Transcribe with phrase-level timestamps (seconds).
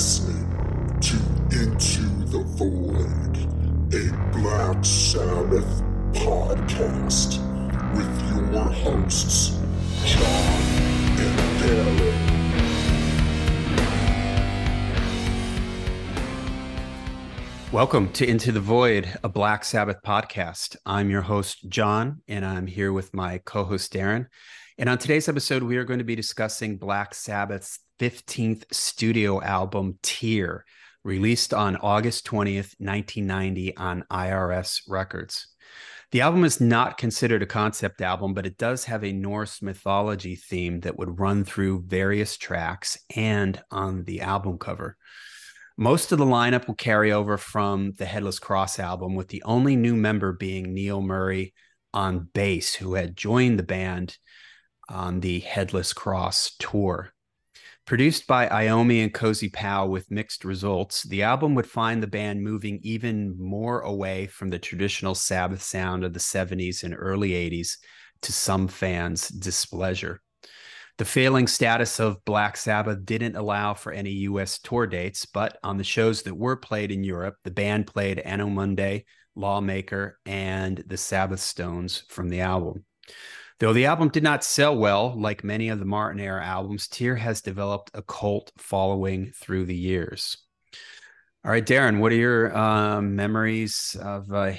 [0.00, 0.48] listening
[0.98, 1.16] to
[1.60, 3.36] Into the Void,
[3.92, 5.82] a Black Sabbath
[6.14, 7.38] podcast
[7.94, 9.58] with your hosts,
[10.06, 10.62] John
[11.20, 12.14] and Darin.
[17.70, 20.76] Welcome to Into the Void, a Black Sabbath podcast.
[20.86, 24.28] I'm your host, John, and I'm here with my co host, Darin.
[24.80, 29.98] And on today's episode, we are going to be discussing Black Sabbath's 15th studio album,
[30.02, 30.64] Tyr,
[31.04, 35.48] released on August 20th, 1990, on IRS Records.
[36.12, 40.34] The album is not considered a concept album, but it does have a Norse mythology
[40.34, 44.96] theme that would run through various tracks and on the album cover.
[45.76, 49.76] Most of the lineup will carry over from the Headless Cross album, with the only
[49.76, 51.52] new member being Neil Murray
[51.92, 54.16] on bass, who had joined the band
[54.90, 57.12] on the Headless Cross tour.
[57.86, 62.42] Produced by Iommi and Cozy Powell with mixed results, the album would find the band
[62.42, 67.78] moving even more away from the traditional Sabbath sound of the 70s and early 80s
[68.22, 70.20] to some fans' displeasure.
[70.98, 75.78] The failing status of Black Sabbath didn't allow for any US tour dates, but on
[75.78, 80.98] the shows that were played in Europe, the band played Anno Mundi, Lawmaker, and the
[80.98, 82.84] Sabbath Stones from the album.
[83.60, 87.16] Though the album did not sell well, like many of the Martin era albums, Tyr
[87.16, 90.38] has developed a cult following through the years.
[91.44, 94.54] All right, Darin, what are your um, memories of uh,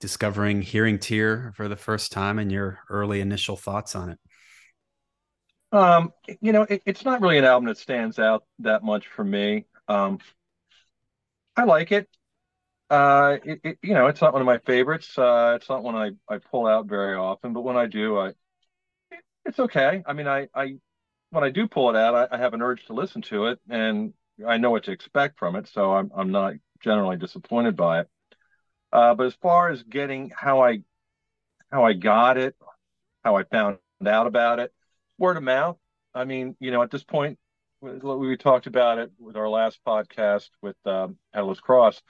[0.00, 4.18] discovering hearing Tyr for the first time and your early initial thoughts on it?
[5.70, 9.22] Um, you know, it, it's not really an album that stands out that much for
[9.22, 9.66] me.
[9.86, 10.18] Um,
[11.56, 12.08] I like it.
[12.90, 15.16] Uh, it, it, you know, it's not one of my favorites.
[15.16, 18.32] Uh, it's not one I, I pull out very often, but when I do, I
[19.44, 20.02] it's okay.
[20.06, 20.76] I mean, I, I
[21.30, 23.60] when I do pull it out, I, I have an urge to listen to it,
[23.68, 24.14] and
[24.46, 28.08] I know what to expect from it, so I'm I'm not generally disappointed by it.
[28.92, 30.82] Uh, but as far as getting how I
[31.70, 32.56] how I got it,
[33.24, 34.72] how I found out about it,
[35.18, 35.78] word of mouth.
[36.14, 37.38] I mean, you know, at this point,
[37.80, 42.02] we talked about it with our last podcast with um, Headless Cross.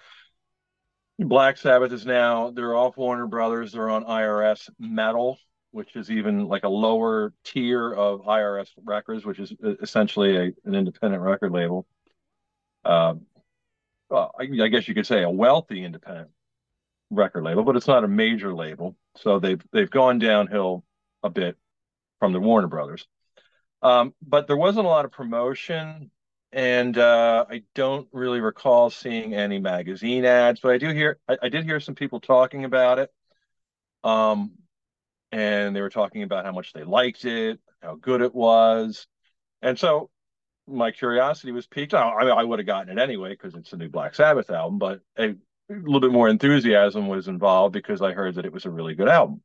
[1.20, 3.72] Black Sabbath is now they're off Warner Brothers.
[3.72, 5.38] They're on IRS Metal,
[5.70, 10.74] which is even like a lower tier of IRS records, which is essentially a, an
[10.74, 11.86] independent record label.
[12.84, 13.22] Um,
[14.08, 16.30] well, I, I guess you could say a wealthy independent
[17.10, 18.96] record label, but it's not a major label.
[19.16, 20.84] So they've they've gone downhill
[21.22, 21.56] a bit
[22.18, 23.06] from the Warner Brothers.
[23.82, 26.10] Um, but there wasn't a lot of promotion,
[26.52, 30.60] and uh, I don't really recall seeing any magazine ads.
[30.60, 33.10] But I do hear I, I did hear some people talking about it,
[34.04, 34.52] um,
[35.32, 39.06] and they were talking about how much they liked it, how good it was,
[39.62, 40.10] and so
[40.66, 41.94] my curiosity was piqued.
[41.94, 44.78] I, I, I would have gotten it anyway because it's a new Black Sabbath album,
[44.78, 45.36] but a, a
[45.68, 49.08] little bit more enthusiasm was involved because I heard that it was a really good
[49.08, 49.42] album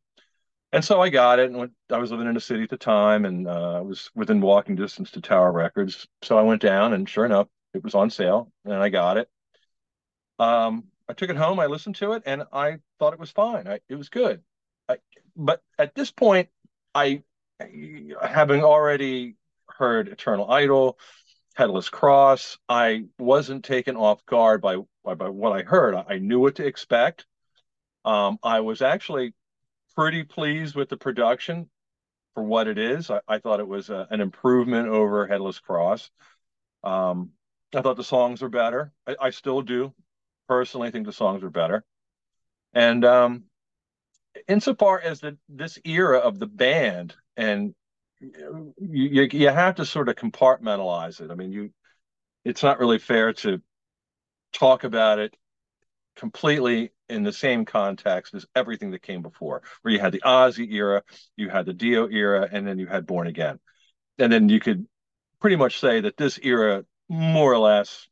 [0.71, 2.77] and so I got it, and went, I was living in a city at the
[2.77, 6.07] time, and uh, I was within walking distance to Tower Records.
[6.21, 9.29] So I went down, and sure enough, it was on sale, and I got it.
[10.39, 13.67] Um, I took it home, I listened to it, and I thought it was fine.
[13.67, 14.41] I, it was good.
[14.89, 14.97] I,
[15.35, 16.49] but at this point,
[16.93, 17.23] I,
[17.59, 19.35] having already
[19.67, 20.97] heard Eternal Idol,
[21.55, 25.95] Headless Cross, I wasn't taken off guard by by, by what I heard.
[25.95, 27.25] I, I knew what to expect.
[28.03, 29.33] Um, I was actually
[29.95, 31.69] pretty pleased with the production
[32.33, 33.09] for what it is.
[33.09, 36.11] I, I thought it was a, an improvement over Headless Cross.
[36.83, 37.31] Um,
[37.73, 38.91] I thought the songs were better.
[39.07, 39.93] I, I still do.
[40.47, 41.83] Personally, think the songs are better.
[42.73, 43.43] And um,
[44.47, 47.73] insofar as the this era of the band, and
[48.19, 51.31] you, you you have to sort of compartmentalize it.
[51.31, 51.71] I mean, you
[52.43, 53.61] it's not really fair to
[54.53, 55.35] talk about it
[56.15, 60.71] completely in the same context as everything that came before, where you had the Ozzy
[60.73, 61.03] era,
[61.35, 63.59] you had the Dio era, and then you had Born Again.
[64.17, 64.87] And then you could
[65.39, 68.07] pretty much say that this era more or less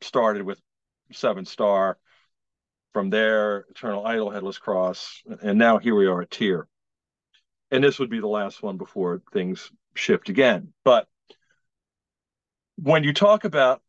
[0.00, 0.60] started with
[1.12, 1.98] Seven Star.
[2.92, 6.68] From there, Eternal Idol, Headless Cross, and now here we are at Tyr.
[7.72, 10.72] And this would be the last one before things shift again.
[10.84, 11.08] But
[12.76, 13.82] when you talk about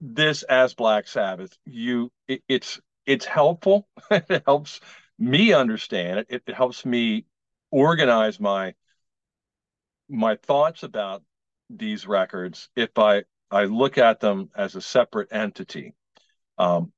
[0.00, 3.88] this as Black Sabbath, you it, it's it's helpful.
[4.10, 4.80] it helps
[5.18, 6.26] me understand it.
[6.30, 6.42] it.
[6.46, 7.26] It helps me
[7.70, 8.74] organize my
[10.08, 11.22] my thoughts about
[11.68, 15.94] these records if I I look at them as a separate entity.
[16.56, 16.92] Um,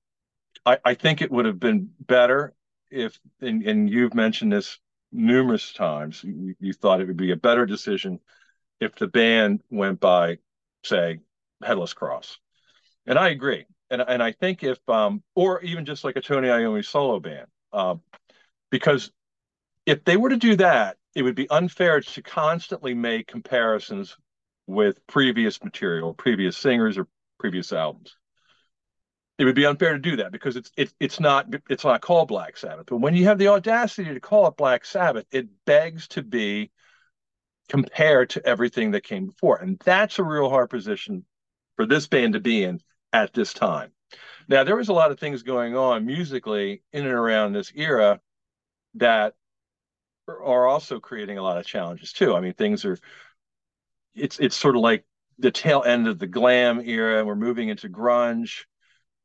[0.66, 2.54] I, I think it would have been better
[2.90, 4.78] if, and, and you've mentioned this
[5.10, 8.20] numerous times, you, you thought it would be a better decision
[8.80, 10.38] if the band went by,
[10.84, 11.20] say,
[11.64, 12.38] Headless Cross.
[13.06, 13.64] And I agree.
[13.92, 17.46] And and I think if um or even just like a Tony Iommi solo band,
[17.74, 18.00] um,
[18.70, 19.12] because
[19.84, 24.16] if they were to do that, it would be unfair to constantly make comparisons
[24.66, 27.06] with previous material, previous singers, or
[27.38, 28.16] previous albums.
[29.38, 32.28] It would be unfair to do that because it's it's it's not it's not called
[32.28, 32.86] Black Sabbath.
[32.86, 36.70] But when you have the audacity to call it Black Sabbath, it begs to be
[37.68, 41.26] compared to everything that came before, and that's a real hard position
[41.76, 42.80] for this band to be in
[43.12, 43.92] at this time.
[44.48, 48.20] Now there was a lot of things going on musically in and around this era
[48.94, 49.34] that
[50.28, 52.34] are also creating a lot of challenges too.
[52.34, 52.98] I mean, things are
[54.14, 55.04] it's it's sort of like
[55.38, 57.18] the tail end of the glam era.
[57.18, 58.64] And we're moving into grunge.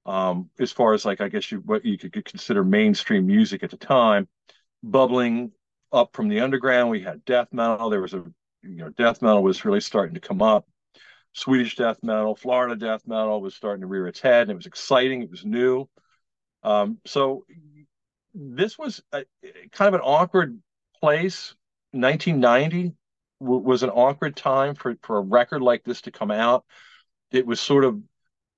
[0.05, 3.71] Um, as far as like I guess you what you could consider mainstream music at
[3.71, 4.27] the time,
[4.83, 5.51] bubbling
[5.91, 6.89] up from the underground.
[6.89, 7.89] We had death metal.
[7.89, 8.23] There was a
[8.63, 10.65] you know death metal was really starting to come up.
[11.37, 14.65] Swedish death metal, Florida death metal was starting to rear its head, and it was
[14.65, 15.21] exciting.
[15.21, 15.87] It was new.
[16.63, 17.45] Um, so
[18.33, 19.23] this was a,
[19.71, 20.59] kind of an awkward
[20.99, 21.53] place.
[21.91, 22.93] 1990
[23.39, 26.65] w- was an awkward time for for a record like this to come out.
[27.31, 28.01] It was sort of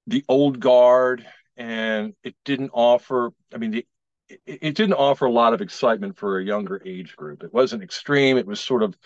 [0.07, 1.25] the old guard,
[1.57, 3.31] and it didn't offer.
[3.53, 3.87] I mean, the,
[4.29, 7.43] it, it didn't offer a lot of excitement for a younger age group.
[7.43, 8.37] It wasn't extreme.
[8.37, 8.97] It was sort of.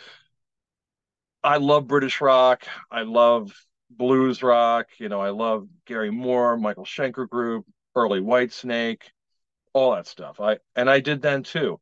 [1.44, 2.66] I love British rock.
[2.90, 3.54] I love
[3.90, 4.88] blues rock.
[4.98, 9.01] You know, I love Gary Moore, Michael Schenker Group, early Whitesnake,
[9.74, 10.40] all that stuff.
[10.40, 11.80] I and I did then too.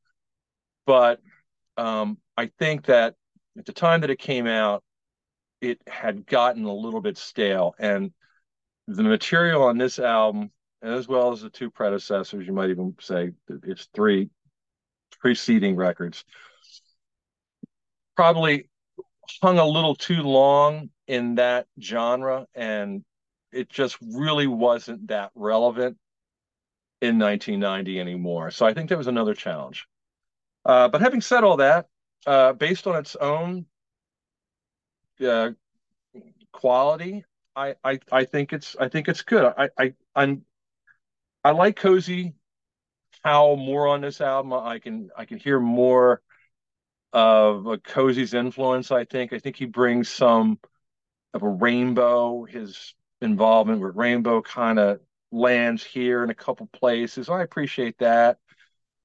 [0.86, 1.20] But
[1.78, 3.16] um, I think that
[3.58, 4.84] at the time that it came out,
[5.62, 8.12] it had gotten a little bit stale, and
[8.88, 13.32] the material on this album, as well as the two predecessors, you might even say
[13.48, 14.30] it's three
[15.20, 16.26] preceding records,
[18.16, 18.71] probably
[19.42, 23.04] hung a little too long in that genre, and
[23.52, 25.98] it just really wasn't that relevant
[27.02, 28.52] in 1990 anymore.
[28.52, 29.88] So I think that was another challenge.
[30.66, 31.88] Uh, but having said all that,
[32.28, 33.66] uh, based on its own
[35.26, 35.52] uh,
[36.52, 37.26] quality,
[37.56, 39.54] I, I I think it's I think it's good.
[39.58, 40.46] I I I'm
[41.44, 42.34] I like Cozy
[43.24, 44.54] Powell more on this album.
[44.54, 46.22] I can I can hear more
[47.14, 48.92] of a Cozy's influence.
[48.92, 50.60] I think I think he brings some
[51.34, 52.46] of a rainbow.
[52.46, 55.00] His involvement with Rainbow kind of
[55.32, 57.30] lands here in a couple places.
[57.30, 58.40] I appreciate that.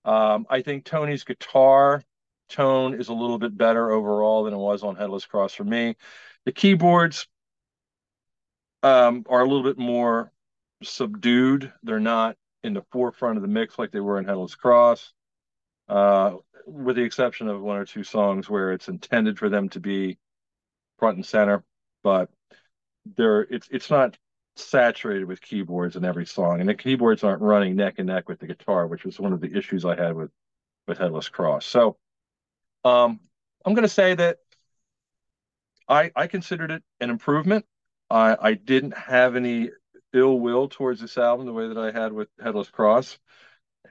[0.05, 2.03] Um, I think Tony's guitar
[2.49, 5.97] tone is a little bit better overall than it was on Headless Cross for me.
[6.45, 7.27] The keyboards
[8.83, 10.33] um, are a little bit more
[10.83, 11.73] subdued.
[11.83, 15.13] They're not in the forefront of the mix like they were in Headless Cross,
[15.89, 16.37] uh,
[16.67, 20.19] with the exception of one or two songs where it's intended for them to be
[20.99, 21.65] front and center.
[22.03, 22.31] But
[23.17, 24.17] they're it's it's not
[24.57, 28.41] saturated with keyboards in every song, and the keyboards aren't running neck and neck with
[28.41, 30.31] the guitar, which was one of the issues I had with
[30.87, 31.67] with Headless Cross.
[31.67, 31.97] So,
[32.85, 33.21] um,
[33.65, 34.39] I'm going to say that
[35.89, 37.65] I I considered it an improvement.
[38.11, 39.71] I I didn't have any
[40.13, 43.19] ill will towards this album the way that I had with Headless Cross.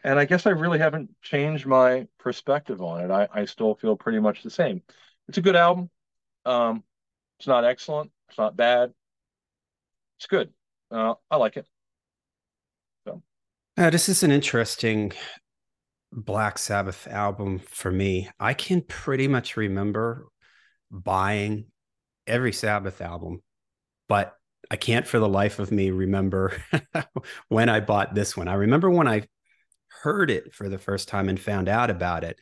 [0.05, 3.11] And I guess I really haven't changed my perspective on it.
[3.11, 4.81] I, I still feel pretty much the same.
[5.27, 5.89] It's a good album.
[6.45, 6.83] Um,
[7.39, 8.11] it's not excellent.
[8.29, 8.93] It's not bad
[10.17, 10.49] it's good.
[10.91, 11.67] Uh, I like it.
[13.07, 13.21] So,
[13.77, 15.11] uh, this is an interesting
[16.11, 18.29] Black Sabbath album for me.
[18.39, 20.27] I can pretty much remember
[20.91, 21.65] buying
[22.27, 23.41] every Sabbath album,
[24.07, 24.33] but
[24.71, 26.53] I can't for the life of me remember
[27.49, 28.47] when I bought this one.
[28.47, 29.27] I remember when I
[30.01, 32.39] heard it for the first time and found out about it.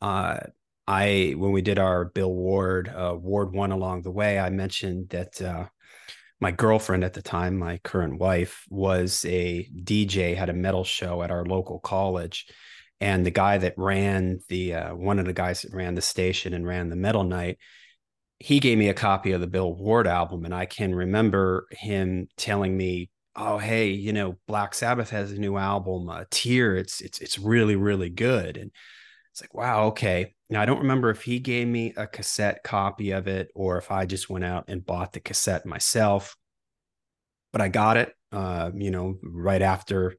[0.00, 0.38] Uh,
[0.86, 5.08] I when we did our Bill Ward uh, Ward one along the way, I mentioned
[5.10, 5.66] that uh,
[6.40, 11.22] my girlfriend at the time, my current wife, was a DJ, had a metal show
[11.22, 12.46] at our local college.
[13.00, 16.54] And the guy that ran the uh, one of the guys that ran the station
[16.54, 17.58] and ran the metal night,
[18.38, 22.28] he gave me a copy of the Bill Ward album, and I can remember him
[22.36, 26.76] telling me, "Oh, hey, you know, Black Sabbath has a new album, uh, Tyr.
[26.76, 28.70] It's it's it's really really good." And
[29.34, 30.34] it's like, wow, okay.
[30.48, 33.90] Now I don't remember if he gave me a cassette copy of it or if
[33.90, 36.36] I just went out and bought the cassette myself.
[37.52, 40.14] But I got it, uh, you know, right after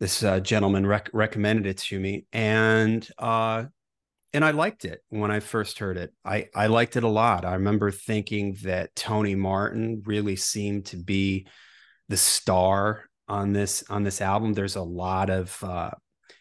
[0.00, 3.64] this uh, gentleman rec- recommended it to me, and uh,
[4.32, 6.12] and I liked it when I first heard it.
[6.24, 7.44] I I liked it a lot.
[7.44, 11.46] I remember thinking that Tony Martin really seemed to be
[12.08, 14.54] the star on this on this album.
[14.54, 15.90] There's a lot of uh,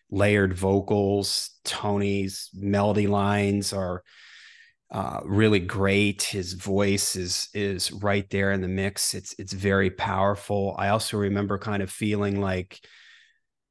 [0.09, 1.51] layered vocals.
[1.63, 4.03] Tony's melody lines are
[4.89, 6.23] uh, really great.
[6.23, 9.13] His voice is is right there in the mix.
[9.13, 10.75] It's it's very powerful.
[10.77, 12.79] I also remember kind of feeling like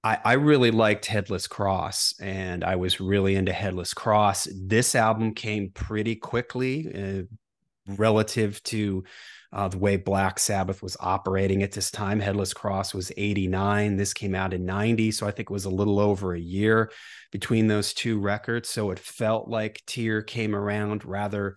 [0.04, 4.48] I, I really liked Headless Cross, and I was really into Headless Cross.
[4.54, 9.04] This album came pretty quickly uh, relative to
[9.52, 12.20] uh, the way Black Sabbath was operating at this time.
[12.20, 13.96] Headless Cross was 89.
[13.96, 15.12] This came out in 90.
[15.12, 16.90] So I think it was a little over a year
[17.32, 18.68] between those two records.
[18.68, 21.56] So it felt like Tyr came around rather,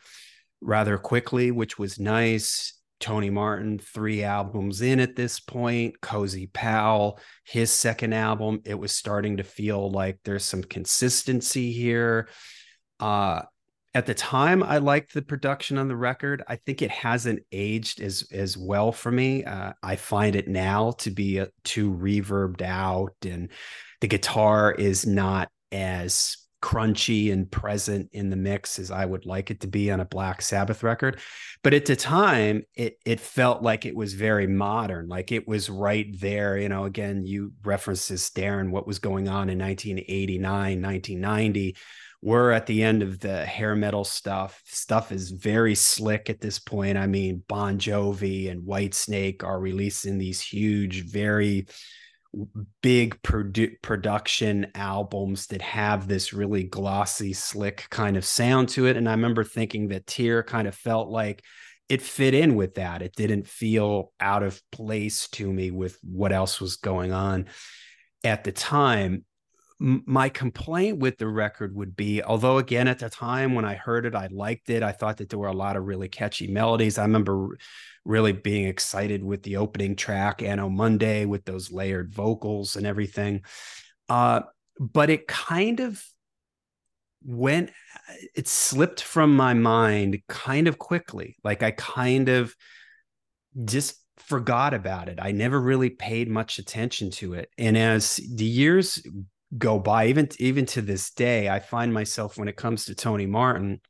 [0.62, 2.74] rather quickly, which was nice.
[3.00, 6.01] Tony Martin, three albums in at this point.
[6.01, 8.62] Cozy Powell, his second album.
[8.65, 12.27] It was starting to feel like there's some consistency here.
[13.00, 13.43] Uh,
[13.93, 16.43] at the time i liked the production on the record.
[16.48, 19.43] I think it hasn't aged as as well for me.
[19.43, 23.50] Uh, i find it now to be a, too reverbed out and
[24.01, 29.50] the guitar is not as crunchy and present in the mix as i would like
[29.50, 31.19] it to be on a black sabbath record.
[31.63, 35.69] But at the time it it felt like it was very modern like it was
[35.69, 41.75] right there you know again you references darin what was going on in 1989 1990
[42.22, 44.62] we're at the end of the hair metal stuff.
[44.66, 46.98] Stuff is very slick at this point.
[46.98, 51.68] I mean, Bon Jovi and Whitesnake are releasing these huge, very
[52.82, 58.98] big produ- production albums that have this really glossy, slick kind of sound to it.
[58.98, 61.44] And I remember thinking that Tyr kind of felt like
[61.88, 63.02] it fit in with that.
[63.02, 67.48] It didn't feel out of place to me with what else was going on
[68.24, 69.24] at the time
[69.79, 74.05] my complaint with the record would be although again at the time when i heard
[74.05, 76.98] it i liked it i thought that there were a lot of really catchy melodies.
[76.98, 77.57] I remember
[78.05, 83.41] really being excited with the opening track anno mundi with those layered vocals and everything.
[84.07, 84.41] Uh,
[84.79, 86.03] but it kind of
[87.24, 87.69] went
[88.36, 91.36] it slipped from my mind kind of quickly.
[91.43, 92.55] Like i kind of
[93.65, 95.19] just forgot about it.
[95.21, 97.50] I never really paid much attention to it.
[97.57, 99.01] And as the years
[99.58, 100.08] go by.
[100.08, 103.82] Even even to this day i find myself when it comes to tony martin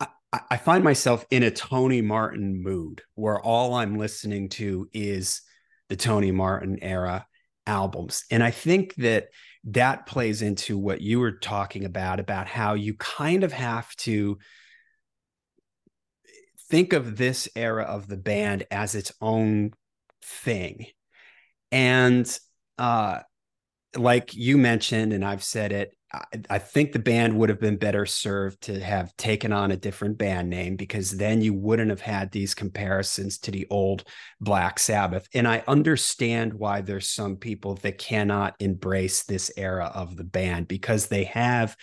[0.00, 5.42] I, I find myself in a tony martin mood where all i'm listening to is
[5.88, 7.26] the tony martin era
[7.66, 8.24] albums.
[8.30, 9.28] And i think that
[9.64, 14.38] that plays into what you were talking about about how you kind of have to
[16.70, 19.72] think of this era of the band as its own
[20.22, 20.86] thing.
[21.70, 22.38] And
[22.78, 23.20] uh
[23.96, 27.76] like you mentioned, and I've said it, I, I, think the band would have been
[27.76, 32.00] better served to have taken on a different band name because then you wouldn't have
[32.00, 34.04] had these comparisons to the old
[34.40, 35.28] Black Sabbath.
[35.34, 40.68] And I understand why there's some people that cannot embrace this era of the band
[40.68, 41.76] because they have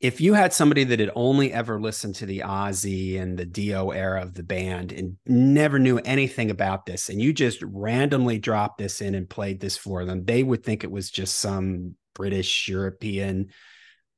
[0.00, 3.90] if you had somebody that had only ever listened to the Ozzy and the Dio
[3.90, 8.78] era of the band and never knew anything about this, and you just randomly dropped
[8.78, 12.68] this in and played this for them, they would think it was just some British,
[12.68, 13.48] European,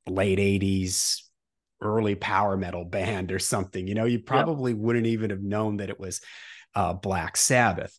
[0.08, 1.22] late 80s,
[1.80, 3.86] early power metal band or something.
[3.86, 4.80] You know, you probably yep.
[4.80, 6.20] wouldn't even have known that it was
[6.74, 7.98] uh, Black Sabbath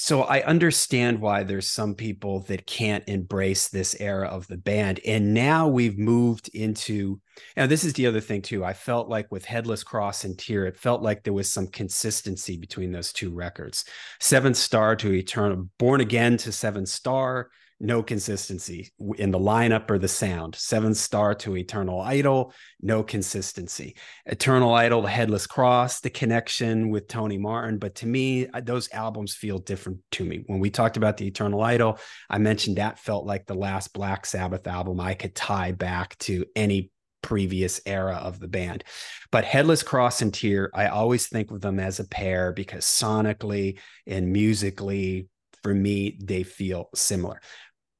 [0.00, 5.00] so I understand why there's some people that can't embrace this era of the band.
[5.04, 7.20] And now we've moved into,
[7.56, 8.64] and this is the other thing too.
[8.64, 12.56] I felt like with Headless Cross and Tyr, it felt like there was some consistency
[12.56, 13.84] between those two records.
[14.20, 17.50] Seventh Star to Eternal, Born Again to Seven Star,
[17.80, 20.54] no consistency in the lineup or the sound.
[20.56, 23.96] Seven Star to Eternal Idol, no consistency.
[24.26, 27.78] Eternal Idol, the Headless Cross, the connection with Tony Martin.
[27.78, 30.42] But to me, uh, those albums feel different to me.
[30.46, 34.26] When we talked about the Eternal Idol, I mentioned that felt like the last Black
[34.26, 36.90] Sabbath album I could tie back to any
[37.22, 38.84] previous era of the band.
[39.30, 43.78] But Headless Cross and Tyr, I always think of them as a pair because sonically
[44.06, 45.28] and musically,
[45.62, 47.40] for me, they feel similar.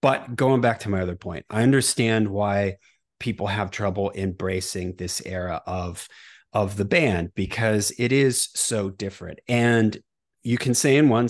[0.00, 2.76] But going back to my other point, I understand why
[3.18, 6.08] people have trouble embracing this era of
[6.52, 9.38] of the band because it is so different.
[9.48, 9.98] And
[10.42, 11.28] you can say in one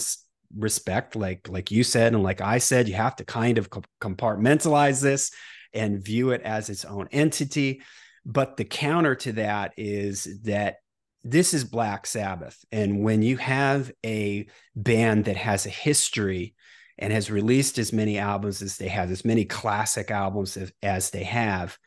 [0.56, 3.70] respect, like like you said, and like I said, you have to kind of
[4.00, 5.30] compartmentalize this
[5.72, 7.82] and view it as its own entity.
[8.24, 10.76] But the counter to that is that
[11.24, 12.64] this is Black Sabbath.
[12.70, 14.46] And when you have a
[14.76, 16.54] band that has a history
[16.98, 21.10] and has released as many albums as they have, as many classic albums as, as
[21.10, 21.78] they have,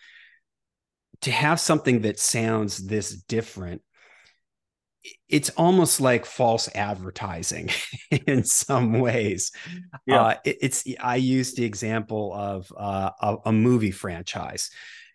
[1.22, 3.82] to have something that sounds this different,
[5.28, 7.70] it's almost like false advertising
[8.28, 9.52] in some ways.
[10.06, 10.22] Yeah.
[10.22, 14.70] Uh, it, it's I used the example of uh, a, a movie franchise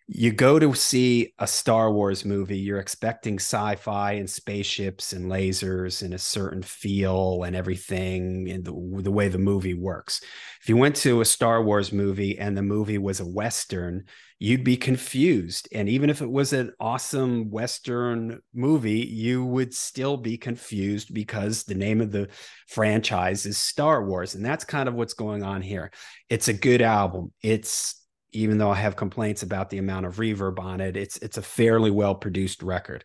[0.09, 6.01] you go to see a Star Wars movie, you're expecting sci-fi and spaceships and lasers
[6.01, 8.71] and a certain feel and everything and the,
[9.01, 10.21] the way the movie works.
[10.61, 14.05] If you went to a Star Wars movie and the movie was a Western,
[14.39, 15.67] you'd be confused.
[15.73, 21.63] And even if it was an awesome Western movie, you would still be confused because
[21.63, 22.29] the name of the
[22.69, 24.35] franchise is Star Wars.
[24.35, 25.91] And that's kind of what's going on here.
[26.29, 27.33] It's a good album.
[27.41, 28.06] It's
[28.37, 31.41] even though I have complaints about the amount of reverb on it, it's it's a
[31.41, 33.03] fairly well produced record.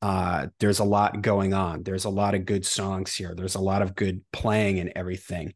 [0.00, 1.82] Uh, there's a lot going on.
[1.82, 3.34] There's a lot of good songs here.
[3.34, 5.54] There's a lot of good playing and everything.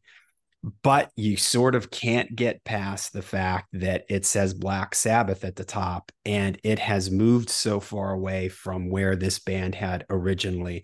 [0.83, 5.55] But you sort of can't get past the fact that it says Black Sabbath at
[5.55, 10.83] the top, and it has moved so far away from where this band had originally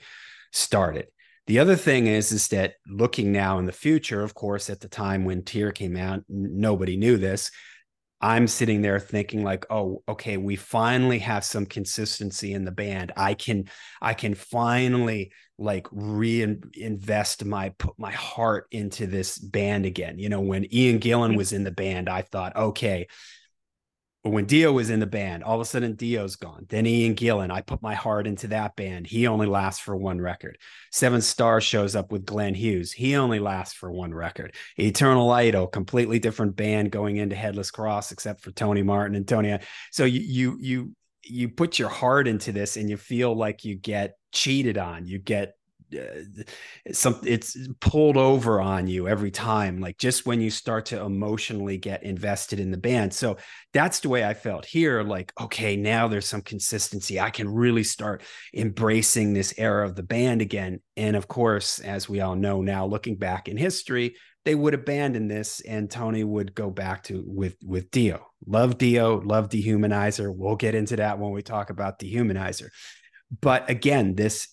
[0.54, 1.08] started.
[1.48, 4.88] The other thing is, is that looking now in the future, of course, at the
[4.88, 7.52] time when Tyr came out, nobody knew this
[8.22, 13.12] I'm sitting there thinking like, oh, okay, we finally have some consistency in the band.
[13.18, 13.66] I can,
[14.02, 20.20] I can finally like reinvest my put my heart into this band again.
[20.20, 21.38] You know, when Ian Gillan mm.
[21.38, 23.08] was in the band, I thought, okay,
[24.24, 26.68] when Dio was in the band, all of a sudden Dio's gone.
[26.70, 29.08] Then Ian Gillan, I put my heart into that band.
[29.08, 30.60] He only lasts for one record.
[30.92, 32.92] Seven Stars shows up with Glenn Hughes.
[32.92, 34.54] He only lasts for one record.
[34.78, 39.58] Eternal Idol, completely different band going into Headless Cross, except for Tony Martin and Tony.
[39.92, 43.76] So you you you you put your heart into this and you feel like you
[43.76, 45.08] get cheated on.
[45.08, 45.56] You get
[45.94, 46.44] uh,
[46.92, 51.78] some it's pulled over on you every time like just when you start to emotionally
[51.78, 53.14] get invested in the band.
[53.14, 53.38] So
[53.74, 57.20] that's the way i felt here like okay now there's some consistency.
[57.20, 60.80] I can really start embracing this era of the band again.
[60.98, 65.28] And of course as we all know now looking back in history they would abandon
[65.28, 68.26] this and tony would go back to with with dio.
[68.46, 70.34] Love dio love dehumanizer.
[70.36, 72.70] We'll get into that when we talk about dehumanizer.
[73.40, 74.48] But again this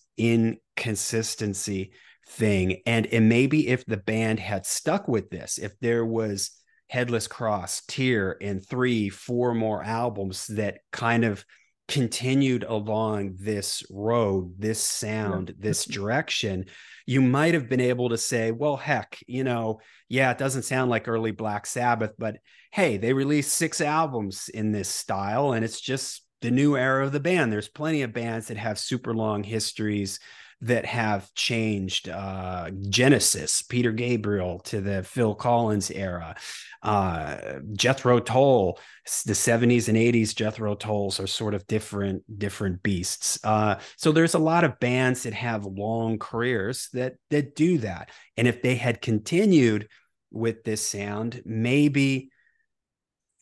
[0.78, 1.92] inconsistency
[2.28, 2.82] thing.
[2.86, 6.50] And, and maybe if the band had stuck with this, if there was
[6.88, 11.44] Headless Cross, Tyr, and three, four more albums that kind of
[11.86, 16.00] continued along this road, this sound, this mm-hmm.
[16.00, 16.64] direction,
[17.06, 20.90] you might have been able to say, well, heck, you know, yeah, it doesn't sound
[20.90, 22.38] like early Black Sabbath, but
[22.72, 27.12] hey, they released six albums in this style, and it's just the new era of
[27.12, 27.50] the band.
[27.50, 30.20] There's plenty of bands that have super long histories
[30.60, 32.08] that have changed.
[32.08, 36.36] Uh, Genesis, Peter Gabriel to the Phil Collins era,
[36.82, 38.78] uh, Jethro Tull,
[39.24, 43.38] the 70s and 80s Jethro Tulls are sort of different different beasts.
[43.44, 48.10] Uh, so there's a lot of bands that have long careers that that do that.
[48.36, 49.88] And if they had continued
[50.30, 52.30] with this sound, maybe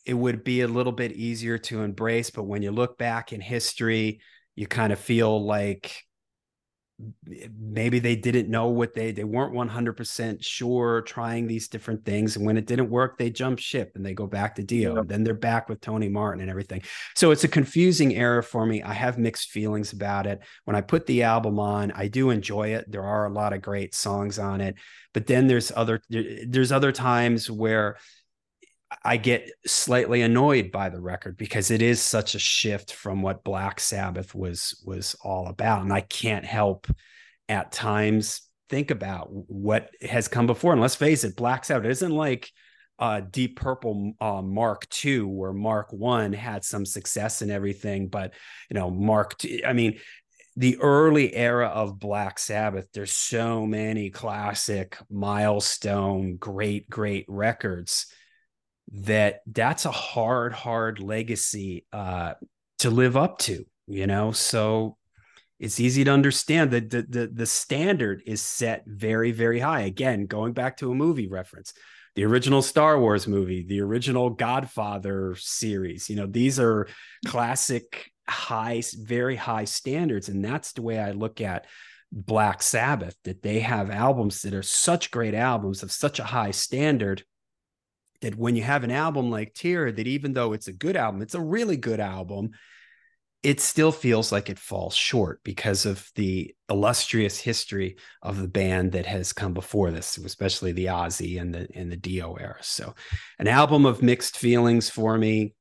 [0.05, 2.29] it would be a little bit easier to embrace.
[2.29, 4.21] But when you look back in history,
[4.55, 6.06] you kind of feel like
[7.59, 12.45] maybe they didn't know what they they weren't 100% sure trying these different things and
[12.45, 14.99] when it didn't work they jump ship and they go back to dio yeah.
[15.01, 16.81] and then they're back with tony martin and everything.
[17.15, 18.81] So it's a confusing era for me.
[18.81, 20.39] I have mixed feelings about it.
[20.65, 22.91] When i put the album on i do enjoy it.
[22.91, 24.75] There are a lot of great songs on it
[25.13, 27.97] but then there's other there's other times where
[29.03, 33.43] I get slightly annoyed by the record because it is such a shift from what
[33.43, 36.87] Black Sabbath was was all about, and I can't help
[37.49, 40.71] at times think about what has come before.
[40.71, 42.49] And let's face it, Black Sabbath isn't like
[42.99, 48.33] uh, Deep Purple uh, Mark II, where Mark One had some success and everything, but
[48.69, 49.99] you know Mark, II, I mean,
[50.55, 58.07] the early era of Black Sabbath, there's so many classic milestone, great, great records
[58.91, 62.33] that that's a hard, hard legacy uh,
[62.79, 64.31] to live up to, you know?
[64.31, 64.97] So
[65.59, 69.81] it's easy to understand that the, the, the standard is set very, very high.
[69.81, 71.73] Again, going back to a movie reference,
[72.15, 76.87] the original Star Wars movie, the original Godfather series, you know, these are
[77.25, 80.29] classic high, very high standards.
[80.29, 81.65] And that's the way I look at
[82.11, 86.51] Black Sabbath, that they have albums that are such great albums of such a high
[86.51, 87.23] standard
[88.21, 91.21] that when you have an album like Tyr, that even though it's a good album,
[91.21, 92.51] it's a really good album,
[93.43, 98.93] it still feels like it falls short because of the illustrious history of the band
[98.93, 102.57] that has come before this, especially the Ozzy and the and the Dio era.
[102.61, 102.95] So,
[103.37, 105.53] an album of mixed feelings for me,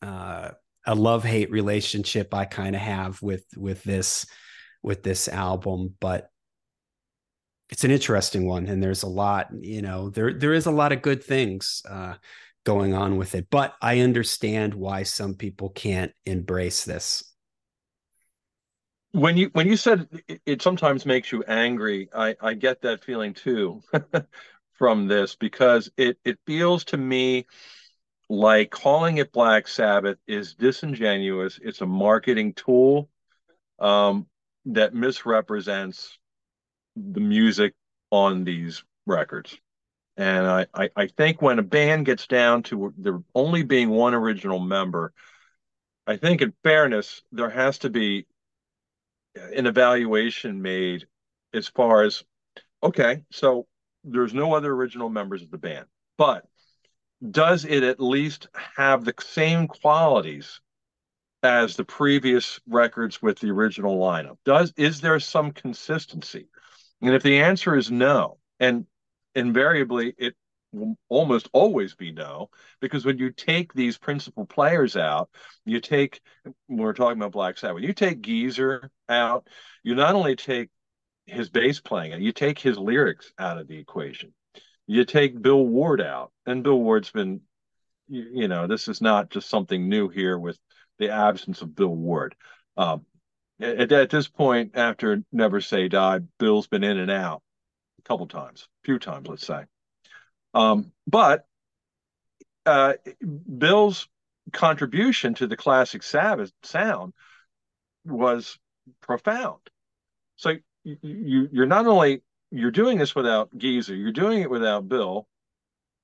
[0.00, 0.50] uh,
[0.86, 4.26] a love hate relationship I kind of have with with this
[4.82, 6.30] with this album, but
[7.70, 10.92] it's an interesting one and there's a lot you know there there is a lot
[10.92, 12.14] of good things uh,
[12.68, 13.46] going on with it.
[13.48, 17.24] But I understand why some people can't embrace this.
[19.12, 23.02] When you when you said it, it sometimes makes you angry, I, I get that
[23.02, 23.80] feeling too
[24.74, 27.46] from this because it it feels to me
[28.28, 31.58] like calling it Black Sabbath is disingenuous.
[31.62, 33.08] It's a marketing tool
[33.78, 34.26] um,
[34.66, 36.18] that misrepresents
[37.12, 37.74] the music
[38.10, 39.58] on these records.
[40.16, 44.14] And I, I, I, think when a band gets down to there only being one
[44.14, 45.12] original member,
[46.06, 48.26] I think in fairness, there has to be
[49.36, 51.06] an evaluation made
[51.54, 52.24] as far as
[52.82, 53.66] okay, so
[54.04, 56.44] there's no other original members of the band, but
[57.30, 60.60] does it at least have the same qualities
[61.42, 64.38] as the previous records with the original lineup?
[64.44, 66.48] Does is there some consistency?
[67.02, 68.86] And if the answer is no, and
[69.34, 70.34] invariably it
[70.72, 75.30] will almost always be no, because when you take these principal players out,
[75.64, 76.20] you take
[76.68, 79.46] we're talking about Black Sabbath, When you take Geezer out,
[79.82, 80.70] you not only take
[81.26, 84.32] his bass playing you take his lyrics out of the equation.
[84.86, 87.42] You take Bill Ward out, and Bill Ward's been,
[88.08, 90.58] you, you know, this is not just something new here with
[90.98, 92.34] the absence of Bill Ward.
[92.76, 93.04] Um,
[93.60, 97.42] at, at, this point, after Never Say Die, Bill's been in and out
[97.98, 99.64] a couple times, a few times, let's say.
[100.54, 101.46] Um, but
[102.66, 102.94] uh,
[103.58, 104.08] Bill's
[104.52, 107.12] contribution to the classic Sabbath sound
[108.04, 108.58] was
[109.00, 109.60] profound.
[110.36, 110.52] So
[110.84, 115.26] you, you you're not only you're doing this without Geezer, you're doing it without Bill,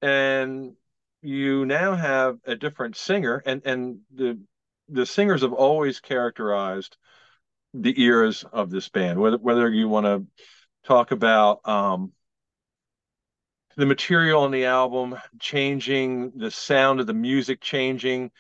[0.03, 0.75] and
[1.23, 4.38] you now have a different singer, and and the
[4.88, 6.97] the singers have always characterized
[7.74, 9.20] the eras of this band.
[9.20, 10.24] Whether whether you want to
[10.87, 12.12] talk about um,
[13.76, 18.30] the material on the album changing, the sound of the music changing,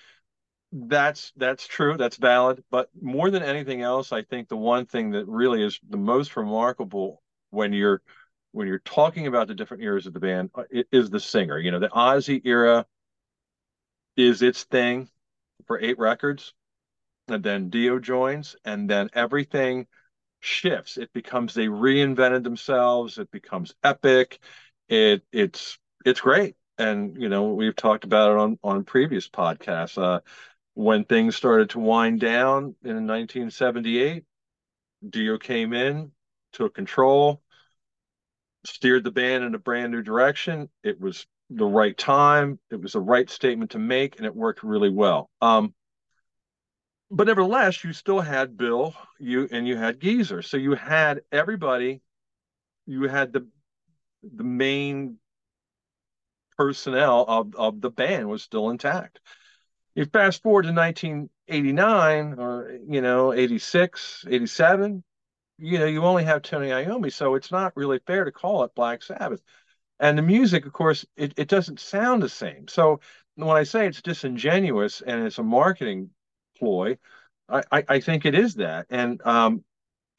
[0.76, 5.12] that's that's true that's valid but more than anything else i think the one thing
[5.12, 8.02] that really is the most remarkable when you're
[8.50, 11.70] when you're talking about the different eras of the band uh, is the singer you
[11.70, 12.84] know the ozzy era
[14.16, 15.08] is its thing
[15.68, 16.54] for eight records
[17.28, 19.86] and then dio joins and then everything
[20.40, 24.38] shifts it becomes they reinvented themselves it becomes epic
[24.88, 29.96] it it's it's great and you know we've talked about it on on previous podcasts
[29.96, 30.20] uh
[30.74, 34.24] when things started to wind down in 1978,
[35.08, 36.10] Dio came in,
[36.52, 37.40] took control,
[38.66, 40.68] steered the band in a brand new direction.
[40.82, 42.58] It was the right time.
[42.70, 45.30] It was the right statement to make, and it worked really well.
[45.40, 45.74] Um,
[47.10, 52.02] but nevertheless, you still had Bill, you and you had Geezer, so you had everybody.
[52.86, 53.46] You had the
[54.22, 55.18] the main
[56.56, 59.20] personnel of of the band was still intact.
[59.94, 65.04] You fast forward to 1989 or you know 86 87
[65.58, 68.74] you know you only have tony iommi so it's not really fair to call it
[68.74, 69.42] black sabbath.
[70.00, 72.66] And the music of course it, it doesn't sound the same.
[72.68, 73.00] So
[73.36, 76.10] when i say it's disingenuous and it's a marketing
[76.58, 76.98] ploy.
[77.48, 78.86] I i, I think it is that.
[78.90, 79.64] And um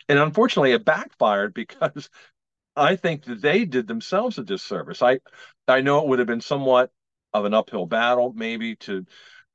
[0.09, 2.09] and unfortunately it backfired because
[2.75, 5.01] i think that they did themselves a disservice.
[5.01, 5.19] I
[5.67, 6.91] i know it would have been somewhat
[7.33, 9.05] of an uphill battle maybe to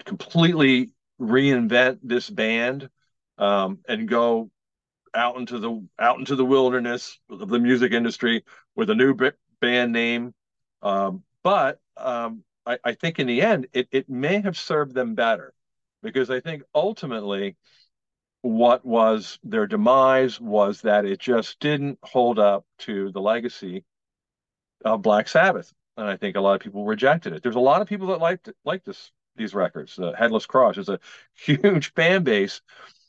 [0.05, 0.91] completely
[1.21, 2.89] reinvent this band
[3.39, 4.51] um, and go
[5.15, 8.45] out into the out into the wilderness of the music industry
[8.77, 10.35] with a new b- band name.
[10.83, 15.15] Um, but um, I, I, think in the end, it, it may have served them
[15.15, 15.53] better
[16.03, 17.57] because I think ultimately
[18.43, 23.85] what was their demise was that it just didn't hold up to the legacy
[24.85, 25.73] of Black Sabbath.
[25.97, 27.43] And I think a lot of people rejected it.
[27.43, 29.99] There's a lot of people that liked like this these records.
[29.99, 30.99] Uh, Headless Cross is a
[31.35, 32.61] huge fan base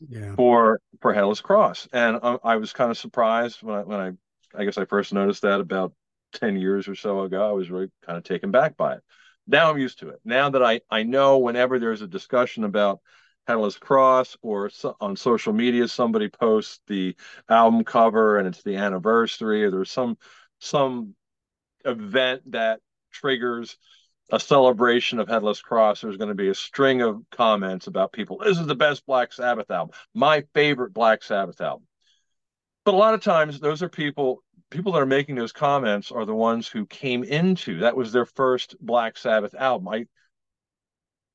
[0.10, 0.36] yeah.
[0.36, 4.60] for for Headless Cross, and I, I was kind of surprised when I when I
[4.60, 5.94] I guess I first noticed that about
[6.34, 7.48] ten years or so ago.
[7.48, 9.04] I was really kind of taken back by it.
[9.52, 10.22] Now I'm used to it.
[10.24, 13.02] Now that I I know whenever there's a discussion about
[13.48, 17.16] Headless Cross or so, on social media somebody posts the
[17.50, 20.18] album cover and it's the anniversary or there's some
[20.60, 21.16] some
[21.84, 22.80] event that
[23.12, 23.78] triggers
[24.32, 28.38] a celebration of Headless Cross, there's going to be a string of comments about people.
[28.38, 31.86] This is the best Black Sabbath album, my favorite Black Sabbath album.
[32.86, 34.44] But a lot of times, those are people.
[34.72, 38.26] People that are making those comments are the ones who came into that was their
[38.26, 39.90] first Black Sabbath album.
[39.90, 40.06] I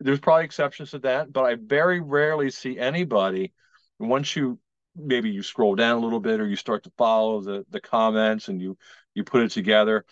[0.00, 3.52] there's probably exceptions to that, but I very rarely see anybody
[3.98, 4.58] once you
[4.94, 8.48] maybe you scroll down a little bit or you start to follow the the comments
[8.48, 8.76] and you
[9.14, 10.04] you put it together,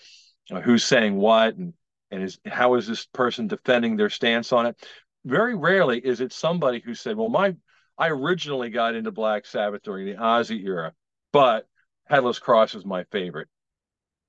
[0.51, 1.73] uh, who's saying what and
[2.11, 4.87] and is how is this person defending their stance on it?
[5.25, 7.57] Very rarely is it somebody who said, "Well, my
[7.97, 10.93] I originally got into Black Sabbath during the Ozzy era,
[11.33, 11.67] but
[12.07, 13.49] Headless Cross is my favorite."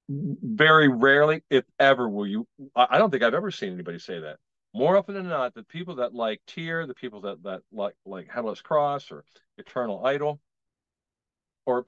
[0.08, 2.48] Very rarely, if ever, will you.
[2.76, 4.38] I don't think I've ever seen anybody say that.
[4.74, 8.30] More often than not, the people that like Tyr, the people that that like like
[8.30, 9.24] Headless Cross or
[9.58, 10.40] Eternal Idol,
[11.66, 11.88] or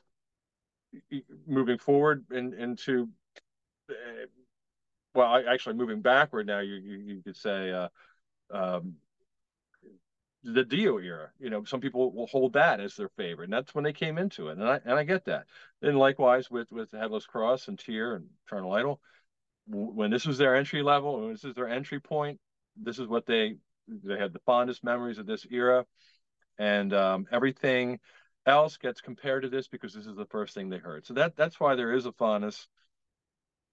[1.45, 3.09] moving forward in, into
[3.89, 4.25] uh,
[5.13, 7.89] well, actually moving backward now, you you, you could say uh,
[8.51, 8.95] um,
[10.43, 11.29] the Dio era.
[11.39, 14.17] You know, some people will hold that as their favorite, and that's when they came
[14.17, 15.45] into it, and I and I get that.
[15.81, 19.01] And likewise with with Headless Cross and Tyr and Eternal Idol,
[19.67, 22.39] when this was their entry level, when this is their entry point,
[22.75, 25.85] this is what they they had the fondest memories of this era,
[26.57, 27.99] and um, everything
[28.45, 31.05] else gets compared to this because this is the first thing they heard.
[31.05, 32.67] So that that's why there is a fondness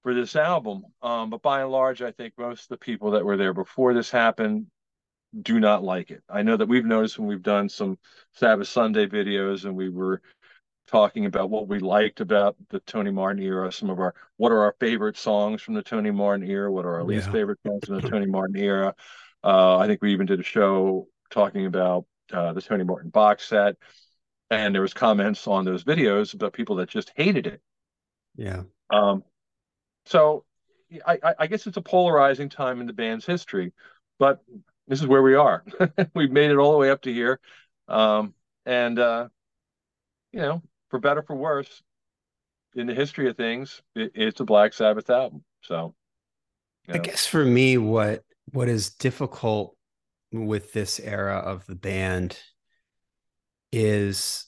[0.03, 0.83] for this album.
[1.03, 3.94] Um, but by and large, I think most of the people that were there before
[3.94, 4.66] this happened
[5.42, 6.23] do not like it.
[6.29, 7.99] I know that we've noticed when we've done some
[8.33, 10.23] Sabbath Sunday videos and we were
[10.87, 14.62] talking about what we liked about the Tony Martin era, some of our what are
[14.62, 18.01] our favorite songs from the Tony Martin era, what are our least favorite songs from
[18.01, 18.94] the Tony Martin era.
[19.42, 23.47] Uh, I think we even did a show talking about uh, the Tony Martin box
[23.47, 23.77] set,
[24.51, 27.61] and there was comments on those videos about people that just hated it.
[28.37, 28.62] Yeah.
[28.90, 29.25] Um,
[30.07, 30.44] so
[31.07, 33.73] I, I guess it's a polarizing time in the band's history,
[34.18, 34.44] but
[34.88, 35.64] this is where we are.
[36.14, 37.40] We've made it all the way up to here.
[37.88, 38.35] Um,
[38.66, 39.29] and, uh,
[40.33, 41.83] you know, for better for worse,
[42.75, 45.44] in the history of things, it, it's a Black Sabbath album.
[45.62, 45.94] So,
[46.87, 47.01] you know.
[47.01, 49.77] I guess for me, what what is difficult
[50.33, 52.38] with this era of the band
[53.73, 54.47] is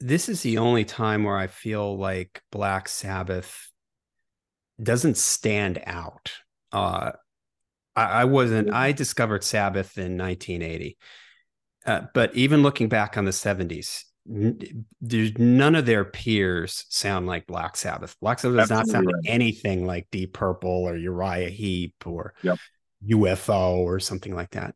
[0.00, 3.70] this is the only time where I feel like Black Sabbath
[4.82, 6.32] doesn't stand out.
[6.72, 7.12] Uh,
[7.94, 10.96] I, I, wasn't, I discovered Sabbath in 1980.
[11.84, 17.26] Uh, but even looking back on the 70s, n- there's none of their peers sound
[17.26, 18.16] like Black Sabbath.
[18.20, 19.14] Black Sabbath does not sound right.
[19.26, 22.58] anything like Deep Purple or Uriah Heep or yep.
[23.08, 24.74] UFO or something like that.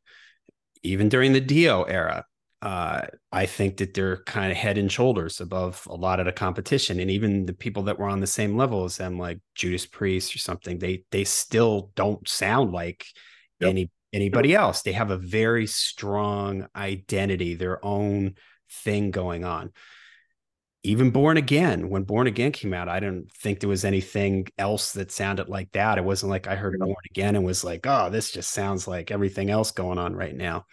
[0.83, 2.27] Even during the Dio era,
[2.63, 6.33] uh, I think that they're kind of head and shoulders above a lot of the
[6.33, 9.85] competition, and even the people that were on the same level as them, like Judas
[9.85, 13.07] Priest or something, they they still don't sound like
[13.61, 13.71] yep.
[13.71, 14.83] any anybody else.
[14.83, 18.37] They have a very strong identity, their own
[18.71, 19.73] thing going on.
[20.83, 24.93] Even Born Again, when Born Again came out, I didn't think there was anything else
[24.93, 25.99] that sounded like that.
[25.99, 29.11] It wasn't like I heard Born Again and was like, oh, this just sounds like
[29.11, 30.65] everything else going on right now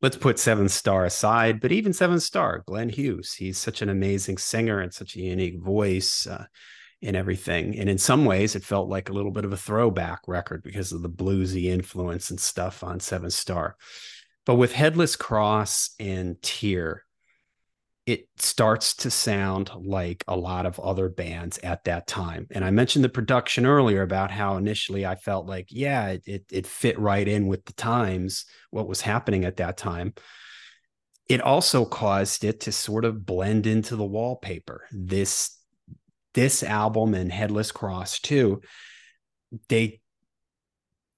[0.00, 4.38] let's put Seven Star aside, but even Seven Star, Glenn Hughes, he's such an amazing
[4.38, 6.46] singer and such a unique voice uh,
[7.00, 7.78] in everything.
[7.78, 10.92] And in some ways, it felt like a little bit of a throwback record because
[10.92, 13.76] of the bluesy influence and stuff on Seven Star.
[14.46, 17.04] But with Headless Cross and Tyr,
[18.08, 22.46] it starts to sound like a lot of other bands at that time.
[22.50, 26.44] And I mentioned the production earlier about how initially I felt like, yeah, it, it,
[26.50, 30.14] it fit right in with the times, what was happening at that time.
[31.28, 34.86] It also caused it to sort of blend into the wallpaper.
[34.90, 35.54] This
[36.32, 38.62] this album and Headless Cross too,
[39.68, 40.00] they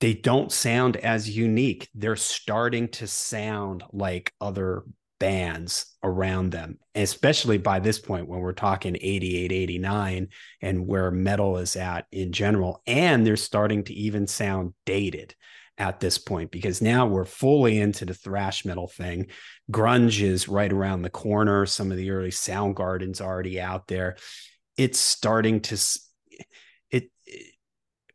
[0.01, 1.89] they don't sound as unique.
[1.95, 4.83] They're starting to sound like other
[5.21, 10.29] bands around them, especially by this point when we're talking 88, 89
[10.61, 12.83] and where metal is at in general.
[12.87, 15.37] And they're starting to even sound dated
[15.79, 19.29] at this point because now we're fully into the thrash metal thing.
[19.71, 21.65] Grunge is right around the corner.
[21.67, 24.17] Some of the early Soundgarden's already out there.
[24.77, 25.75] It's starting to
[26.91, 27.55] it, it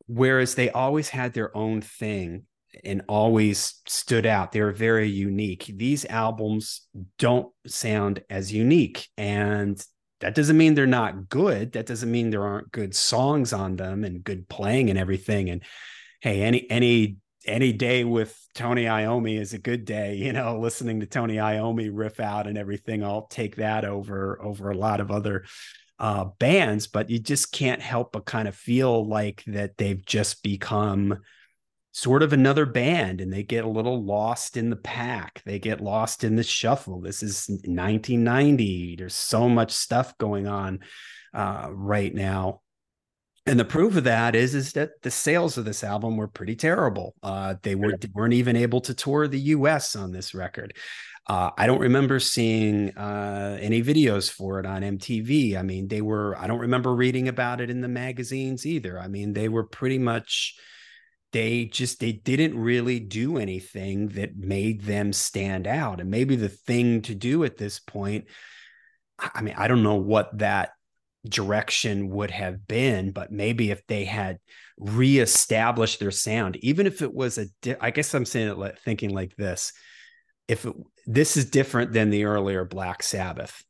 [0.08, 2.46] whereas they always had their own thing
[2.84, 4.52] and always stood out.
[4.52, 5.72] They were very unique.
[5.74, 6.82] These albums
[7.18, 9.08] don't sound as unique.
[9.18, 9.84] And
[10.22, 11.74] that doesn't mean they're not good.
[11.74, 15.50] That doesn't mean there aren't good songs on them and good playing and everything.
[15.50, 15.62] And
[16.22, 21.02] hey, any any any day with Tony Iommi is a good day, you know, listening
[21.02, 23.04] to Tony Iommi riff out and everything.
[23.04, 25.46] I'll take that over over a lot of other
[26.00, 30.44] uh bands, but you just can't help but kind of feel like that they've just
[30.44, 31.20] become
[31.96, 35.42] sort of another band and they get a little lost in the pack.
[35.46, 37.00] They get lost in the shuffle.
[37.00, 38.98] This is 1990.
[38.98, 40.82] There's so much stuff going on
[41.34, 42.60] uh, right now.
[43.46, 46.58] And the proof of that is is that the sales of this album were pretty
[46.58, 47.16] terrible.
[47.24, 49.96] Uh, they were they weren't even able to tour the U.S.
[49.96, 50.74] on this record.
[51.28, 55.58] Uh, I don't remember seeing uh, any videos for it on MTV.
[55.58, 59.00] I mean, they were, I don't remember reading about it in the magazines either.
[59.00, 60.56] I mean, they were pretty much,
[61.36, 66.00] they just, they didn't really do anything that made them stand out.
[66.00, 68.26] And maybe the thing to do at this point,
[69.20, 70.70] I mean, I don't know what that
[71.28, 74.40] direction would have been, but maybe if they had
[74.78, 78.80] reestablished their sound, even if it was a, di- I guess I'm saying it like,
[78.80, 79.74] thinking like this
[80.48, 80.74] if it,
[81.06, 83.62] this is different than the earlier Black Sabbath,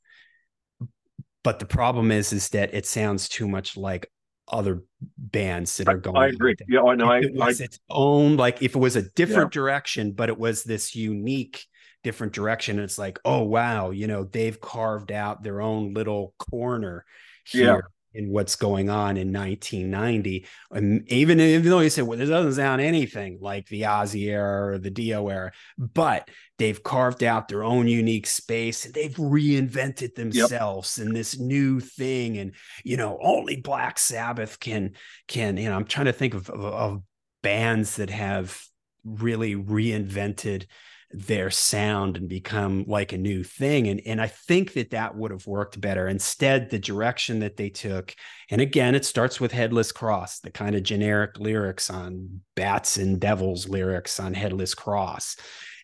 [1.44, 4.08] but the problem is is that it sounds too much like
[4.48, 4.84] other
[5.18, 6.18] bands that are going.
[6.18, 6.56] I agree.
[6.68, 7.12] Yeah, oh, I know.
[7.12, 9.62] it was I, its own like if it was a different yeah.
[9.62, 11.66] direction, but it was this unique
[12.04, 12.80] different direction.
[12.80, 17.06] It's like, oh wow, you know, they've carved out their own little corner
[17.46, 17.66] here.
[17.66, 17.82] Yeah
[18.16, 20.48] in what's going on in 1990.
[20.72, 24.74] And even, even though you say, well, this doesn't sound anything like the Ozzy era
[24.74, 30.16] or the Dio era, but they've carved out their own unique space and they've reinvented
[30.16, 31.08] themselves yep.
[31.08, 32.38] in this new thing.
[32.38, 34.94] And, you know, only Black Sabbath can,
[35.28, 37.02] can, you know, I'm trying to think of, of, of
[37.44, 38.60] bands that have
[39.04, 40.66] really reinvented
[41.12, 45.32] their sound and become like a new thing and and I think that that would
[45.32, 48.14] have worked better instead the direction that they took
[48.50, 53.20] and again it starts with headless cross the kind of generic lyrics on bats and
[53.20, 55.38] devils lyrics on headless cross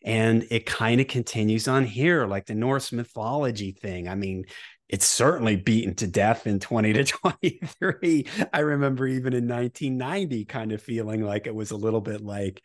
[0.04, 4.46] and it kind of continues on here like the Norse mythology thing I mean
[4.90, 10.72] it's certainly beaten to death in 20 to 23 I remember even in 1990 kind
[10.72, 12.62] of feeling like it was a little bit like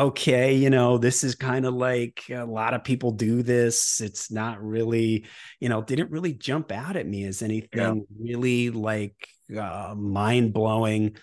[0.00, 4.00] okay, you know, this is kind of like a lot of people do this.
[4.00, 5.26] It's not really,
[5.60, 7.94] you know, didn't really jump out at me as anything yeah.
[8.18, 9.14] really like
[9.56, 11.16] uh, mind blowing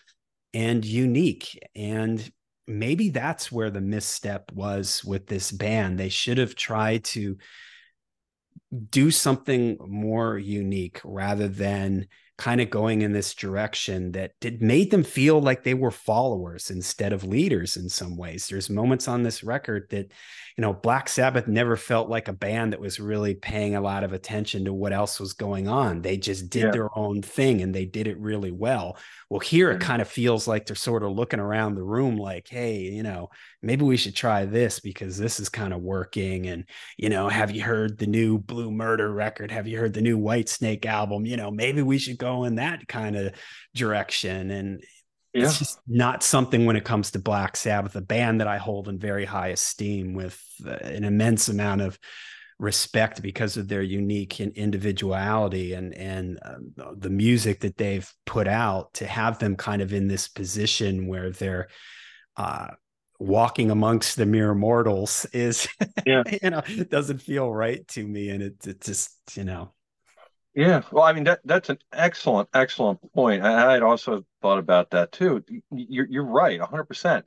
[0.54, 1.60] and unique.
[1.76, 2.32] And
[2.67, 5.97] maybe that's where the misstep was with this band.
[5.97, 7.38] They should have tried to
[8.89, 14.91] do something more unique rather than kind of going in this direction that did made
[14.91, 18.47] them feel like they were followers instead of leaders in some ways.
[18.47, 20.12] There's moments on this record that,
[20.56, 24.04] you know, Black Sabbath never felt like a band that was really paying a lot
[24.04, 26.04] of attention to what else was going on.
[26.04, 26.71] They just did yeah.
[26.71, 28.97] their own thing and they did it really well.
[29.30, 29.88] Well, here it mm-hmm.
[29.88, 33.30] kind of feels like they're sort of looking around the room like, hey, you know,
[33.63, 36.47] maybe we should try this because this is kind of working.
[36.47, 36.65] And,
[36.97, 39.52] you know, have you heard the new Blue Murder record?
[39.52, 41.26] Have you heard the new Whitesnake album?
[41.26, 43.34] You know, maybe we should go in that kind of
[43.74, 44.52] direction.
[44.52, 44.84] And
[45.34, 45.46] yeah.
[45.46, 48.88] it's just not something when it comes to Black Sabbath, a band that I hold
[48.88, 52.00] in very high esteem with uh, an immense amount of
[52.60, 56.56] respect because of their unique individuality and and uh,
[56.98, 61.30] the music that they've put out to have them kind of in this position where
[61.30, 61.68] they're
[62.36, 62.68] uh,
[63.20, 65.68] walking amongst the mere mortals is
[66.06, 69.72] yeah you know it doesn't feel right to me and it, it just you know
[70.58, 70.82] yeah.
[70.91, 73.43] Well i mean that that's an excellent excellent point.
[73.43, 75.43] I had also thought about that too.
[75.72, 77.24] You're, you're right 100%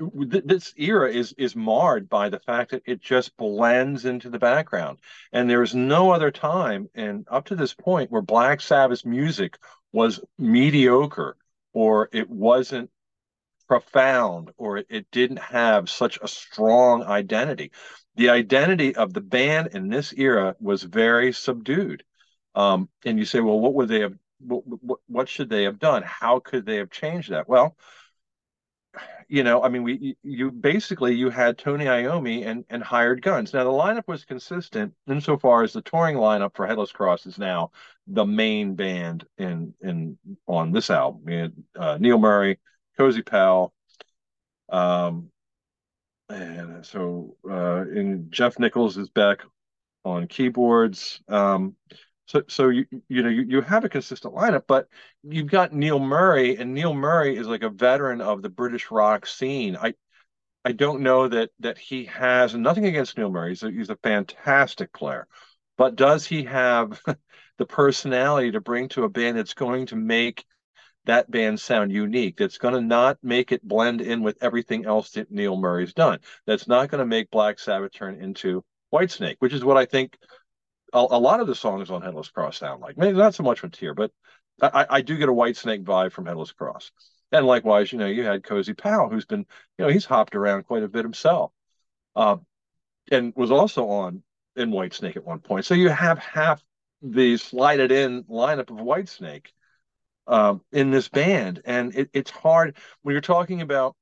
[0.00, 4.98] this era is is marred by the fact that it just blends into the background.
[5.32, 9.58] And there is no other time and up to this point where black sabbath's music
[9.92, 11.36] was mediocre
[11.72, 12.90] or it wasn't
[13.66, 17.72] profound or it didn't have such a strong identity.
[18.14, 22.04] The identity of the band in this era was very subdued
[22.54, 25.78] um, and you say well what would they have what, what, what should they have
[25.78, 27.76] done how could they have changed that well
[29.28, 33.52] you know, I mean, we you basically you had Tony Iommi and and hired guns.
[33.52, 37.70] Now the lineup was consistent insofar as the touring lineup for Headless Cross is now
[38.06, 41.22] the main band in in on this album.
[41.24, 42.58] We had uh, Neil Murray,
[42.96, 43.74] Cozy Powell,
[44.70, 45.30] um,
[46.30, 49.40] and so uh, and Geoff Nicholls is back
[50.06, 51.20] on keyboards.
[51.28, 51.76] Um,
[52.28, 54.86] so, so you you know you, you have a consistent lineup, but
[55.22, 59.26] you've got Neil Murray, and Neil Murray is like a veteran of the British rock
[59.26, 59.76] scene.
[59.76, 59.94] I
[60.64, 63.50] I don't know that that he has nothing against Neil Murray.
[63.50, 65.26] He's a, he's a fantastic player,
[65.78, 67.00] but does he have
[67.58, 70.44] the personality to bring to a band that's going to make
[71.06, 72.36] that band sound unique?
[72.36, 76.18] That's going to not make it blend in with everything else that Neil Murray's done.
[76.46, 78.62] That's not going to make Black Sabbath turn into
[78.92, 80.18] Whitesnake, which is what I think
[80.92, 82.96] a, a, lot of the songs on Headless Cross sound like.
[82.96, 84.10] Maybe not so much with Tyr, but
[84.60, 86.90] I, I do get a Whitesnake vibe from Headless Cross.
[87.30, 89.46] And likewise, you know, you had Cozy Powell, who's been,
[89.78, 91.52] you know, he's hopped around quite a bit himself,
[92.16, 92.36] uh,
[93.10, 94.22] and was also on
[94.56, 95.64] in Whitesnake at one point.
[95.64, 96.62] So you have half
[97.02, 99.48] the slided in lineup of Whitesnake
[100.26, 103.94] um, in this band, and it, it's hard when you're talking about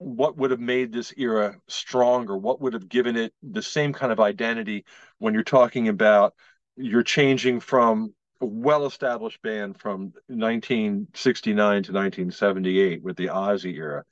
[0.00, 2.34] what would have made this era stronger?
[2.34, 4.86] What would have given it the same kind of identity
[5.18, 6.34] when you're talking about
[6.76, 14.04] you're changing from a well-established band from 1969 to 1978 with the Ozzy era,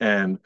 [0.00, 0.38] and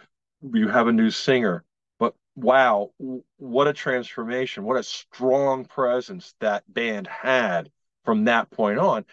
[0.53, 1.63] you have a new singer.
[2.01, 2.91] But wow,
[3.37, 4.65] what a transformation!
[4.65, 7.71] What a strong presence that band had
[8.05, 9.05] from that point on.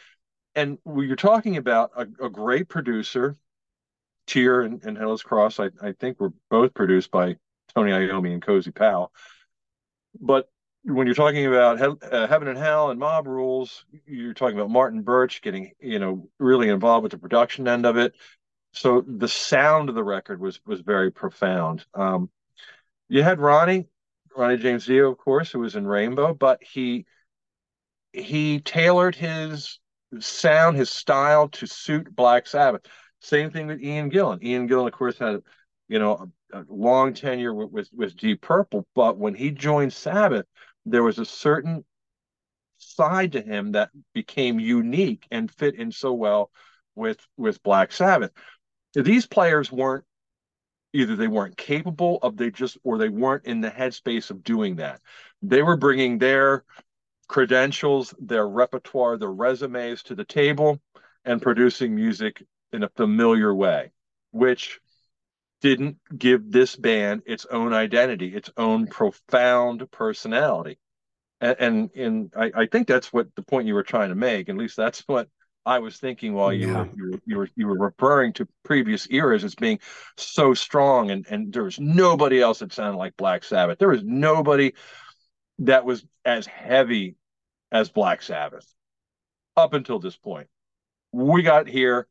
[0.55, 3.38] And you're talking about a, a great producer
[4.30, 7.36] Tyr and, and Headless Cross, I, I think, were both produced by
[7.75, 9.11] Tony Iommi and Cozy Powell.
[10.19, 10.49] But
[10.84, 14.69] when you're talking about he- uh, Heaven and Hell and Mob Rules, you're talking about
[14.69, 18.13] Martin Birch getting, you know, really involved with the production end of it.
[18.73, 21.86] So the sound of the record was was very profound.
[21.93, 22.30] Um,
[23.07, 23.88] you had Ronnie,
[24.36, 27.05] Ronnie James Dio, of course, who was in Rainbow, but he
[28.13, 29.80] he tailored his
[30.19, 32.82] sound, his style to suit Black Sabbath.
[33.22, 34.43] Same thing with Ian Gillan.
[34.43, 35.41] Ian Gillan, of course, had
[35.88, 39.93] you know a, a long tenure with, with, with Deep Purple, but when he joined
[39.93, 40.45] Sabbath,
[40.86, 41.84] there was a certain
[42.78, 46.49] side to him that became unique and fit in so well
[46.95, 48.32] with with Black Sabbath.
[48.93, 50.05] These players weren't
[50.93, 54.78] either they weren't capable of they just or they weren't in the headspace of doing
[54.78, 55.01] that.
[55.41, 56.63] They were bringing their
[57.28, 60.80] credentials, their repertoire, their resumes to the table
[61.26, 63.91] and producing music in a familiar way,
[64.32, 64.80] which
[65.61, 70.78] didn't give this band its own identity, its own profound personality.
[71.41, 74.49] And and, and I, I, think that's what the point you were trying to make.
[74.49, 75.30] At least that's what
[75.65, 76.82] I was thinking while you, yeah.
[76.82, 79.80] were, you were you were you were referring to previous eras as being
[80.17, 83.80] so strong, and and there was nobody else that sounded like Black Sabbath.
[83.80, 84.74] There was nobody
[85.59, 87.15] that was as heavy
[87.72, 88.65] as Black Sabbath
[89.55, 90.47] up until this point.
[91.11, 92.07] We got here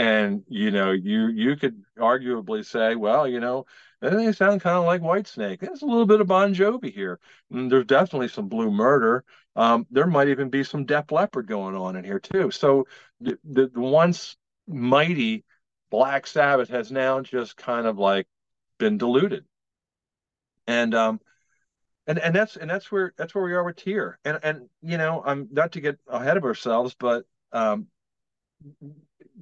[0.00, 3.66] and you know you you could arguably say well you know
[4.00, 5.60] they sound kind of like Whitesnake.
[5.60, 7.20] There's a little bit of bon jovi here.
[7.50, 9.24] And mm, there's definitely some blue murder.
[9.56, 12.50] Um, there might even be some Def Leppard going on in here too.
[12.50, 12.86] So
[13.20, 15.44] the, the, the once mighty
[15.90, 18.26] black sabbath has now just kind of like
[18.78, 19.44] been diluted.
[20.66, 21.20] And um
[22.06, 24.98] and and that's and that's where that's where we are with Tyr and and you
[24.98, 27.86] know i'm not to get ahead of ourselves but um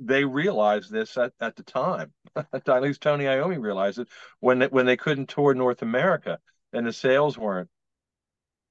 [0.01, 2.13] they realized this at, at the time.
[2.37, 4.09] at least Tony Iommi realized it
[4.41, 6.39] when they, when they couldn't tour North America
[6.73, 7.69] and the sales weren't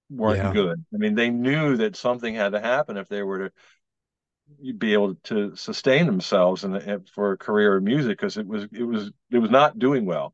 [0.10, 0.54] weren't yeah.
[0.54, 0.86] good.
[0.94, 5.16] I mean, they knew that something had to happen if they were to be able
[5.16, 9.40] to sustain themselves and for a career in music because it was it was it
[9.40, 10.34] was not doing well.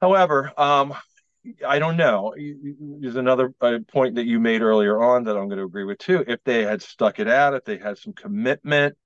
[0.00, 0.94] However, um,
[1.66, 2.34] I don't know.
[3.00, 3.52] There's another
[3.88, 6.24] point that you made earlier on that I'm going to agree with too.
[6.26, 8.96] If they had stuck it out, if they had some commitment,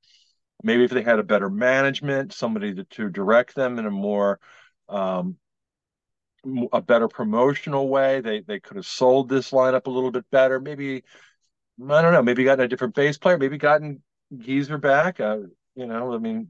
[0.63, 4.41] maybe if they had a better management, somebody to, to direct them in a more
[4.89, 5.37] um,
[6.73, 10.61] a better promotional way, they they could have sold this lineup a little bit better.
[10.61, 11.03] Maybe
[11.83, 12.23] I don't know.
[12.23, 13.39] Maybe gotten a different bass player.
[13.39, 14.03] Maybe gotten
[14.37, 15.21] Geezer back.
[15.21, 15.39] Uh,
[15.75, 16.49] you know, I mean,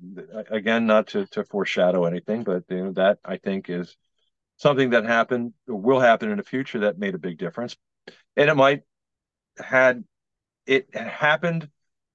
[0.51, 3.97] again, not to to foreshadow anything, but you know that I think is
[4.57, 7.77] something that happened or will happen in the future that made a big difference,
[8.37, 8.83] and it might
[9.59, 10.05] had
[10.67, 11.69] it happened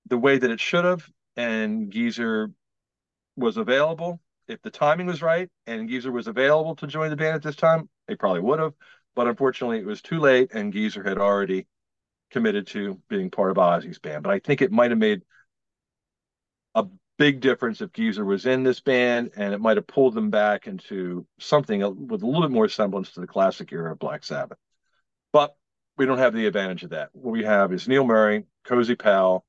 [0.07, 2.51] the way that it should have and Geezer
[3.35, 7.35] was available, if the timing was right and Geezer was available to join the band
[7.35, 8.73] at this time, they probably would have.
[9.15, 11.67] But unfortunately, it was too late, and Geezer had already
[12.31, 14.23] committed to being part of Ozzy's band.
[14.23, 15.21] But I think it might have made
[16.75, 16.85] a
[17.17, 20.67] big difference if Geezer was in this band, and it might have pulled them back
[20.67, 24.57] into something with a little bit more semblance to the classic era of Black Sabbath.
[25.33, 25.55] But
[25.97, 27.09] we don't have the advantage of that.
[27.11, 29.45] What we have is Neil Murray, Cozy Powell,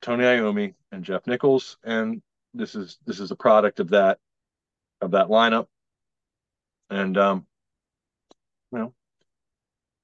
[0.00, 2.22] Tony Iommi and Geoff Nicholls, and
[2.54, 4.18] this is this is a product of that
[5.00, 5.66] of that lineup.
[6.90, 7.46] And um,
[8.72, 8.94] you know,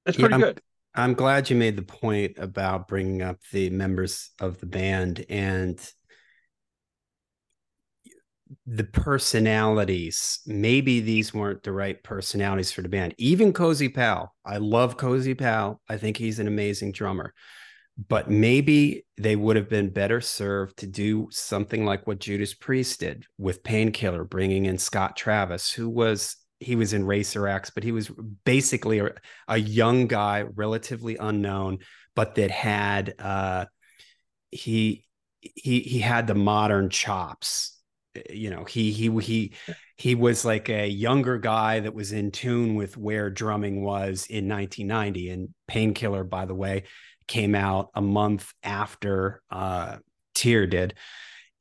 [0.05, 0.61] it's pretty yeah, good.
[0.93, 5.79] I'm glad you made the point about bringing up the members of the band and
[8.65, 10.39] the personalities.
[10.45, 13.15] Maybe these weren't the right personalities for the band.
[13.17, 14.33] Even Cozy Powell.
[14.45, 15.81] I love Cozy Powell.
[15.89, 17.33] I think he's an amazing drummer
[17.97, 22.99] but maybe they would have been better served to do something like what Judas Priest
[22.99, 27.83] did with Painkiller, bringing in Scott Travis, who was he was in Racer X, but
[27.83, 28.09] he was
[28.45, 29.11] basically a,
[29.47, 31.79] a young guy, relatively unknown,
[32.15, 33.65] but that had uh,
[34.51, 35.05] he
[35.41, 37.79] he he had the modern chops.
[38.29, 39.53] You know, he he he
[39.97, 44.47] he was like a younger guy that was in tune with where drumming was in
[44.47, 45.29] 1990.
[45.29, 46.83] And Painkiller, by the way,
[47.27, 49.97] came out a month after uh,
[50.33, 50.95] Tear did,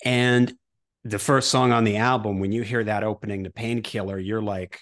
[0.05, 0.55] and
[1.05, 4.81] the first song on the album, when you hear that opening the painkiller, you're like,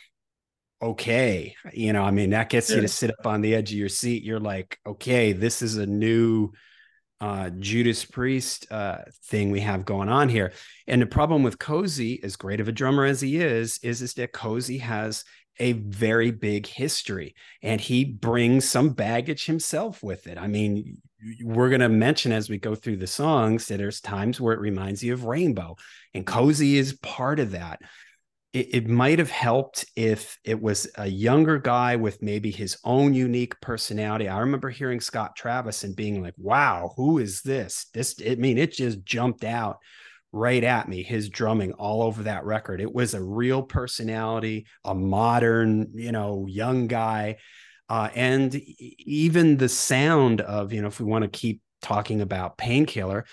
[0.81, 3.79] okay, you know, I mean, that gets you to sit up on the edge of
[3.79, 4.23] your seat.
[4.23, 6.51] You're like, okay, this is a new
[7.21, 10.53] uh, Judas Priest uh, thing we have going on here.
[10.89, 14.15] And the problem with Cozy, as great of a drummer as he is, is, is
[14.15, 15.25] that Cozy has
[15.63, 20.37] a very big history and he brings some baggage himself with it.
[20.37, 20.99] I mean,
[21.41, 24.61] we're going to mention as we go through the songs that there's times where it
[24.61, 25.77] reminds you of Rainbow,
[26.15, 27.81] and Cozy is part of that.
[28.53, 33.15] It, it might have helped if it was a younger guy with maybe his own
[33.15, 34.29] unique personality.
[34.29, 37.87] I remember hearing Scott Travis and being like, wow, who is this?
[37.95, 39.79] This, I mean, it just jumped out
[40.33, 44.95] right at me his drumming all over that record it was a real personality a
[44.95, 47.37] modern you know young guy
[47.89, 52.57] uh, and even the sound of you know if we want to keep talking about
[52.57, 53.27] painkiller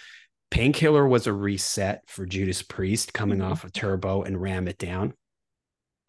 [0.51, 3.51] painkiller was a reset for judas priest coming mm-hmm.
[3.51, 5.13] off of turbo and ram it down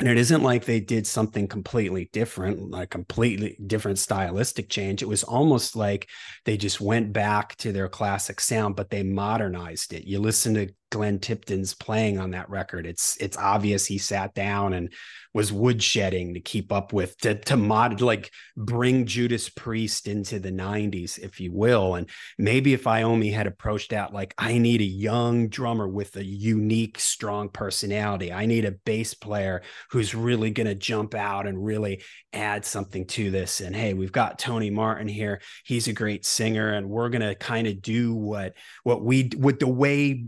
[0.01, 5.03] and it isn't like they did something completely different, like completely different stylistic change.
[5.03, 6.09] It was almost like
[6.47, 10.05] they just went back to their classic sound, but they modernized it.
[10.05, 12.87] You listen to Glenn Tipton's playing on that record.
[12.87, 14.93] It's it's obvious he sat down and
[15.33, 20.51] was woodshedding to keep up with to to mod like bring Judas Priest into the
[20.51, 21.95] 90s, if you will.
[21.95, 26.25] And maybe if Iommi had approached that like I need a young drummer with a
[26.25, 28.33] unique, strong personality.
[28.33, 33.31] I need a bass player who's really gonna jump out and really add something to
[33.31, 33.61] this.
[33.61, 35.41] And hey, we've got Tony Martin here.
[35.65, 39.69] He's a great singer, and we're gonna kind of do what what we with the
[39.69, 40.27] way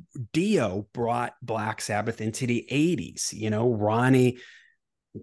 [0.52, 3.32] Dio brought Black Sabbath into the 80s.
[3.32, 4.38] You know, Ronnie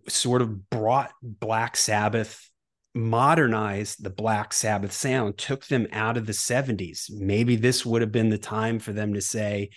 [0.07, 2.49] sort of brought Black Sabbath,
[2.95, 7.11] modernized the Black Sabbath sound, took them out of the 70s.
[7.11, 9.69] Maybe this would have been the time for them to say,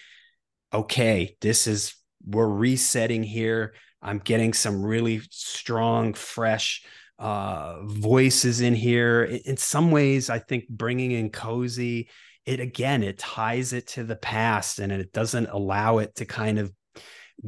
[0.73, 1.95] okay, this is,
[2.27, 3.75] we're resetting here.
[4.01, 6.83] I'm getting some really strong, fresh
[7.19, 9.25] uh, voices in here.
[9.25, 12.09] In some ways, I think bringing in Cozy,
[12.47, 16.59] it again, it ties it to the past and it doesn't allow it to kind
[16.59, 16.73] of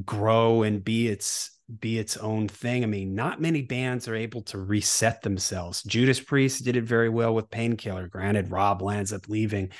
[0.04, 2.84] grow and be its be its own thing.
[2.84, 5.82] I mean, not many bands are able to reset themselves.
[5.82, 8.06] Judas Priest did it very well with Painkiller.
[8.06, 9.70] Granted, Rob lands up leaving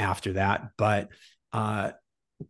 [0.00, 1.08] after that, but
[1.52, 1.92] uh,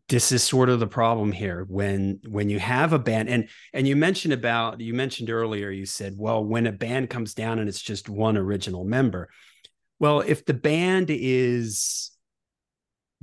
[0.08, 3.88] this is sort of the problem here when when you have a band and and
[3.88, 7.68] you mentioned about you mentioned earlier you said well when a band comes down and
[7.70, 9.30] it's just one original member
[9.98, 12.10] well if the band is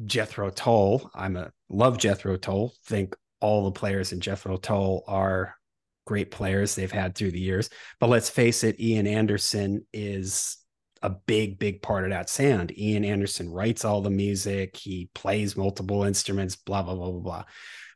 [0.03, 3.15] jethro tull i'm a love jethro tull think
[3.45, 5.55] all the players in Jethro Tull are
[6.05, 7.69] great players they've had through the years.
[7.99, 10.57] But let's face it, Ian Anderson is
[11.03, 12.75] a big, big part of that sound.
[12.77, 17.43] Ian Anderson writes all the music, he plays multiple instruments, blah, blah, blah, blah, blah.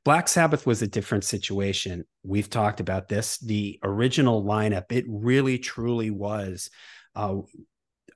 [0.05, 2.03] Black Sabbath was a different situation.
[2.23, 3.39] We've talked about this.
[3.39, 6.69] The original lineup, it really, truly was
[7.15, 7.37] uh,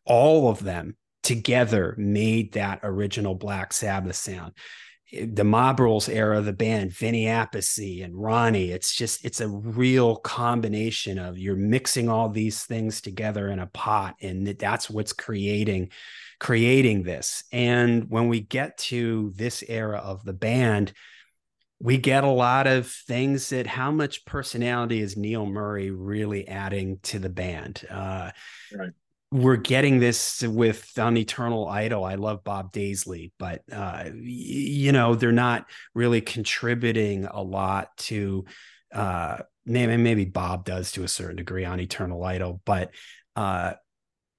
[0.06, 4.54] all of them together made that original Black Sabbath sound
[5.14, 8.72] the Mob Rules era the band, Vinny Appice and Ronnie.
[8.72, 13.68] It's just it's a real combination of you're mixing all these things together in a
[13.68, 15.92] pot, and that's what's creating
[16.40, 17.44] creating this.
[17.52, 20.94] And when we get to this era of the band,
[21.80, 27.00] we get a lot of things that how much personality is Neil Murray really adding
[27.04, 27.86] to the band?
[27.90, 28.32] Uh,
[28.76, 28.94] right
[29.34, 32.06] we're getting this with on eternal idol.
[32.06, 35.66] I love bob daisley but uh, you know they're not
[35.96, 38.46] really contributing a lot to
[38.94, 42.92] uh maybe, maybe bob does to a certain degree on eternal idol but
[43.36, 43.74] uh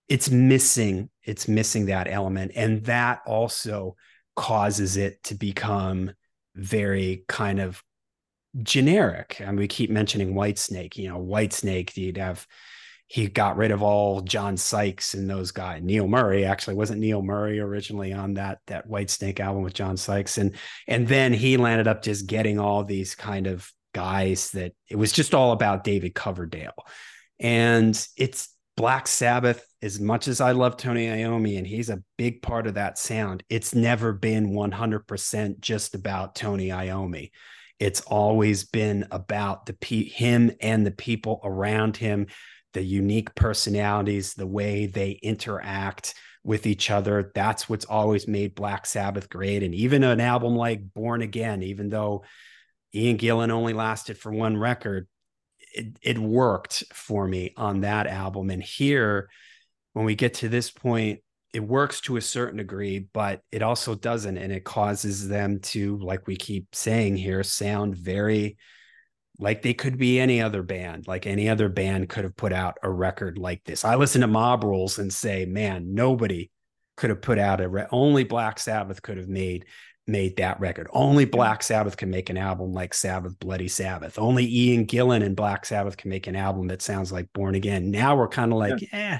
[0.09, 3.97] it's missing it's missing that element and that also
[4.37, 6.13] causes it to become
[6.55, 7.83] very kind of
[8.63, 9.41] generic.
[9.41, 12.47] And we keep mentioning whitesnake you know whitesnake you'd have
[13.15, 15.81] he got rid of all John Sykes and those guys.
[15.85, 20.37] Neil Murray actually wasn't Neil Murray originally on that that Whitesnake album with John Sykes,
[20.37, 20.57] and
[20.89, 25.13] and then he landed up just getting all these kind of guys that it was
[25.13, 26.75] just all about David Coverdale,
[27.39, 29.65] and it's Black Sabbath.
[29.81, 33.45] As much as I love Tony Iommi and he's a big part of that sound,
[33.49, 37.31] it's never been 100% just about Tony Iommi.
[37.79, 42.27] It's always been about the him and the people around him
[42.75, 46.15] the unique personalities, the way they interact
[46.45, 47.33] with each other.
[47.35, 49.63] That's what's always made Black Sabbath great.
[49.63, 52.25] And even an album like Born Again, even though
[52.95, 55.09] Ian Gillan only lasted for one record,
[55.73, 58.51] it, it worked for me on that album.
[58.51, 59.31] And here,
[59.95, 61.21] when we get to this point,
[61.53, 64.37] it works to a certain degree, but it also doesn't.
[64.37, 68.59] And it causes them to, like we keep saying here, sound very
[69.39, 71.07] like they could be any other band.
[71.07, 73.85] Like any other band could have put out a record like this.
[73.85, 76.51] I listen to Mob Rules and say, man, nobody
[76.97, 79.67] could have put out a re- only Black Sabbath could have made
[80.07, 80.87] made that record.
[80.93, 84.19] Only Black Sabbath can make an album like Sabbath Bloody Sabbath.
[84.19, 87.91] Only Ian Gillan and Black Sabbath can make an album that sounds like Born Again.
[87.91, 88.89] Now we're kind of like, yeah.
[88.93, 89.19] eh,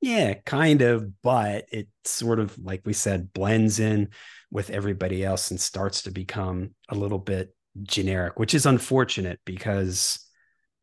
[0.00, 4.08] yeah, kind of, but it sort of like we said blends in
[4.50, 10.18] with everybody else and starts to become a little bit generic, which is unfortunate because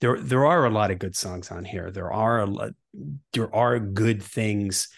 [0.02, 1.92] there there are a lot of good songs on here.
[1.92, 2.74] There are a
[3.34, 4.90] there are good things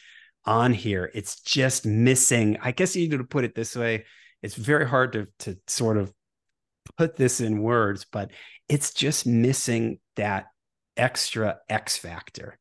[0.46, 1.12] on here.
[1.14, 2.58] It's just missing.
[2.62, 4.06] I guess you need to put it this way.
[4.42, 6.14] It's very hard to to sort of
[6.98, 8.32] put this in words, but
[8.68, 10.48] it's just missing that
[10.98, 12.58] extra X factor.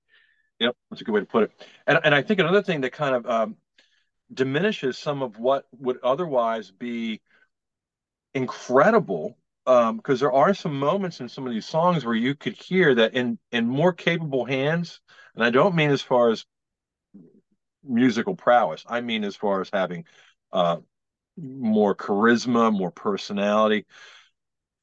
[0.59, 1.67] Yep, that's a good way to put it.
[1.87, 3.57] And and I think another thing that kind of um,
[4.33, 7.21] diminishes some of what would otherwise be
[8.35, 12.55] incredible because um, there are some moments in some of these songs where you could
[12.55, 15.01] hear that in in more capable hands
[15.37, 16.45] and i don't mean as far as
[17.85, 20.05] musical prowess i mean as far as having
[20.53, 20.77] uh,
[21.37, 23.87] more charisma more personality.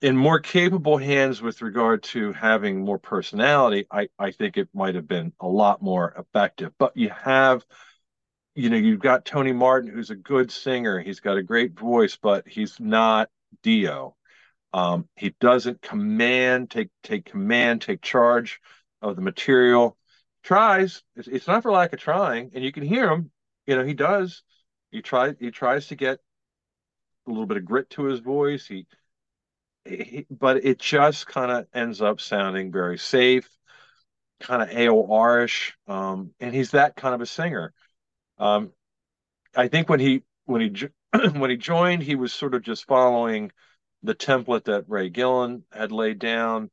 [0.01, 4.95] In more capable hands with regard to having more personality i i think it might
[4.95, 6.71] have been a lot more effective.
[6.79, 7.65] But you have
[8.55, 12.17] you know you've got tony martin who's a good singer he's got a great voice
[12.21, 13.29] but he's not
[13.63, 14.15] Dio.
[14.73, 18.59] Um, he doesn't command, take take command, take charge
[19.01, 19.97] of the material.
[20.43, 21.03] Tries.
[21.15, 23.31] It's, it's not for lack of trying, and you can hear him.
[23.65, 24.43] You know, he does.
[24.91, 25.35] He tries.
[25.39, 26.19] He tries to get
[27.27, 28.67] a little bit of grit to his voice.
[28.67, 28.85] He,
[29.85, 33.49] he but it just kind of ends up sounding very safe,
[34.39, 35.75] kind of AOR-ish.
[35.87, 37.73] Um, and he's that kind of a singer.
[38.37, 38.71] Um,
[39.55, 40.89] I think when he when he
[41.33, 43.51] when he joined, he was sort of just following
[44.03, 46.69] the template that Ray Gillen had laid down,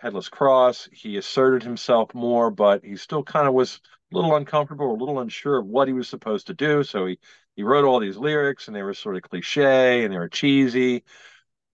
[0.00, 0.88] Headless Cross.
[0.92, 3.80] He asserted himself more, but he still kind of was
[4.12, 6.82] a little uncomfortable, or a little unsure of what he was supposed to do.
[6.84, 7.18] So he
[7.56, 11.04] he wrote all these lyrics, and they were sort of cliche and they were cheesy.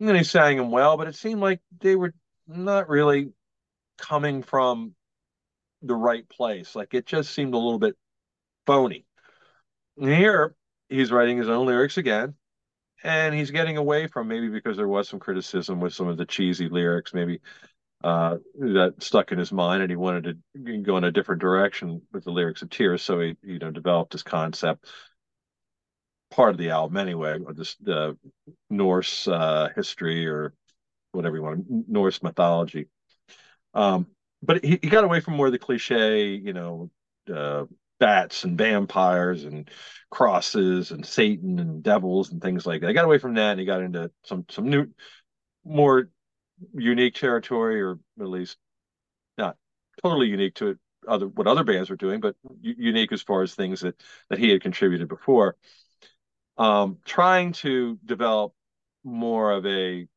[0.01, 2.15] And then he sang them well, but it seemed like they were
[2.47, 3.33] not really
[3.99, 4.95] coming from
[5.83, 6.75] the right place.
[6.75, 7.97] Like it just seemed a little bit
[8.67, 9.07] phony.
[9.99, 10.55] And here,
[10.89, 12.35] he's writing his own lyrics again
[13.03, 16.27] and he's getting away from maybe because there was some criticism with some of the
[16.27, 17.41] cheesy lyrics maybe
[18.05, 22.03] uh, that stuck in his mind and he wanted to go in a different direction
[22.13, 23.03] with the lyrics of tears.
[23.03, 24.87] So he you know developed his concept.
[26.31, 28.17] Part of the album anyway or this the
[28.69, 30.53] norse uh, history or
[31.13, 32.89] whatever you want norse mythology.
[33.75, 34.07] Um,
[34.43, 36.91] but he, he got away from more the cliche you know
[37.33, 37.65] uh,
[37.99, 39.71] bats and vampires and
[40.11, 42.91] crosses and Satan and devils and things like that.
[42.91, 44.87] I got away from that and he got into some some new,
[45.65, 46.09] more
[46.75, 48.57] unique territory, or at least
[49.39, 49.57] not
[50.03, 50.79] totally unique to
[51.09, 54.51] other what other bands were doing, but unique as far as things that that he
[54.51, 55.57] had contributed before.
[56.59, 58.55] Um, trying to develop
[59.05, 60.09] more of a,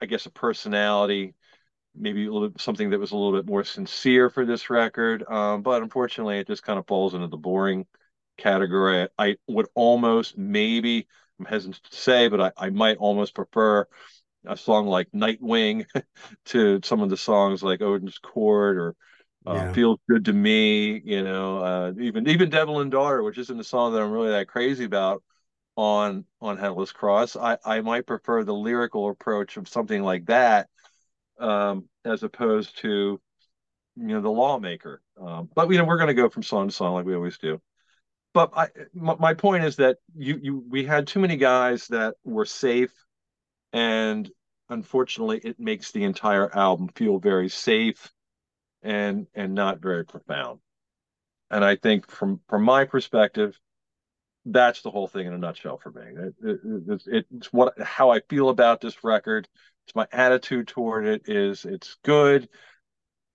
[0.00, 1.34] I guess, a personality
[1.96, 5.24] maybe a little something that was a little bit more sincere for this record.
[5.28, 7.86] Um, but unfortunately, it just kind of falls into the boring
[8.36, 9.08] category.
[9.18, 11.06] I would almost maybe
[11.38, 13.86] I'm hesitant to say, but I, I might almost prefer
[14.46, 15.86] a song like Nightwing
[16.46, 18.96] to some of the songs like Odin's Court or
[19.46, 19.72] uh, yeah.
[19.72, 21.00] Feels Good to Me.
[21.04, 24.30] You know, uh, even even Devil and Daughter, which isn't a song that I'm really
[24.30, 25.22] that crazy about
[25.76, 27.36] on on Headless Cross.
[27.36, 30.68] I I might prefer the lyrical approach of something like that
[31.44, 33.20] um, as opposed to
[33.96, 35.02] you know the lawmaker.
[35.20, 37.38] Um, but you know we're going to go from song to song like we always
[37.38, 37.60] do.
[38.32, 42.14] But I, my, my point is that you you we had too many guys that
[42.24, 42.92] were safe,
[43.72, 44.28] and
[44.68, 48.10] unfortunately, it makes the entire album feel very safe,
[48.82, 50.60] and and not very profound.
[51.50, 53.58] And I think from from my perspective,
[54.46, 56.02] that's the whole thing in a nutshell for me.
[56.02, 59.48] It, it, it, it's what how I feel about this record.
[59.86, 62.48] It's my attitude toward it is it's good,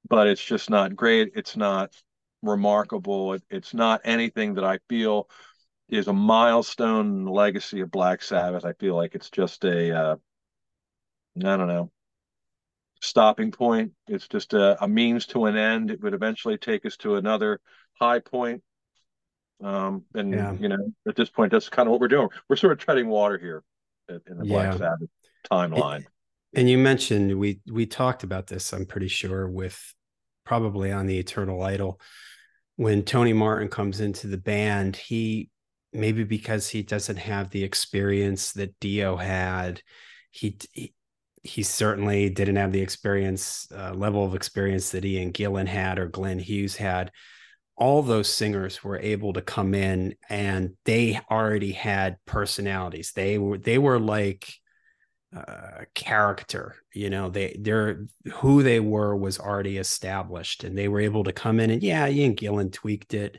[0.07, 1.32] but it's just not great.
[1.36, 1.91] It's not
[2.41, 3.34] remarkable.
[3.34, 5.30] It, it's not anything that I feel
[5.89, 8.66] is a milestone in the legacy of Black Sabbath.
[8.66, 10.16] I feel like it's just a uh,
[11.38, 11.91] I don't know
[13.01, 13.93] stopping point.
[14.07, 15.91] It's just a, a means to an end.
[15.91, 17.60] It would eventually take us to another
[17.99, 18.62] high point.
[19.62, 20.53] Um, and yeah.
[20.53, 22.30] you know, at this point, that's kind of what we're doing.
[22.47, 23.64] We're sort of treading water here
[24.10, 24.53] in the yeah.
[24.53, 25.10] Black Sabbath
[25.51, 26.05] timeline.
[26.55, 28.74] And you mentioned we we talked about this.
[28.74, 29.93] I'm pretty sure with
[30.45, 31.99] probably on the Eternal Idol
[32.80, 35.49] when Tony Martin comes into the band, he
[35.91, 39.82] maybe because he doesn't have the experience that Dio had,
[40.32, 40.93] he, he
[41.43, 46.07] he certainly didn't have the experience uh, level of experience that Ian Gillan had or
[46.07, 47.12] Glenn Hughes had.
[47.80, 53.14] All those singers were able to come in and they already had personalities.
[53.16, 54.54] They were they were like
[55.36, 61.00] uh, character you know they they're who they were was already established and they were
[61.00, 63.38] able to come in and yeah ian gillan tweaked it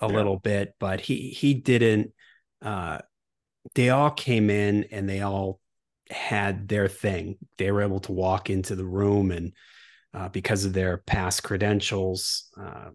[0.00, 0.16] a yeah.
[0.16, 2.10] little bit but he he didn't
[2.62, 2.98] uh
[3.76, 5.60] they all came in and they all
[6.10, 9.52] had their thing they were able to walk into the room and
[10.14, 12.90] uh, because of their past credentials uh,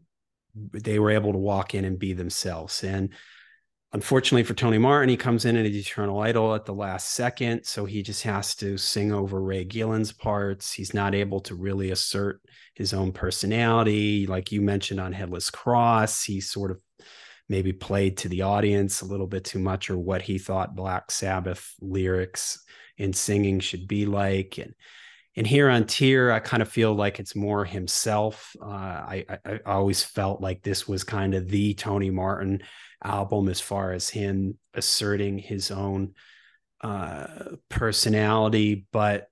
[0.55, 3.09] they were able to walk in and be themselves and
[3.93, 7.63] unfortunately for Tony Martin, he comes in at Eternal Idol at the last second.
[7.63, 10.73] So he just has to sing over Ray Gillen's parts.
[10.73, 12.41] He's not able to really assert
[12.73, 14.25] his own personality.
[14.25, 16.79] Like you mentioned on Headless Cross, he sort of
[17.49, 21.11] maybe played to the audience a little bit too much or what he thought Black
[21.11, 22.63] Sabbath lyrics
[22.97, 24.57] in singing should be like.
[24.57, 24.73] And
[25.35, 28.55] and here on Tyr I kind of feel like it's more himself.
[28.61, 32.61] Uh, I, I, I always felt like this was kind of the Tony Martin
[33.03, 36.13] album as far as him asserting his own
[36.81, 37.27] uh,
[37.69, 38.85] personality.
[38.91, 39.27] But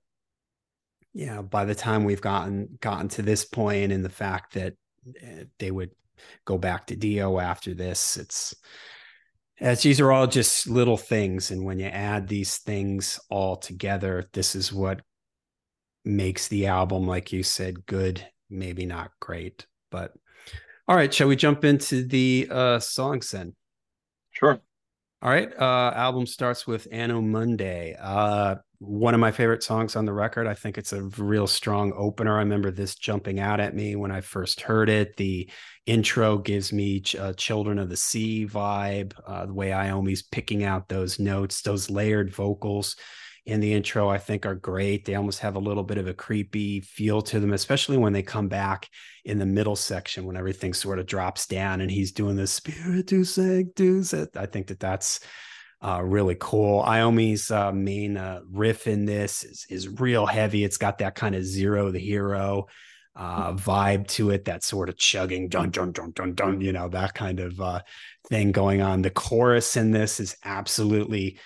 [1.14, 4.74] yeah, by the time we've gotten gotten to this point, and the fact that
[5.22, 5.90] uh, they would
[6.44, 8.54] go back to Dio after this, it's
[9.60, 14.28] as these are all just little things, and when you add these things all together,
[14.32, 15.02] this is what
[16.04, 18.26] makes the album, like you said, good.
[18.50, 20.12] Maybe not great, but
[20.88, 21.12] all right.
[21.12, 23.54] Shall we jump into the uh, songs then?
[24.30, 24.60] Sure.
[25.22, 25.52] All right.
[25.56, 27.94] Uh, album starts with Anno Mundi.
[27.98, 30.48] Uh, one of my favorite songs on the record.
[30.48, 32.34] I think it's a real strong opener.
[32.34, 35.16] I remember this jumping out at me when I first heard it.
[35.16, 35.48] The
[35.86, 39.14] intro gives me uh, Children of the Sea vibe.
[39.24, 42.96] Uh, the way Iommi's picking out those notes, those layered vocals
[43.44, 45.04] in the intro, I think are great.
[45.04, 48.22] They almost have a little bit of a creepy feel to them, especially when they
[48.22, 48.88] come back
[49.24, 53.34] in the middle section when everything sort of drops down and he's doing the Spiritus
[53.34, 54.14] Sanctus.
[54.14, 55.20] I think that that's
[55.84, 56.82] uh, really cool.
[56.82, 60.62] Iommi's uh, main uh, riff in this is, is real heavy.
[60.62, 62.68] It's got that kind of zero the hero
[63.16, 66.88] uh, vibe to it, that sort of chugging, dun dun dun dun dun, you know,
[66.88, 67.80] that kind of uh,
[68.28, 69.02] thing going on.
[69.02, 71.38] The chorus in this is absolutely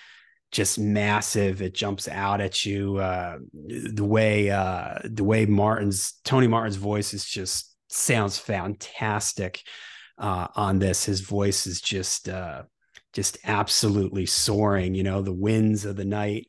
[0.51, 1.61] just massive.
[1.61, 2.97] It jumps out at you.
[2.97, 9.61] Uh, the way uh, the way Martin's Tony Martin's voice is just sounds fantastic
[10.17, 11.05] uh, on this.
[11.05, 12.63] His voice is just uh,
[13.13, 14.95] just absolutely soaring.
[14.95, 16.47] You know, the winds of the night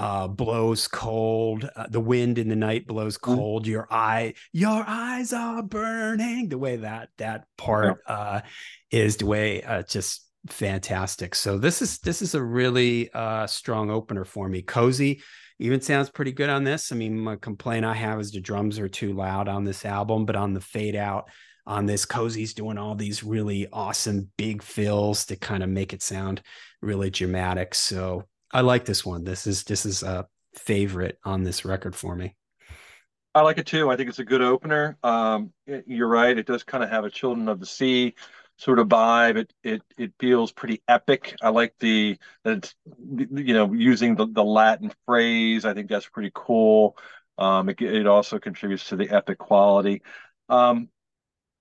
[0.00, 1.68] uh, blows cold.
[1.76, 3.22] Uh, the wind in the night blows mm.
[3.22, 3.66] cold.
[3.66, 6.48] Your eye, your eyes are burning.
[6.48, 8.40] The way that that part uh,
[8.90, 11.34] is, the way uh, just fantastic.
[11.34, 14.62] So this is this is a really uh, strong opener for me.
[14.62, 15.22] Cozy
[15.58, 16.90] even sounds pretty good on this.
[16.90, 20.24] I mean, my complaint I have is the drums are too loud on this album,
[20.24, 21.28] but on the fade out
[21.66, 26.02] on this, Cozy's doing all these really awesome big fills to kind of make it
[26.02, 26.40] sound
[26.80, 27.74] really dramatic.
[27.74, 29.22] So I like this one.
[29.22, 32.34] This is this is a favorite on this record for me.
[33.34, 33.90] I like it too.
[33.90, 34.98] I think it's a good opener.
[35.04, 35.52] Um,
[35.86, 36.36] you're right.
[36.36, 38.14] It does kind of have a Children of the Sea
[38.60, 39.36] sort of vibe.
[39.36, 41.34] It it it feels pretty epic.
[41.42, 42.72] I like the that
[43.08, 45.64] you know using the, the Latin phrase.
[45.64, 46.96] I think that's pretty cool.
[47.38, 50.02] Um, it, it also contributes to the epic quality.
[50.50, 50.90] Um,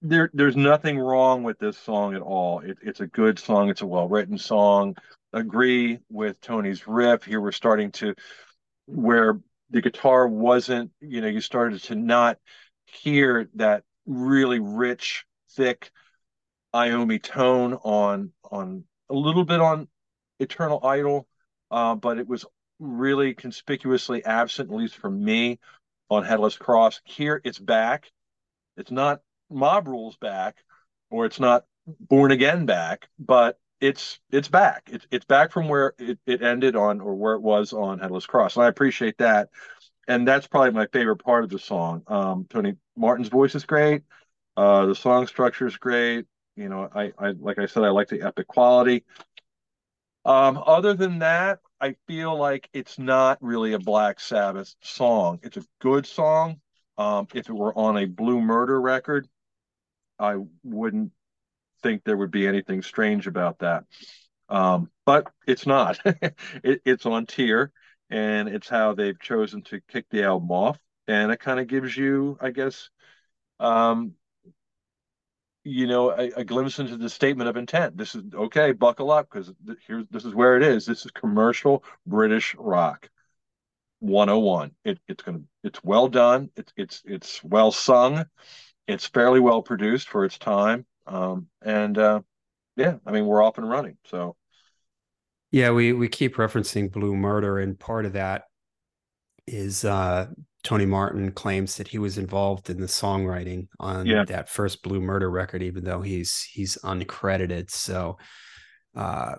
[0.02, 2.60] there there's nothing wrong with this song at all.
[2.60, 3.70] It, it's a good song.
[3.70, 4.96] It's a well written song.
[5.32, 7.24] Agree with Tony's riff.
[7.24, 8.14] Here we're starting to
[8.88, 9.40] where
[9.70, 10.92] the guitar wasn't.
[11.00, 12.40] You know, you started to not
[12.88, 15.92] hear that really rich, thick
[16.74, 19.88] Iommi tone on on a little bit on
[20.40, 21.28] Eternal Idol,
[21.72, 22.46] uh, but it was
[22.80, 25.60] really conspicuously absent, at least for me,
[26.10, 27.02] on Headless Cross.
[27.04, 28.12] Here it's back.
[28.78, 30.58] It's not Mob Rules back,
[31.10, 31.66] or it's not
[32.00, 34.90] Born Again back, but it's it's back.
[34.92, 38.26] It's it's back from where it, it ended on or where it was on Headless
[38.26, 38.56] Cross.
[38.56, 39.50] And I appreciate that.
[40.08, 42.04] And that's probably my favorite part of the song.
[42.08, 44.04] Um, Tony Martin's voice is great.
[44.58, 46.26] Uh, the song structure is great.
[46.60, 49.06] You know, I, I like I said, I like the epic quality.
[50.26, 55.40] Um, other than that, I feel like it's not really a Black Sabbath song.
[55.42, 56.60] It's a good song.
[56.98, 59.30] Um, if it were on a Blue Murder record,
[60.20, 61.14] I wouldn't
[61.82, 63.86] think there would be anything strange about that.
[64.50, 65.98] Um, but it's not.
[66.06, 67.72] it, it's on Tyr,
[68.10, 70.78] and it's how they've chosen to kick the album off.
[71.08, 72.90] And it kind of gives you, I guess,
[73.62, 74.16] um,
[75.70, 77.98] you know, a, a, glimpse into the statement of intent.
[77.98, 80.86] This is okay, buckle up because th- here's this is where it is.
[80.86, 83.10] This is commercial British rock
[84.00, 84.72] 101.
[84.84, 86.50] It, it's gonna it's well done.
[86.56, 88.26] It's it's it's well sung.
[88.88, 90.86] It's fairly well produced for its time.
[91.06, 92.22] Um, and uh,
[92.76, 93.98] yeah, I mean we're off and running.
[94.06, 94.36] So
[95.52, 98.44] yeah, we we keep referencing Blue Murder, and part of that
[99.48, 100.28] is uh,
[100.64, 104.26] Tony Martin claims that he was involved in the songwriting on yeah.
[104.26, 107.72] that first Blue Murder record, even though he's he's uncredited.
[107.72, 108.18] So,
[108.96, 109.36] uh,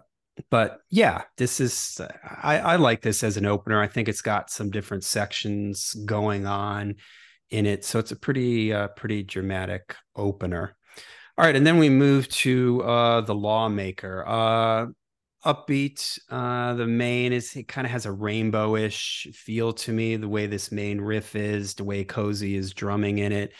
[0.50, 2.00] but yeah, this is
[2.42, 3.80] I, I like this as an opener.
[3.80, 6.94] I think it's got some different sections going on
[7.50, 10.74] in it, so it's a pretty uh, pretty dramatic opener.
[11.36, 14.90] All right, and then we move to uh, the Lawmaker.
[15.44, 16.18] Upbeat.
[16.28, 20.16] Uh, the main is it kind of has a rainbowish feel to me.
[20.16, 23.52] The way this main riff is, the way Cozy is drumming in it.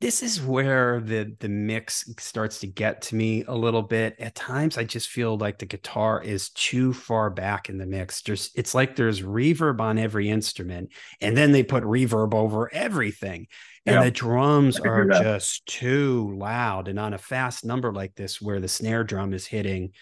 [0.00, 4.16] This is where the the mix starts to get to me a little bit.
[4.18, 8.22] At times, I just feel like the guitar is too far back in the mix.
[8.22, 10.90] Just it's like there's reverb on every instrument,
[11.20, 13.46] and then they put reverb over everything.
[13.84, 14.04] And yeah.
[14.04, 16.88] the drums are just too loud.
[16.88, 19.92] And on a fast number like this, where the snare drum is hitting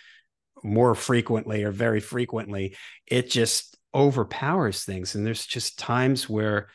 [0.65, 5.15] more frequently or very frequently, it just overpowers things.
[5.15, 6.69] And there's just times where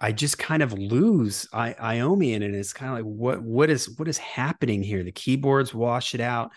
[0.00, 2.54] I just kind of lose I, in it.
[2.54, 5.04] It's kind of like what what is what is happening here?
[5.04, 6.50] The keyboards wash it out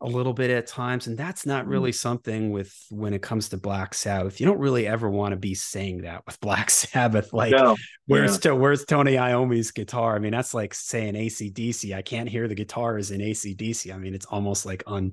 [0.00, 1.70] a little bit at times, and that's not mm.
[1.70, 4.40] really something with when it comes to Black Sabbath.
[4.40, 7.32] You don't really ever want to be saying that with Black Sabbath.
[7.32, 7.76] Like, no.
[8.06, 8.50] where's yeah.
[8.50, 10.16] to, where's Tony Iommi's guitar?
[10.16, 11.94] I mean, that's like saying ACDC.
[11.94, 13.94] I can't hear the guitars in ACDC.
[13.94, 15.12] I mean, it's almost like un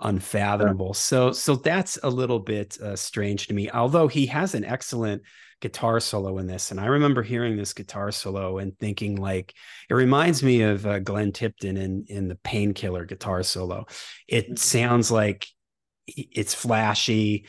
[0.00, 0.88] unfathomable.
[0.88, 0.92] Yeah.
[0.94, 3.70] So so that's a little bit uh, strange to me.
[3.70, 5.22] Although he has an excellent
[5.60, 9.54] guitar solo in this, and I remember hearing this guitar solo and thinking like
[9.88, 13.86] it reminds me of uh, Glenn Tipton in in the Painkiller guitar solo.
[14.28, 14.56] It mm-hmm.
[14.56, 15.46] sounds like
[16.06, 17.46] it's flashy.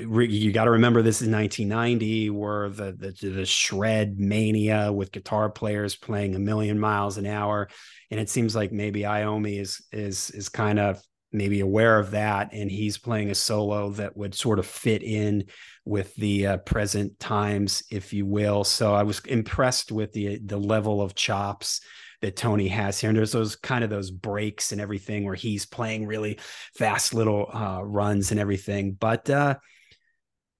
[0.00, 5.48] You got to remember this is 1990, where the, the the shred mania with guitar
[5.48, 7.68] players playing a million miles an hour,
[8.10, 11.00] and it seems like maybe Iommi is is is kind of
[11.36, 15.44] maybe aware of that and he's playing a solo that would sort of fit in
[15.84, 18.64] with the uh, present times if you will.
[18.64, 21.80] So i was impressed with the the level of chops
[22.22, 23.10] that tony has here.
[23.10, 26.38] And there's those kind of those breaks and everything where he's playing really
[26.74, 28.92] fast little uh, runs and everything.
[28.92, 29.56] But uh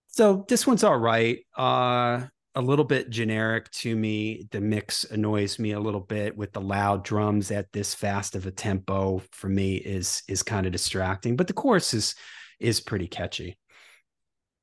[0.09, 1.39] so this one's all right.
[1.57, 2.27] Uh
[2.57, 4.49] a little bit generic to me.
[4.51, 8.47] The mix annoys me a little bit with the loud drums at this fast of
[8.47, 9.23] a tempo.
[9.31, 11.37] For me, is is kind of distracting.
[11.37, 12.15] But the chorus is
[12.59, 13.59] is pretty catchy.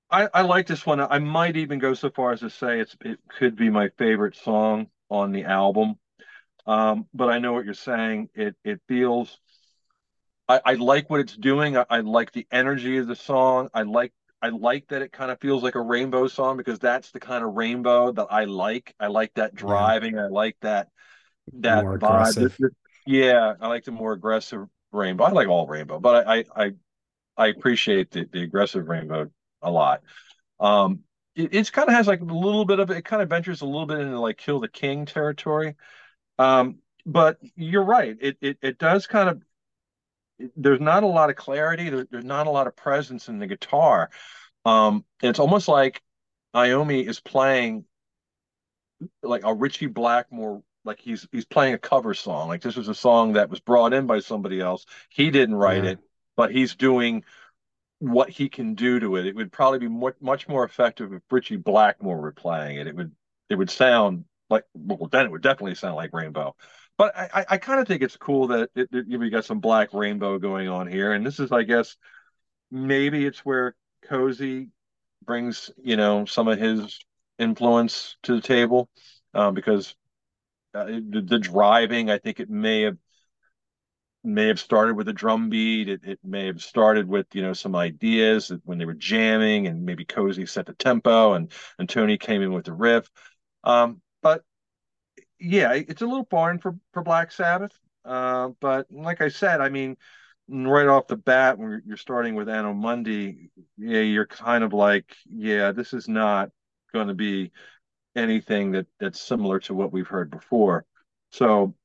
[0.10, 1.00] I, I like this one.
[1.00, 4.36] I might even go so far as to say it's it could be my favorite
[4.36, 5.96] song on the album.
[6.66, 8.30] Um, but I know what you're saying.
[8.34, 9.40] It it feels.
[10.50, 11.78] I, I like what it's doing.
[11.78, 13.70] I, I like the energy of the song.
[13.74, 14.14] I like
[14.44, 17.46] I like that it kind of feels like a rainbow song because that's the kind
[17.46, 18.94] of rainbow that I like.
[19.00, 20.16] I like that driving.
[20.16, 20.26] Yeah.
[20.26, 20.90] I like that
[21.54, 22.52] that more vibe.
[23.08, 25.24] Yeah, I like the more aggressive rainbow.
[25.24, 26.72] I like all rainbow, but I I
[27.38, 29.32] I appreciate the, the aggressive rainbow
[29.62, 30.02] a lot.
[30.60, 31.00] Um,
[31.36, 33.66] it it's kind of has like a little bit of it kind of ventures a
[33.66, 35.76] little bit into like Kill the King territory.
[36.38, 38.18] Um, but you're right.
[38.20, 39.42] It it it does kind of
[40.56, 41.90] there's not a lot of clarity.
[41.90, 44.10] There, there's not a lot of presence in the guitar.
[44.66, 46.02] Um, it's almost like
[46.56, 47.86] Iommi is playing
[49.22, 52.48] like a Ritchie Blackmore, like he's he's playing a cover song.
[52.48, 54.86] Like this was a song that was brought in by somebody else.
[55.10, 55.92] He didn't write yeah.
[55.92, 56.00] it,
[56.36, 57.24] but he's doing
[58.00, 59.26] what he can do to it.
[59.26, 62.88] It would probably be much much more effective if Ritchie Blackmore were playing it.
[62.88, 63.12] It would
[63.50, 66.56] it would sound like well then it would definitely sound like Rainbow.
[67.04, 69.94] But I, I kind of think it's cool that it, it, you got some black
[69.94, 71.98] rainbow going on here, and this is, I guess,
[72.72, 74.70] maybe it's where Cozy
[75.22, 76.98] brings you know some of his
[77.38, 78.88] influence to the table
[79.34, 79.94] um, because
[80.74, 82.98] uh, the, the, driving, I think it may have
[84.24, 85.90] may have started with a drum beat.
[85.90, 89.84] It, it may have started with you know some ideas when they were jamming, and
[89.84, 93.10] maybe Cozy set the tempo, and and Tony came in with the riff.
[93.66, 94.44] Um, but
[95.44, 97.78] yeah, it's a little boring for for Black Sabbath.
[98.06, 99.98] Uh, but like I said, I mean,
[100.48, 105.16] right off the bat, when you're starting with Anno Mundi, yeah, you're kind of like,
[105.30, 106.50] yeah, this is not
[106.94, 107.52] going to be
[108.16, 110.86] anything that that's similar to what we've heard before.
[111.32, 111.76] So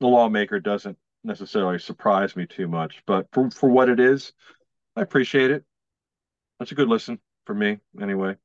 [0.00, 4.32] the lawmaker doesn't necessarily surprise me too much, but for for what it is,
[4.96, 5.64] I appreciate it.
[6.58, 8.36] That's a good listen for me, anyway.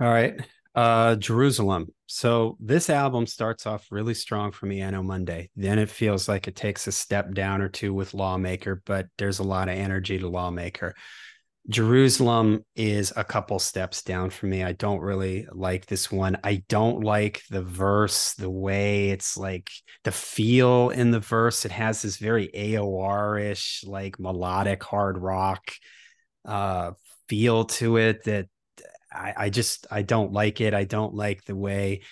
[0.00, 0.46] All right.
[0.74, 1.86] Uh, Jerusalem.
[2.06, 5.50] So this album starts off really strong for me, Anno Mundi.
[5.54, 9.38] Then it feels like it takes a step down or two with Lawmaker, but there's
[9.38, 10.94] a lot of energy to Lawmaker.
[11.68, 14.62] Jerusalem is a couple steps down for me.
[14.62, 16.36] I don't really like this one.
[16.44, 19.70] I don't like the verse, the way it's like
[20.02, 21.64] the feel in the verse.
[21.64, 25.72] It has this very AOR ish, like melodic hard rock
[26.44, 26.92] uh,
[27.28, 28.48] feel to it that
[29.14, 30.74] I, I just I don't like it.
[30.74, 32.02] I don't like the way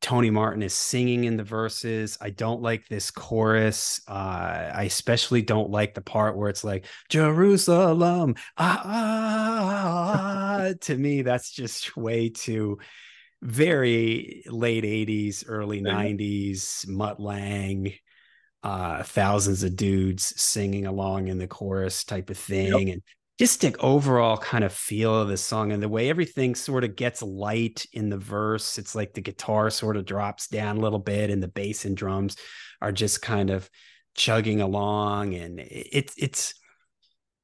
[0.00, 2.16] Tony Martin is singing in the verses.
[2.20, 4.00] I don't like this chorus.
[4.06, 8.36] Uh, I especially don't like the part where it's like Jerusalem.
[8.56, 10.72] Ah, ah, ah.
[10.82, 12.78] to me, that's just way too
[13.42, 17.92] very late 80s, early 90s, Mutt Lange,
[18.62, 22.88] uh, thousands of dudes singing along in the chorus type of thing.
[22.88, 22.94] Yep.
[22.94, 23.02] And
[23.38, 26.96] just the overall kind of feel of the song and the way everything sort of
[26.96, 28.78] gets light in the verse.
[28.78, 31.96] It's like the guitar sort of drops down a little bit and the bass and
[31.96, 32.36] drums
[32.80, 33.68] are just kind of
[34.14, 35.34] chugging along.
[35.34, 36.54] And it's it's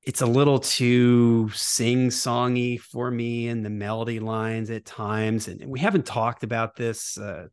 [0.04, 5.46] it's a little too sing-songy for me and the melody lines at times.
[5.46, 7.48] And we haven't talked about this uh,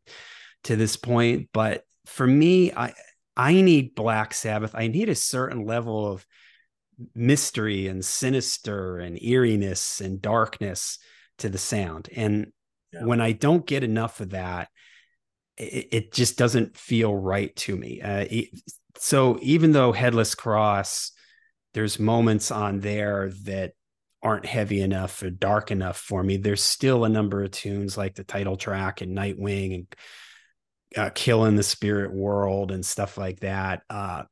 [0.64, 2.92] to this point but for me i
[3.36, 4.74] i need black sabbath.
[4.74, 6.26] I need a certain level of
[7.14, 10.98] mystery and sinister and eeriness and darkness
[11.38, 12.08] to the sound.
[12.14, 12.52] And
[12.92, 13.04] yeah.
[13.04, 14.68] when I don't get enough of that,
[15.56, 18.00] it, it just doesn't feel right to me.
[18.00, 18.26] Uh,
[18.96, 21.12] so even though Headless Cross,
[21.74, 23.72] there's moments on there that
[24.22, 26.36] aren't heavy enough or dark enough for me.
[26.36, 29.86] There's still a number of tunes like the title track and Nightwing and
[30.96, 33.82] uh, Kill in the Spirit World and stuff like that.
[33.88, 34.24] Uh,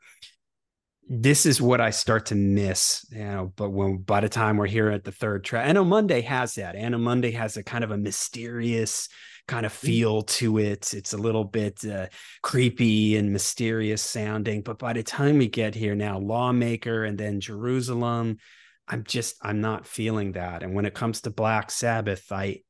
[1.09, 3.53] this is what I start to miss, you know.
[3.57, 6.77] But when by the time we're here at the third track, Anno Mundi has that.
[6.77, 9.09] Anno Mundi has a kind of a mysterious
[9.47, 9.77] kind of mm.
[9.77, 10.93] feel to it.
[10.93, 12.09] It's a little bit uh,
[12.43, 14.61] creepy and mysterious sounding.
[14.61, 18.37] But by the time we get here now, Lawmaker and then Jerusalem,
[18.87, 20.63] I'm just I'm not feeling that.
[20.63, 22.61] And when it comes to Black Sabbath, I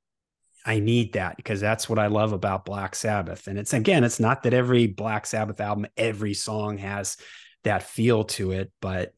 [0.64, 3.48] I need that because that's what I love about Black Sabbath.
[3.48, 7.16] And it's again, it's not that every Black Sabbath album, every song has
[7.64, 8.72] that feel to it.
[8.80, 9.12] But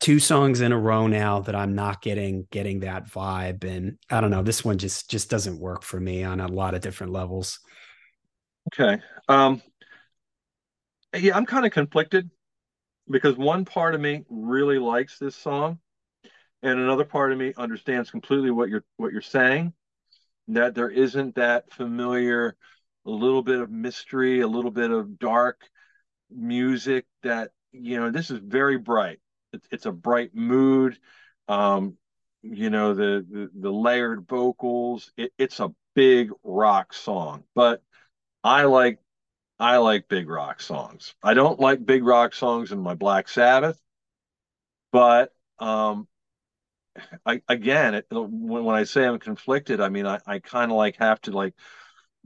[0.00, 4.20] two songs in a row now that I'm not getting getting that vibe, and I
[4.20, 7.12] don't know, this one just just doesn't work for me on a lot of different
[7.12, 7.60] levels.
[8.72, 9.00] Okay.
[9.28, 9.62] Um
[11.16, 12.30] yeah, I'm kind of conflicted
[13.08, 15.78] because one part of me really likes this song
[16.62, 19.72] and another part of me understands completely what you're what you're saying
[20.48, 22.56] that there isn't that familiar
[23.06, 25.68] a little bit of mystery a little bit of dark
[26.36, 29.20] music that you know this is very bright.
[29.52, 30.98] It's, it's a bright mood.
[31.48, 31.96] Um
[32.42, 37.82] you know the the, the layered vocals it, it's a big rock song but
[38.42, 38.98] i like
[39.60, 41.14] i like big rock songs.
[41.22, 43.80] I don't like big rock songs in my black sabbath
[44.90, 46.08] but um
[47.24, 50.76] I, again, it, when, when I say I'm conflicted, I mean I, I kind of
[50.76, 51.54] like have to like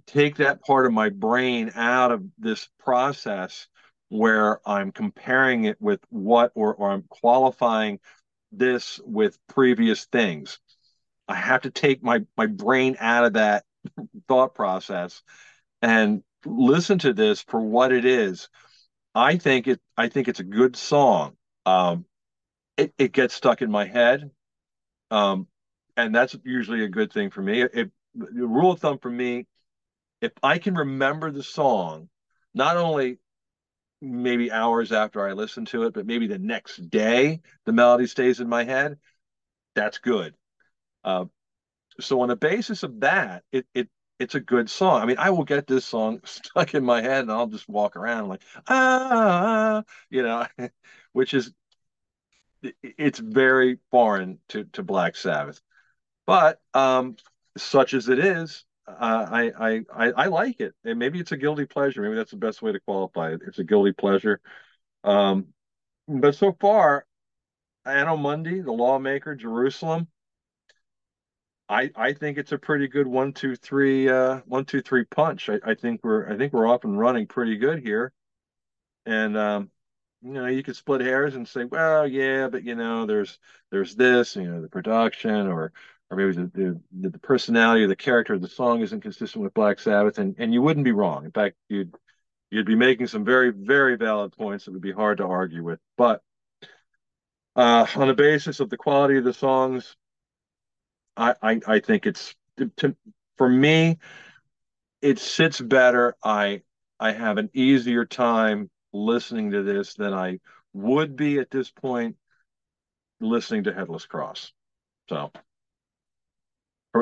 [0.07, 3.69] take that part of my brain out of this process
[4.09, 7.99] where I'm comparing it with what or, or I'm qualifying
[8.53, 10.59] this with previous things.
[11.29, 13.65] I have to take my my brain out of that
[14.29, 15.23] thought process
[15.83, 18.49] and listen to this for what it is.
[19.15, 21.37] I think it I think it's a good song.
[21.65, 22.05] Um,
[22.77, 24.31] it, it gets stuck in my head.
[25.11, 25.47] Um,
[25.97, 27.63] and that's usually a good thing for me.
[27.63, 29.47] If the rule of thumb for me,
[30.21, 32.09] if I can remember the song,
[32.55, 33.19] not only
[34.01, 38.41] maybe hours after I listen to it, but maybe the next day the melody stays
[38.41, 38.99] in my head,
[39.75, 40.35] that's good.
[41.05, 41.27] Uh,
[42.01, 43.89] so on the basis of that, it it
[44.19, 45.03] it's a good song.
[45.03, 47.97] I mean, I will get this song stuck in my head and I'll just walk
[47.97, 50.47] around like ah, you know,
[51.13, 51.53] which is
[52.83, 55.61] it's very foreign to to Black Sabbath.
[56.27, 57.17] But um,
[57.57, 62.03] such as it is, I, I I like it, and maybe it's a guilty pleasure.
[62.03, 63.41] Maybe that's the best way to qualify it.
[63.47, 64.41] It's a guilty pleasure.
[65.05, 65.49] Um,
[66.09, 67.07] but so far,
[67.84, 70.09] Anno Mundi, the lawmaker, Jerusalem.
[71.68, 75.49] I I think it's a pretty good one two three uh, one two three punch.
[75.49, 78.12] I, I think we're I think we're off and running pretty good here,
[79.07, 79.70] and um,
[80.22, 83.39] you know you could split hairs and say well yeah but you know there's
[83.70, 85.72] there's this you know the production or
[86.11, 89.55] or maybe the, the, the personality or the character of the song isn't consistent with
[89.55, 91.25] Black Sabbath, and and you wouldn't be wrong.
[91.25, 91.95] In fact, you'd
[92.51, 95.81] you'd be making some very very valid points that would be hard to argue with.
[95.97, 96.23] But
[97.57, 99.97] uh, on the basis of the quality of the songs,
[101.17, 102.35] I I, I think it's
[102.77, 102.97] to,
[103.37, 103.99] for me,
[105.03, 106.17] it sits better.
[106.23, 106.63] I
[107.01, 110.39] I have an easier time listening to this than I
[110.73, 112.17] would be at this point
[113.21, 114.53] listening to Headless Cross.
[115.09, 115.33] So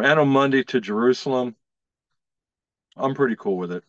[0.03, 1.57] from Anno to Jerusalem,
[2.97, 3.85] I'm pretty cool with it.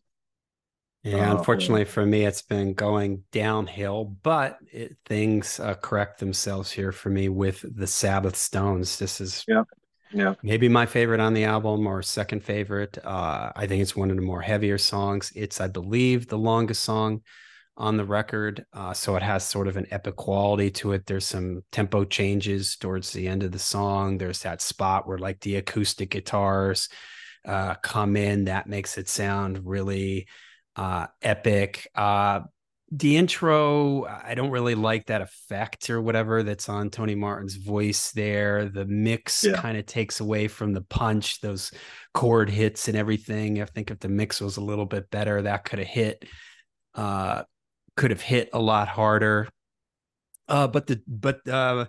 [1.04, 6.72] Yeah, uh, unfortunately for me, it's been going downhill, but it, things uh, correct themselves
[6.72, 8.98] here for me with the Sabbath Stones.
[8.98, 9.64] This is yeah,
[10.12, 12.98] yeah, maybe my favorite on the album or second favorite.
[13.04, 15.32] Uh, I think it's one of the more heavier songs.
[15.36, 17.22] It's, I believe, the longest song
[17.78, 21.06] on the record, uh, so it has sort of an epic quality to it.
[21.06, 24.18] There's some tempo changes towards the end of the song.
[24.18, 26.88] There's that spot where like the acoustic guitars
[27.46, 30.28] uh, come in that makes it sound really
[30.78, 31.88] uh, epic.
[31.94, 32.42] Uh,
[32.92, 38.12] the intro, I don't really like that effect or whatever that's on Tony Martin's voice
[38.12, 38.70] there.
[38.70, 39.60] The mix yeah.
[39.60, 41.72] kind of takes away from the punch, those
[42.14, 43.62] chord hits and everything.
[43.62, 46.24] I think if the mix was a little bit better, that could have hit
[46.94, 47.44] uh
[47.96, 49.48] could have hit a lot harder.
[50.48, 51.86] Uh but the but uh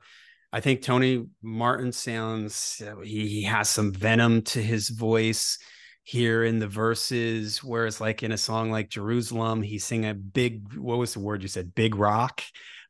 [0.52, 5.58] I think Tony Martin sounds he, he has some venom to his voice
[6.04, 10.74] here in the verses, whereas like in a song like Jerusalem, he's singing a big
[10.76, 11.74] what was the word you said?
[11.74, 12.42] Big rock.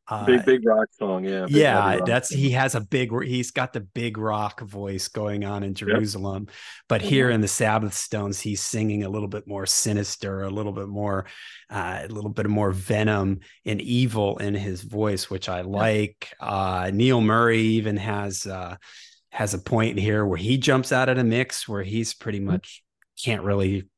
[0.09, 1.47] Uh, big big rock song, yeah.
[1.49, 5.75] Yeah, that's he has a big he's got the big rock voice going on in
[5.75, 6.57] Jerusalem, yep.
[6.89, 7.11] but mm-hmm.
[7.11, 10.87] here in the Sabbath Stones, he's singing a little bit more sinister, a little bit
[10.87, 11.27] more,
[11.71, 16.33] uh, a little bit more venom and evil in his voice, which I like.
[16.39, 18.77] Uh, Neil Murray even has uh,
[19.31, 22.53] has a point here where he jumps out of the mix, where he's pretty mm-hmm.
[22.53, 22.85] much
[23.25, 23.89] can't really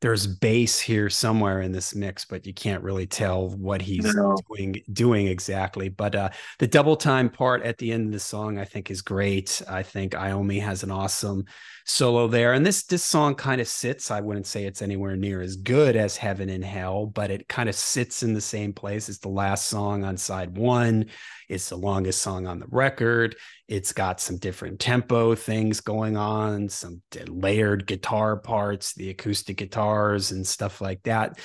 [0.00, 4.36] there's bass here somewhere in this mix, but you can't really tell what he's no.
[4.48, 5.88] doing doing exactly.
[5.88, 9.02] But uh, the double time part at the end of the song, I think, is
[9.02, 9.60] great.
[9.68, 11.44] I think Iommi has an awesome
[11.84, 14.10] solo there, and this this song kind of sits.
[14.10, 17.68] I wouldn't say it's anywhere near as good as Heaven and Hell, but it kind
[17.68, 21.06] of sits in the same place as the last song on side one.
[21.48, 23.36] It's the longest song on the record.
[23.68, 30.30] It's got some different tempo things going on, some layered guitar parts, the acoustic guitars,
[30.30, 31.38] and stuff like that.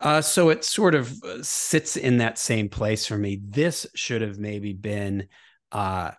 [0.00, 3.40] Uh, so it sort of uh, sits in that same place for me.
[3.48, 5.28] This should have maybe been
[5.70, 6.10] uh,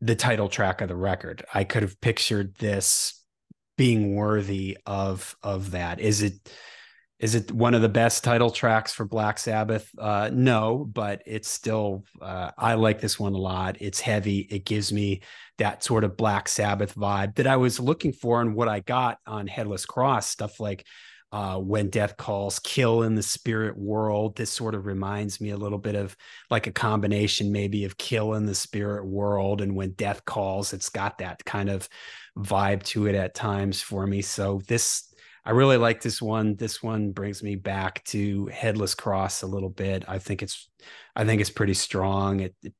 [0.00, 1.44] the title track of the record.
[1.52, 3.20] I could have pictured this
[3.76, 6.00] being worthy of of that.
[6.00, 6.34] Is it
[7.20, 9.90] is it one of the best title tracks for Black Sabbath?
[9.98, 13.76] Uh, no, but it's still, uh, I like this one a lot.
[13.78, 14.38] It's heavy.
[14.50, 15.20] It gives me
[15.58, 19.18] that sort of Black Sabbath vibe that I was looking for and what I got
[19.26, 20.86] on Headless Cross, stuff like
[21.30, 24.34] uh, When Death Calls, Kill in the Spirit World.
[24.34, 26.16] This sort of reminds me a little bit of
[26.48, 30.72] like a combination maybe of Kill in the Spirit World and When Death Calls.
[30.72, 31.86] It's got that kind of
[32.38, 34.22] vibe to it at times for me.
[34.22, 35.09] So this
[35.50, 36.54] I really like this one.
[36.54, 40.04] This one brings me back to Headless Cross a little bit.
[40.06, 40.70] I think it's
[41.16, 42.38] I think it's pretty strong.
[42.38, 42.72] It, it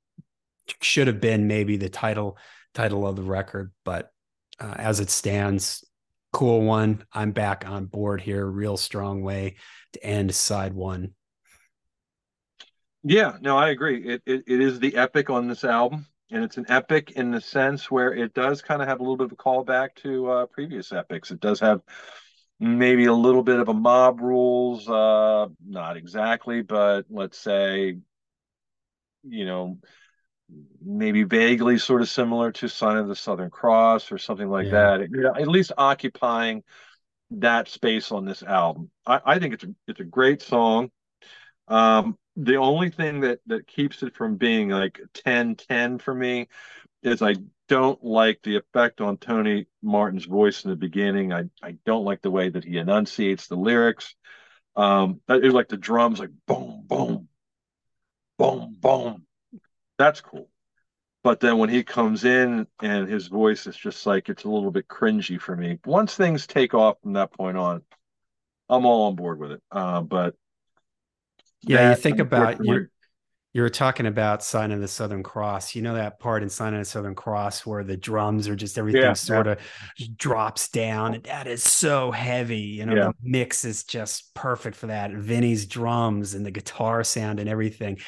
[0.81, 2.39] should have been maybe the title
[2.73, 4.13] title of the record, but
[4.61, 5.85] uh, as it stands,
[6.33, 7.05] cool one.
[7.13, 8.47] I'm back on board here.
[8.47, 9.57] Real strong way
[9.95, 11.15] to end side one.
[13.03, 14.11] Yeah, no, I agree.
[14.11, 17.41] It, it it is the epic on this album, and it's an epic in the
[17.41, 20.47] sense where it does kind of have a little bit of a callback to uh,
[20.47, 21.33] previous epics.
[21.33, 21.81] It does have
[22.61, 27.97] maybe a little bit of a mob rules uh not exactly but let's say
[29.25, 29.79] you know
[30.85, 34.99] maybe vaguely sort of similar to sign of the southern cross or something like yeah.
[34.99, 36.63] that you know, at least occupying
[37.31, 40.91] that space on this album i, I think it's a, it's a great song
[41.69, 46.49] um the only thing that that keeps it from being like 10 10 for me
[47.03, 47.35] is i
[47.71, 51.33] don't like the effect on Tony Martin's voice in the beginning.
[51.33, 54.17] I, I don't like the way that he enunciates the lyrics.
[54.75, 57.29] Um, it's like the drums, like boom, boom,
[58.37, 59.25] boom, boom.
[59.99, 60.49] That's cool.
[61.23, 64.73] But then when he comes in and his voice is just like it's a little
[64.73, 65.79] bit cringy for me.
[65.87, 67.83] Once things take off from that point on,
[68.69, 69.63] I'm all on board with it.
[69.71, 70.35] Uh, but
[71.63, 72.89] yeah, you think about you
[73.53, 76.73] you were talking about sign of the southern cross you know that part in sign
[76.75, 79.53] of the southern cross where the drums are just everything yeah, sort yeah.
[79.53, 83.05] of drops down and that is so heavy you know yeah.
[83.07, 87.99] the mix is just perfect for that vinny's drums and the guitar sound and everything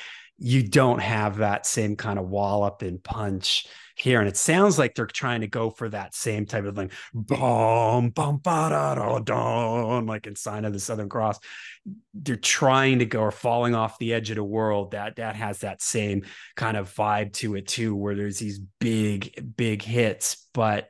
[0.42, 4.18] you don't have that same kind of wallop and punch here.
[4.18, 6.90] And it sounds like they're trying to go for that same type of thing.
[7.14, 11.38] Boom, bum, ba, da, da, da, like in Sign of the Southern Cross.
[12.12, 14.90] They're trying to go or falling off the edge of the world.
[14.92, 16.24] That that has that same
[16.56, 20.88] kind of vibe to it too, where there's these big, big hits, but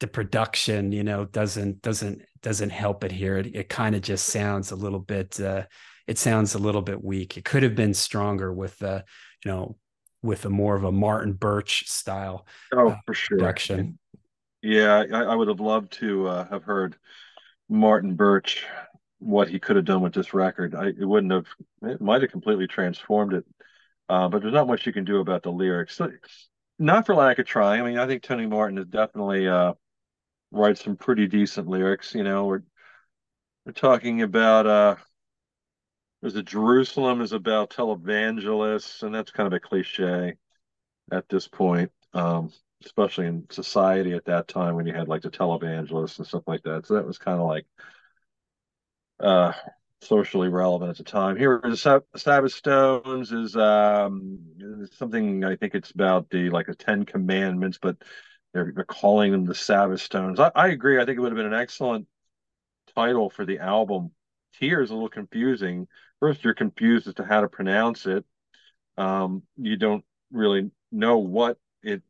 [0.00, 3.38] the production, you know, doesn't doesn't doesn't help it here.
[3.38, 5.40] It, it kind of just sounds a little bit.
[5.40, 5.62] Uh,
[6.06, 7.36] it sounds a little bit weak.
[7.36, 9.04] It could have been stronger with, the,
[9.44, 9.76] you know,
[10.22, 12.46] with a more of a Martin Birch style.
[12.72, 13.38] Oh, uh, for sure.
[13.38, 13.98] Production.
[14.62, 16.96] Yeah, I, I would have loved to uh, have heard
[17.68, 18.64] Martin Birch
[19.18, 20.74] what he could have done with this record.
[20.74, 21.46] I, it wouldn't have.
[21.82, 23.44] It might have completely transformed it.
[24.08, 26.00] Uh, but there's not much you can do about the lyrics.
[26.78, 27.80] Not for lack of trying.
[27.80, 29.74] I mean, I think Tony Martin is definitely uh,
[30.50, 32.14] writes some pretty decent lyrics.
[32.14, 32.62] You know, we're
[33.64, 34.96] we're talking about uh,
[36.22, 40.36] there's a Jerusalem is about televangelists, and that's kind of a cliche
[41.10, 42.52] at this point, um,
[42.84, 46.62] especially in society at that time when you had like the televangelists and stuff like
[46.62, 46.86] that.
[46.86, 47.66] So that was kind of like
[49.18, 49.52] uh,
[50.00, 51.36] socially relevant at the time.
[51.36, 54.38] Here, the Sabbath Stones is um,
[54.92, 57.96] something I think it's about the like the Ten Commandments, but
[58.54, 60.38] they're, they're calling them the Sabbath Stones.
[60.38, 61.00] I, I agree.
[61.00, 62.06] I think it would have been an excellent
[62.94, 64.12] title for the album.
[64.60, 65.88] Tyr's a little confusing.
[66.22, 68.24] First, you're confused as to how to pronounce it.
[68.96, 72.00] Um, you don't really know what it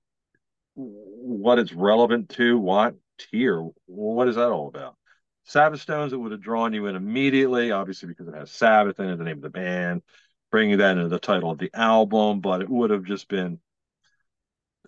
[0.74, 2.58] what it's relevant to.
[2.58, 3.70] What Tyr?
[3.86, 4.96] What is that all about?
[5.44, 9.08] Sabbath Stones, it would have drawn you in immediately, obviously because it has Sabbath in
[9.08, 10.02] it, the name of the band,
[10.50, 13.60] bringing that into the title of the album, but it would have just been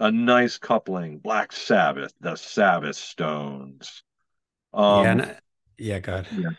[0.01, 1.17] a nice coupling.
[1.17, 4.03] Black Sabbath, the Sabbath Stones.
[4.75, 5.39] Um, yeah,
[5.79, 6.27] yeah, God.
[6.31, 6.51] Yeah.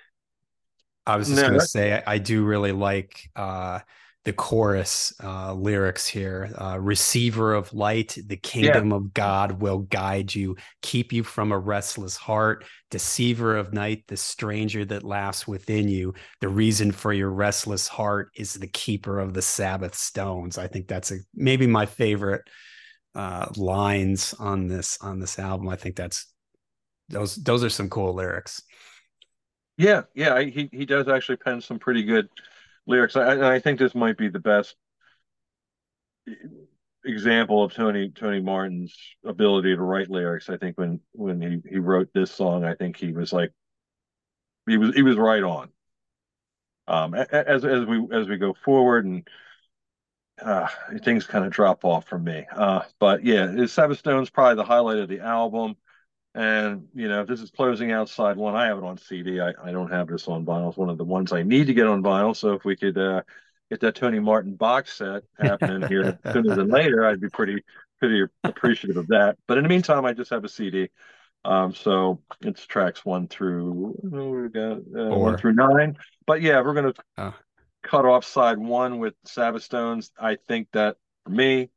[1.05, 3.79] I was just no, going to say, I, I, do really like uh,
[4.23, 8.97] the chorus uh, lyrics here uh, receiver of light the kingdom yeah.
[8.97, 12.65] of god will guide you keep you from a restless heart
[12.95, 16.13] deceiver of night the stranger that laughs within you.
[16.39, 20.57] The reason for your restless heart is the keeper of the sabbath stones.
[20.57, 22.43] I think that's a, maybe my favorite
[23.13, 25.67] uh, lines on this on this album.
[25.67, 26.27] I think that's
[27.09, 28.61] those those are some cool lyrics
[29.77, 32.29] yeah yeah he, he does actually pen some pretty good
[32.87, 33.15] lyrics.
[33.15, 34.75] I, I think this might be the best
[37.03, 40.49] example of Tony Tony Martin's ability to write lyrics.
[40.49, 43.51] I think when when he he wrote this song, I think he was like
[44.67, 45.71] he was he was right on.
[46.87, 49.27] Um, as as we as we go forward and
[50.41, 50.67] uh,
[51.03, 52.45] things kind of drop off from me.
[52.51, 55.75] Uh, but yeah, Sabbath Stone's probably the highlight of the album.
[56.35, 59.39] And you know, if this is closing outside one, I have it on CD.
[59.39, 60.67] I, I don't have this on vinyl.
[60.67, 62.35] It's one of the ones I need to get on vinyl.
[62.35, 63.21] So if we could uh,
[63.69, 67.63] get that Tony Martin box set happening here sooner than later, I'd be pretty
[67.99, 69.37] pretty appreciative of that.
[69.47, 70.89] But in the meantime, I just have a CD.
[71.45, 75.95] Um, so it's tracks one through we got uh, one through nine.
[76.27, 77.33] But yeah, we're gonna oh.
[77.81, 80.11] cut off side one with Sabbath Stones.
[80.19, 81.69] I think that for me,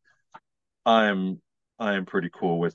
[0.84, 1.40] I'm
[1.78, 2.74] I am pretty cool with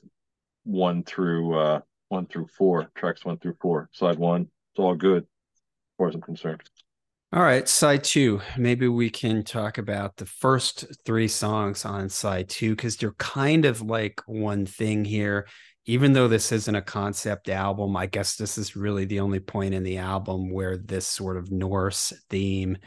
[0.64, 3.88] one through uh one through four, tracks one through four.
[3.92, 5.62] Side one, it's all good, as
[5.98, 6.62] far as I'm concerned.
[7.32, 8.40] All right, side two.
[8.56, 13.64] Maybe we can talk about the first three songs on side two because they're kind
[13.64, 15.48] of like one thing here.
[15.86, 19.74] Even though this isn't a concept album, I guess this is really the only point
[19.74, 22.78] in the album where this sort of Norse theme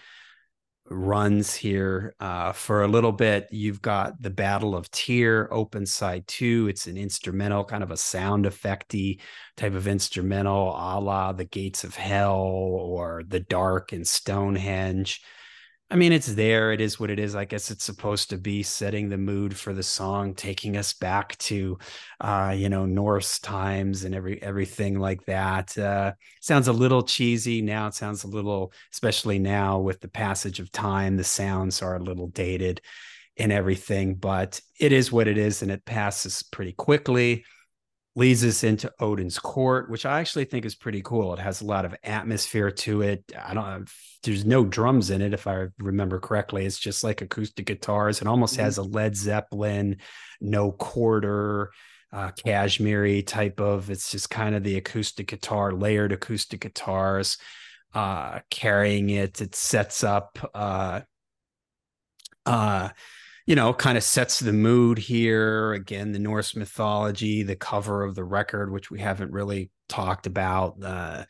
[0.89, 3.47] runs here uh, for a little bit.
[3.51, 6.67] You've got the Battle of Tyr, open side two.
[6.67, 9.19] It's an instrumental, kind of a sound effecty
[9.55, 15.21] type of instrumental, a la the Gates of Hell or the Dark and Stonehenge.
[15.89, 16.73] I mean, it's there.
[16.73, 17.33] It is what it is.
[17.33, 21.37] I guess it's supposed to be setting the mood for the song, taking us back
[21.37, 21.77] to,
[22.19, 25.77] uh, you know, Norse times and every everything like that.
[25.77, 26.11] Uh,
[26.41, 27.87] sounds a little cheesy now.
[27.87, 32.03] It sounds a little, especially now with the passage of time, the sounds are a
[32.03, 32.81] little dated
[33.37, 34.15] and everything.
[34.15, 37.45] But it is what it is, and it passes pretty quickly
[38.17, 41.35] leads us into Odin's court, which I actually think is pretty cool.
[41.35, 43.31] It has a lot of atmosphere to it.
[43.39, 43.87] I don't
[44.23, 46.65] there's no drums in it, if I remember correctly.
[46.65, 48.19] It's just like acoustic guitars.
[48.19, 48.63] It almost mm-hmm.
[48.63, 49.97] has a Led Zeppelin,
[50.41, 51.69] no quarter,
[52.11, 53.91] uh, Kashmiri type of.
[53.91, 57.37] It's just kind of the acoustic guitar, layered acoustic guitars,
[57.93, 59.39] uh, carrying it.
[59.41, 61.01] It sets up uh,
[62.47, 62.89] uh
[63.47, 65.71] you know, kind of sets the mood here.
[65.73, 70.83] Again, the Norse mythology, the cover of the record, which we haven't really talked about.
[70.83, 71.23] Uh,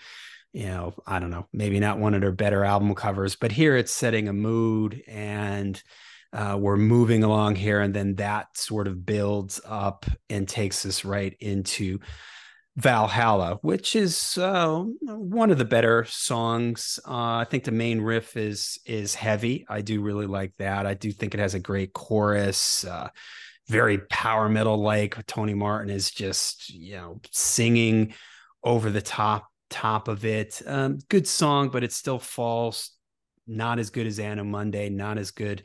[0.51, 3.77] you know, I don't know, maybe not one of their better album covers, but here
[3.77, 5.81] it's setting a mood and
[6.33, 7.81] uh, we're moving along here.
[7.81, 11.99] And then that sort of builds up and takes us right into
[12.77, 16.99] Valhalla, which is uh, one of the better songs.
[17.07, 19.65] Uh, I think the main riff is is heavy.
[19.67, 20.85] I do really like that.
[20.85, 22.85] I do think it has a great chorus.
[22.85, 23.09] Uh,
[23.67, 25.25] very power metal like.
[25.25, 28.13] Tony Martin is just, you know, singing
[28.63, 30.61] over the top top of it.
[30.65, 32.91] Um, good song, but it still falls
[33.47, 35.63] not as good as Anno Mundi, not as good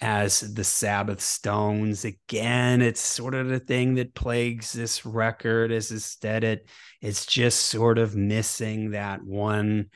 [0.00, 2.04] as the Sabbath Stones.
[2.04, 6.68] Again, it's sort of the thing that plagues this record is instead it
[7.00, 9.86] it's just sort of missing that one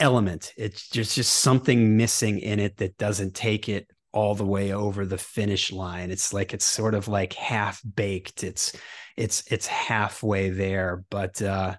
[0.00, 0.52] element.
[0.56, 5.04] It's just just something missing in it that doesn't take it all the way over
[5.04, 6.10] the finish line.
[6.10, 8.44] It's like it's sort of like half baked.
[8.44, 8.76] It's
[9.16, 11.76] it's it's halfway there, but uh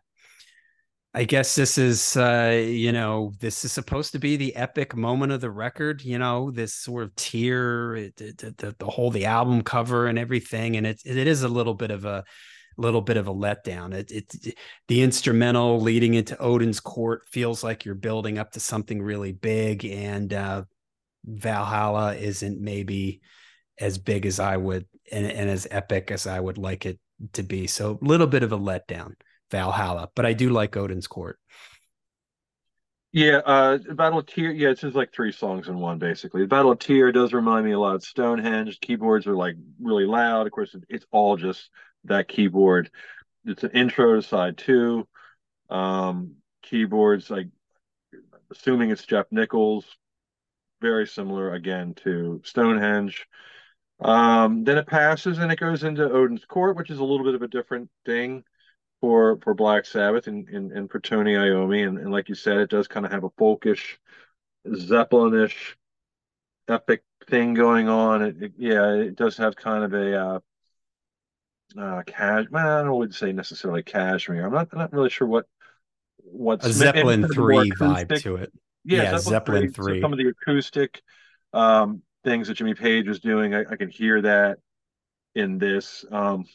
[1.17, 5.31] I guess this is, uh, you know, this is supposed to be the epic moment
[5.31, 6.03] of the record.
[6.03, 10.77] You know, this sort of Tyr, it, the, the whole the album cover and everything,
[10.77, 12.23] and it it is a little bit of a
[12.77, 13.95] little bit of a letdown.
[13.95, 14.55] It, it
[14.89, 19.85] the instrumental leading into Odin's court feels like you're building up to something really big,
[19.85, 20.65] and uh,
[21.25, 23.21] Valhalla isn't maybe
[23.79, 26.99] as big as I would and, and as epic as I would like it
[27.33, 27.65] to be.
[27.65, 29.13] So a little bit of a letdown.
[29.51, 31.39] Valhalla, but I do like Odin's Court.
[33.13, 34.51] Yeah, uh, Battle of Tyr.
[34.51, 36.41] Yeah, it's just like three songs in one, basically.
[36.41, 38.79] The Battle of Tyr does remind me a lot of Stonehenge.
[38.79, 40.45] Keyboards are like really loud.
[40.45, 41.69] Of course, it's all just
[42.03, 42.91] that keyboard.
[43.45, 45.07] It's an intro to side two.
[45.69, 47.47] Um, keyboards, like
[48.51, 49.85] assuming it's Geoff Nicholls,
[50.81, 53.25] very similar again to Stonehenge.
[53.99, 57.35] Um, then it passes and it goes into Odin's Court, which is a little bit
[57.35, 58.43] of a different thing
[59.01, 62.57] for for Black Sabbath and and, and for Tony Iommi, and, and like you said,
[62.57, 63.97] it does kind of have a folkish,
[64.67, 65.75] Zeppelinish,
[66.67, 68.21] epic thing going on.
[68.21, 70.39] It, it, yeah, it does have kind of a uh,
[71.79, 72.45] uh cash.
[72.53, 74.45] I don't would say necessarily Kashmir.
[74.45, 75.45] I'm not I'm not really sure what
[76.17, 78.51] what a Zeppelin three vibe to it.
[78.83, 80.01] Yeah, yeah Zeppelin, Zeppelin three.
[80.01, 81.01] So some of the acoustic
[81.53, 84.59] um, things that Jimmy Page was doing, I, I can hear that
[85.35, 86.05] in this.
[86.11, 86.45] Um,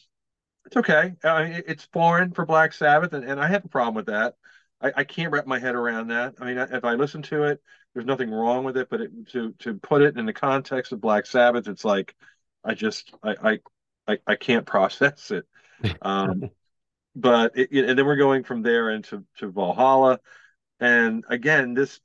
[0.65, 1.13] it's okay.
[1.23, 4.35] I mean, it's foreign for Black Sabbath, and, and I have a problem with that.
[4.81, 6.35] I, I can't wrap my head around that.
[6.39, 7.61] I mean, if I listen to it,
[7.93, 11.01] there's nothing wrong with it, but it, to to put it in the context of
[11.01, 12.15] Black Sabbath, it's like
[12.63, 13.59] I just I
[14.07, 15.45] I I, can't process it.
[16.01, 16.49] Um,
[17.15, 20.19] but it, and then we're going from there into to Valhalla,
[20.79, 21.99] and again, this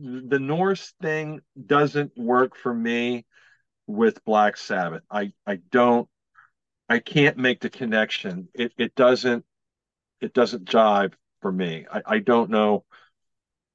[0.00, 3.26] the Norse thing doesn't work for me
[3.86, 5.02] with Black Sabbath.
[5.10, 6.08] I I don't
[6.88, 8.48] I can't make the connection.
[8.54, 9.44] It it doesn't
[10.20, 11.12] it doesn't jive
[11.42, 11.86] for me.
[11.92, 12.84] I, I don't know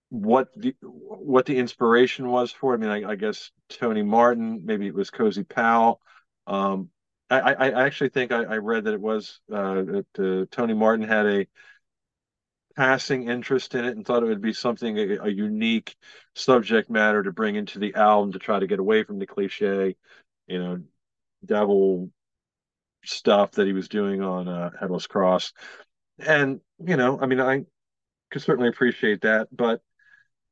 [0.09, 2.73] what the what the inspiration was for.
[2.73, 6.01] I mean, I, I guess Tony Martin, maybe it was Cozy Powell.
[6.47, 6.89] Um,
[7.29, 11.07] I, I, actually think I, I, read that it was uh, that uh, Tony Martin
[11.07, 11.47] had a
[12.75, 15.95] passing interest in it and thought it would be something a, a, unique
[16.35, 19.95] subject matter to bring into the album to try to get away from the cliche,
[20.47, 20.81] you know,
[21.45, 22.11] devil
[23.05, 25.53] stuff that he was doing on uh, Headless Cross.
[26.19, 27.65] And, you know, I mean, I
[28.31, 29.81] could certainly appreciate that, but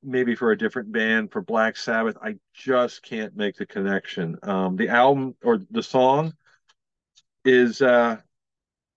[0.03, 4.38] maybe for a different band, for Black Sabbath, I just can't make the connection.
[4.44, 6.34] Um, the album or the song
[7.45, 8.18] is uh,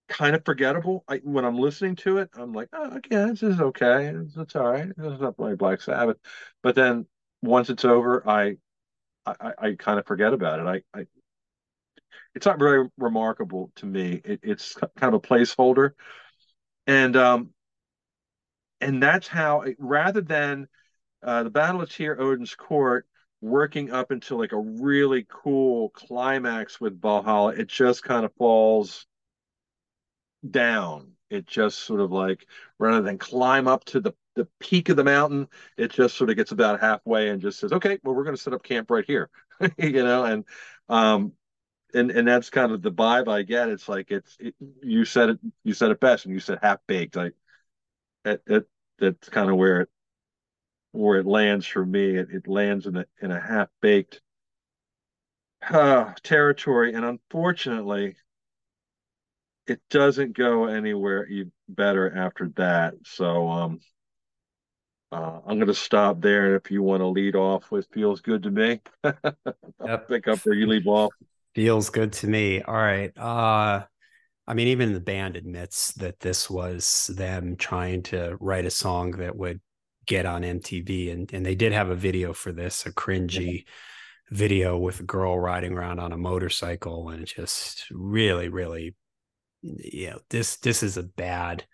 [0.08, 1.04] kind of forgettable.
[1.08, 4.06] I, when I'm listening to it, I'm like, oh, okay, this is okay.
[4.06, 4.88] It's, it's all right.
[4.88, 6.16] It's not like Black Sabbath.
[6.62, 7.06] But then
[7.42, 8.56] once it's over, I
[9.26, 10.84] I, I kind of forget about it.
[10.94, 11.06] I, I
[12.34, 14.20] it's not very remarkable to me.
[14.24, 15.92] It, it's kind of a placeholder,
[16.86, 17.50] and um,
[18.80, 20.68] and that's how it, rather than
[21.22, 23.06] uh, the Battle of Tyr Odin's Court
[23.40, 29.06] working up into like a really cool climax with Valhalla, it just kind of falls
[30.48, 31.12] down.
[31.30, 32.46] It just sort of like
[32.78, 35.46] rather than climb up to the the peak of the mountain,
[35.76, 38.42] it just sort of gets about halfway and just says, "Okay, well, we're going to
[38.42, 39.30] set up camp right here,"
[39.78, 40.24] you know.
[40.24, 40.44] And
[40.88, 41.32] um,
[41.94, 43.68] and and that's kind of the vibe I get.
[43.68, 46.78] It's like it's it, you said it you said it best, and you said half
[46.86, 47.16] baked.
[47.16, 47.34] Like
[48.24, 48.68] it, it
[48.98, 49.88] that's kind of where it
[50.92, 52.16] where it lands for me.
[52.16, 54.20] It, it lands in a in a half baked
[55.70, 58.16] uh, territory, and unfortunately,
[59.66, 61.26] it doesn't go anywhere
[61.68, 62.94] better after that.
[63.04, 63.80] So um,
[65.10, 66.46] uh, I'm going to stop there.
[66.46, 70.08] And if you want to lead off with feels good to me, yep.
[70.08, 71.12] pick up where you leave off.
[71.54, 72.62] Feels good to me.
[72.62, 73.16] All right.
[73.16, 73.84] Uh
[74.46, 79.12] I mean, even the band admits that this was them trying to write a song
[79.12, 79.60] that would
[80.06, 81.12] get on MTV.
[81.12, 83.72] And and they did have a video for this, a cringy yeah.
[84.30, 87.08] video with a girl riding around on a motorcycle.
[87.08, 88.96] And just really, really,
[89.62, 91.64] you know, this this is a bad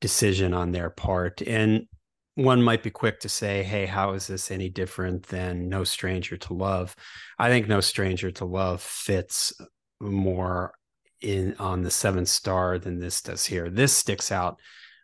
[0.00, 1.40] decision on their part.
[1.42, 1.86] And
[2.34, 6.36] one might be quick to say, hey, how is this any different than No Stranger
[6.36, 6.96] to Love?
[7.38, 9.52] I think No Stranger to Love fits
[10.00, 10.74] more
[11.20, 13.70] in on the seventh star than this does here.
[13.70, 14.58] This sticks out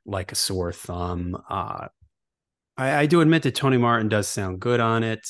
[0.05, 1.41] like a sore thumb.
[1.49, 1.89] Uh,
[2.77, 5.29] I, I do admit that Tony Martin does sound good on it,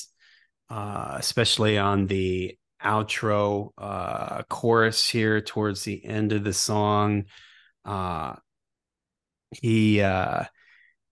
[0.71, 7.25] uh, especially on the outro uh, chorus here towards the end of the song.
[7.85, 8.37] Uh,
[9.51, 10.45] he, uh,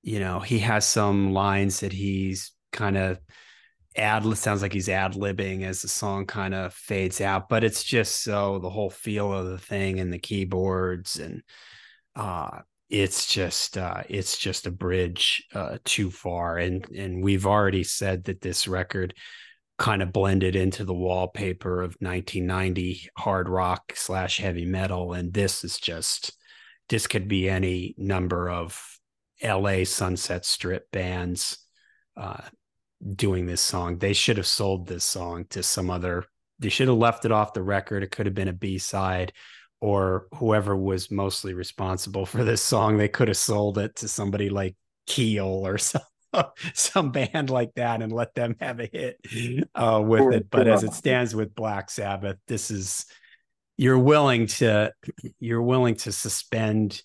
[0.09, 3.21] you know, he has some lines that he's kind of
[3.95, 7.85] ad sounds like he's ad libbing as the song kind of fades out, but it's
[7.85, 11.43] just so the whole feel of the thing and the keyboards and
[12.17, 16.57] uh it's just uh it's just a bridge uh too far.
[16.57, 19.13] And and we've already said that this record
[19.79, 25.65] kind of blended into the wallpaper of 1990 hard rock slash heavy metal and this
[25.65, 26.33] is just
[26.89, 28.98] this could be any number of
[29.43, 31.59] la sunset strip bands
[32.17, 32.43] uh,
[33.15, 33.99] doing this song.
[33.99, 36.25] They should have sold this song to some other.
[36.59, 38.03] They should have left it off the record.
[38.03, 39.33] It could have been a B side,
[39.81, 42.97] or whoever was mostly responsible for this song.
[42.97, 46.03] They could have sold it to somebody like Keel or some
[46.75, 49.19] some band like that and let them have a hit
[49.75, 50.51] uh, with it.
[50.51, 53.07] But as it stands with Black Sabbath, this is
[53.77, 54.93] you're willing to
[55.39, 57.03] you're willing to suspend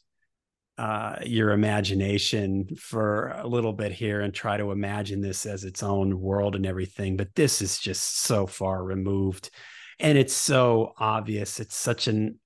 [0.77, 5.83] uh, your imagination for a little bit here and try to imagine this as its
[5.83, 7.15] own world and everything.
[7.15, 9.51] But this is just so far removed.
[9.99, 11.59] And it's so obvious.
[11.59, 12.39] It's such an,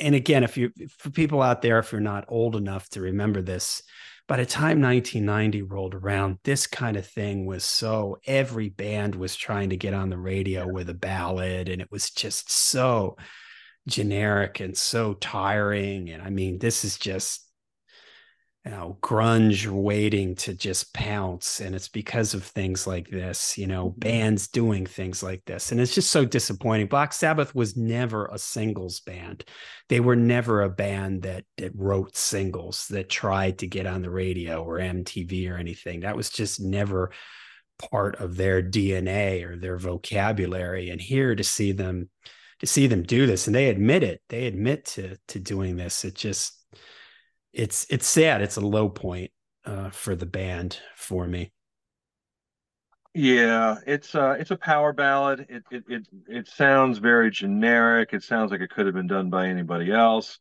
[0.00, 3.40] and again, if you, for people out there, if you're not old enough to remember
[3.40, 3.82] this,
[4.26, 9.36] by the time 1990 rolled around, this kind of thing was so every band was
[9.36, 13.16] trying to get on the radio with a ballad, and it was just so
[13.86, 16.08] generic and so tiring.
[16.08, 17.43] And I mean, this is just
[18.64, 23.66] you know grunge waiting to just pounce and it's because of things like this you
[23.66, 23.98] know mm-hmm.
[24.00, 26.86] bands doing things like this and it's just so disappointing.
[26.86, 29.44] Black sabbath was never a singles band.
[29.88, 34.10] They were never a band that that wrote singles that tried to get on the
[34.10, 36.00] radio or mtv or anything.
[36.00, 37.10] That was just never
[37.90, 42.08] part of their dna or their vocabulary and here to see them
[42.60, 44.22] to see them do this and they admit it.
[44.28, 46.04] They admit to to doing this.
[46.04, 46.63] It just
[47.54, 48.42] it's it's sad.
[48.42, 49.30] It's a low point
[49.64, 51.52] uh, for the band for me.
[53.16, 55.46] Yeah, it's uh it's a power ballad.
[55.48, 58.12] It it it it sounds very generic.
[58.12, 60.40] It sounds like it could have been done by anybody else.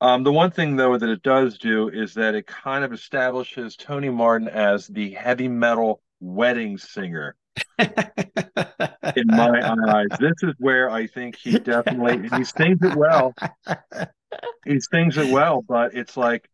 [0.00, 3.76] Um, the one thing though that it does do is that it kind of establishes
[3.76, 7.36] Tony Martin as the heavy metal wedding singer.
[7.78, 13.34] in my eyes, this is where I think he definitely he sings it well.
[14.64, 16.48] he sings it well, but it's like,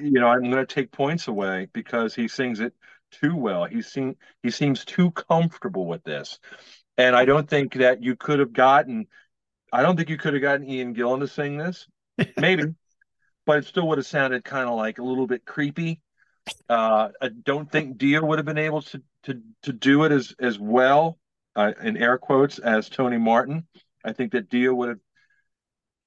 [0.00, 2.74] you know, I'm going to take points away because he sings it
[3.10, 3.64] too well.
[3.64, 6.38] He seems he seems too comfortable with this,
[6.96, 9.06] and I don't think that you could have gotten.
[9.72, 11.86] I don't think you could have gotten Ian Gillan to sing this,
[12.36, 12.64] maybe,
[13.46, 16.00] but it still would have sounded kind of like a little bit creepy.
[16.68, 20.34] Uh, I don't think Dio would have been able to to to do it as
[20.40, 21.18] as well,
[21.54, 23.66] uh, in air quotes, as Tony Martin.
[24.04, 24.98] I think that Dio would have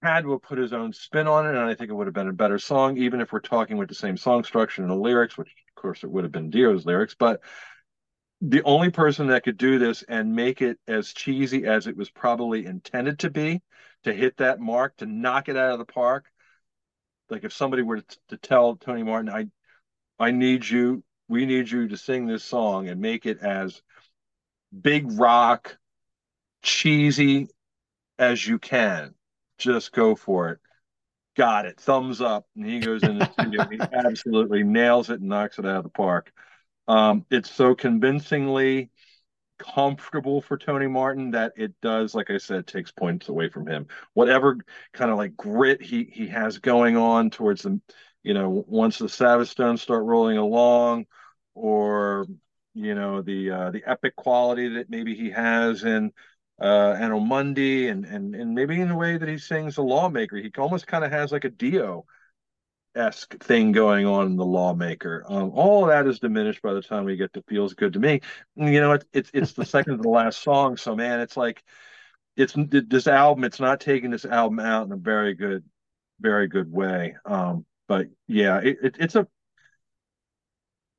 [0.04, 2.28] had to put his own spin on it, and I think it would have been
[2.28, 5.38] a better song, even if we're talking with the same song structure and the lyrics,
[5.38, 7.16] which of course it would have been Dio's lyrics.
[7.18, 7.42] But
[8.42, 12.10] the only person that could do this and make it as cheesy as it was
[12.10, 13.62] probably intended to be,
[14.04, 16.26] to hit that mark, to knock it out of the park.
[17.30, 19.46] Like if somebody were to, to tell Tony Martin, I,
[20.20, 23.82] I need you, we need you to sing this song and make it as
[24.78, 25.78] big rock,
[26.62, 27.48] cheesy
[28.20, 29.16] as you can
[29.58, 30.60] just go for it.
[31.36, 31.80] Got it.
[31.80, 32.46] Thumbs up.
[32.56, 33.68] And he goes in the studio.
[33.70, 36.32] He absolutely nails it and knocks it out of the park.
[36.88, 38.92] Um, it's so convincingly
[39.58, 43.88] comfortable for Tony Martin that it does, like I said, takes points away from him.
[44.14, 44.58] Whatever
[44.92, 47.80] kind of like grit he he has going on towards the,
[48.24, 51.06] you know, once the Sabbath Stones start rolling along,
[51.56, 52.28] or
[52.74, 56.12] you know the uh, the epic quality that maybe he has in
[56.64, 60.38] uh, Anno Mundi, and and and maybe in the way that he sings the lawmaker,
[60.38, 62.06] he almost kind of has like a Dio
[62.96, 65.24] esque thing going on in the lawmaker.
[65.28, 68.22] Um, all that is diminished by the time we get to feels good to me.
[68.56, 71.64] You know, it, it's it's the second to the last song, so man, it's like
[72.38, 73.44] it's this album.
[73.44, 75.64] It's not taking this album out in a very good,
[76.20, 77.16] very good way.
[77.26, 79.28] Um, but yeah, it, it, it's a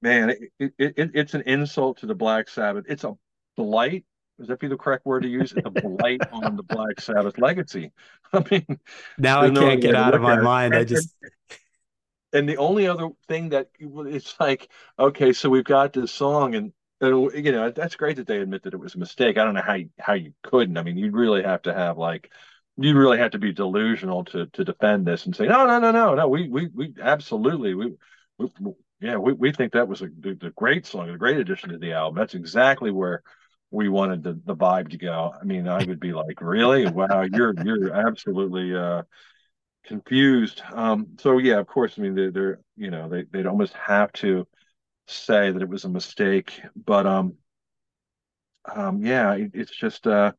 [0.02, 0.30] man.
[0.58, 2.84] It, it, it's an insult to the Black Sabbath.
[2.88, 3.14] It's a
[3.56, 4.04] blight
[4.38, 5.52] is that be the correct word to use?
[5.52, 7.92] The blight on the Black Sabbath legacy.
[8.32, 8.78] I mean,
[9.16, 10.74] now I can't get out of my mind.
[10.74, 11.14] I just.
[12.32, 16.72] And the only other thing that it's like, okay, so we've got this song, and,
[17.00, 19.38] and you know that's great that they admit that it was a mistake.
[19.38, 20.76] I don't know how you, how you couldn't.
[20.76, 22.32] I mean, you really have to have like
[22.76, 25.92] you really have to be delusional to to defend this and say no no no
[25.92, 27.94] no no we we we absolutely we,
[28.38, 28.48] we
[29.00, 31.92] yeah we, we think that was a, a great song a great addition to the
[31.92, 33.22] album that's exactly where
[33.74, 35.34] we wanted the, the vibe to go.
[35.38, 36.86] I mean i would be like really?
[36.86, 39.02] Wow you're you're absolutely uh
[39.84, 40.62] confused.
[40.72, 44.12] Um so yeah of course i mean they're, they're you know they, they'd almost have
[44.14, 44.46] to
[45.06, 47.34] say that it was a mistake but um
[48.74, 50.32] um yeah it, it's just uh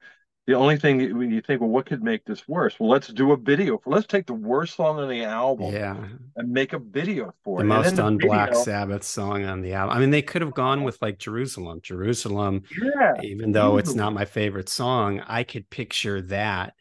[0.48, 2.80] the only thing when you think, well, what could make this worse?
[2.80, 3.92] Well, let's do a video for.
[3.92, 5.98] Let's take the worst song on the album, yeah,
[6.36, 7.64] and make a video for it.
[7.64, 7.78] the it.
[7.78, 9.98] most on Black Sabbath song on the album.
[9.98, 12.64] I mean, they could have gone with like Jerusalem, Jerusalem.
[12.80, 16.76] Yeah, even though it's not my favorite song, I could picture that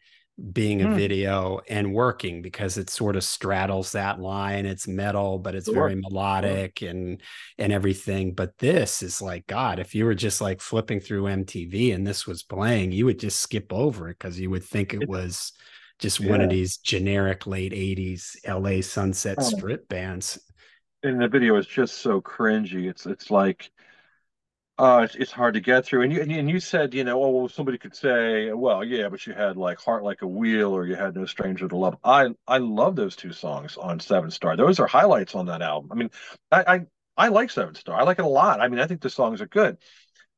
[0.51, 0.95] being a hmm.
[0.95, 5.75] video and working because it sort of straddles that line it's metal but it's sure.
[5.75, 6.89] very melodic sure.
[6.89, 7.21] and
[7.57, 11.95] and everything but this is like god if you were just like flipping through mtv
[11.95, 15.07] and this was playing you would just skip over it because you would think it
[15.09, 15.53] was
[15.99, 16.31] just yeah.
[16.31, 19.43] one of these generic late 80s la sunset oh.
[19.43, 20.37] strip bands
[21.03, 23.71] and the video is just so cringy it's it's like
[24.77, 26.01] uh, it's, it's hard to get through.
[26.03, 28.83] And you, and you, and you said, you know, oh, well, somebody could say, well,
[28.83, 31.77] yeah, but you had like Heart Like a Wheel or you had No Stranger to
[31.77, 31.97] Love.
[32.03, 34.57] I, I love those two songs on Seven Star.
[34.57, 35.91] Those are highlights on that album.
[35.91, 36.11] I mean,
[36.51, 36.81] I, I,
[37.15, 37.97] I like Seven Star.
[37.97, 38.59] I like it a lot.
[38.59, 39.77] I mean, I think the songs are good.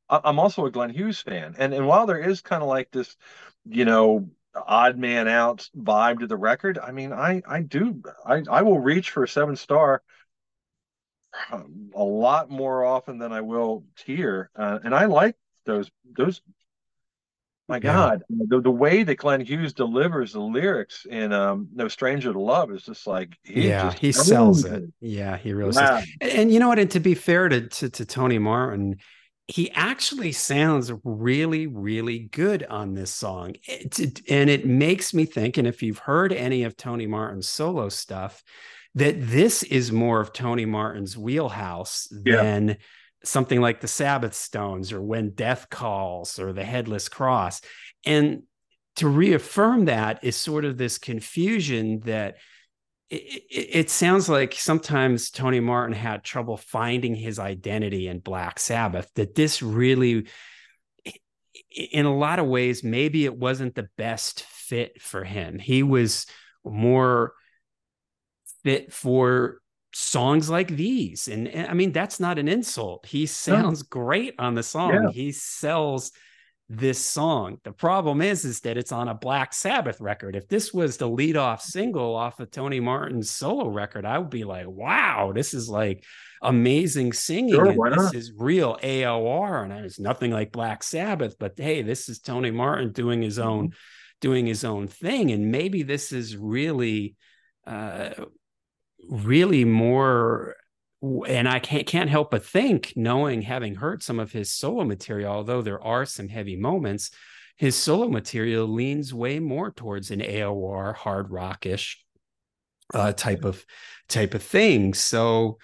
[0.08, 1.56] I, I'm also a Glenn Hughes fan.
[1.58, 3.16] And, and while there is kind of like this,
[3.64, 8.42] you know, odd man out vibe to the record, I mean, I, I do, I,
[8.48, 10.02] I will reach for Seven Star
[11.94, 16.40] a lot more often than I will Tyr, uh, and I like those those.
[17.68, 17.80] My yeah.
[17.82, 22.40] God, the, the way that Glenn Hughes delivers the lyrics in um, "No Stranger to
[22.40, 24.84] Love" is just like he yeah, just he sells it.
[24.84, 24.90] it.
[25.00, 25.98] Yeah, he really wow.
[25.98, 26.04] sells.
[26.22, 26.78] And, and you know what?
[26.78, 28.96] And to be fair to, to to Tony Martin,
[29.48, 33.54] he actually sounds really, really good on this song.
[33.64, 37.48] It, it, and it makes me think, and if you've heard any of Tony Martin's
[37.48, 38.42] solo stuff,
[38.98, 42.36] that this is more of Tony Martin's wheelhouse yeah.
[42.36, 42.76] than
[43.24, 47.60] something like the Sabbath Stones or When Death Calls or the Headless Cross.
[48.04, 48.42] And
[48.96, 52.36] to reaffirm that is sort of this confusion that
[53.08, 58.58] it, it, it, sounds like sometimes Tony Martin had trouble finding his identity in Black
[58.58, 60.26] Sabbath, that this really,
[61.70, 65.58] in a lot of ways, maybe it wasn't the best fit for him.
[65.58, 66.26] He was
[66.64, 67.32] more
[68.68, 69.60] fit for
[69.94, 71.28] songs like these.
[71.28, 73.06] And, and, I mean, that's not an insult.
[73.06, 74.92] He sounds great on the song.
[74.92, 75.10] Yeah.
[75.10, 76.12] He sells
[76.68, 77.58] this song.
[77.64, 80.36] The problem is, is that it's on a Black Sabbath record.
[80.36, 84.28] If this was the lead off single off of Tony Martin's solo record, I would
[84.28, 86.04] be like, wow, this is like
[86.42, 87.54] amazing singing.
[87.54, 89.64] Sure, this is real AOR.
[89.64, 93.68] And it's nothing like Black Sabbath, but hey, this is Tony Martin doing his own,
[93.68, 94.18] mm-hmm.
[94.20, 95.30] doing his own thing.
[95.30, 97.16] And maybe this is really
[97.66, 98.10] uh,
[99.08, 100.56] really more
[101.28, 105.32] and I can't can't help but think, knowing having heard some of his solo material,
[105.32, 107.10] although there are some heavy moments,
[107.56, 112.04] his solo material leans way more towards an AOR hard rockish
[112.94, 113.64] uh, type of
[114.08, 114.92] type of thing.
[114.94, 115.58] So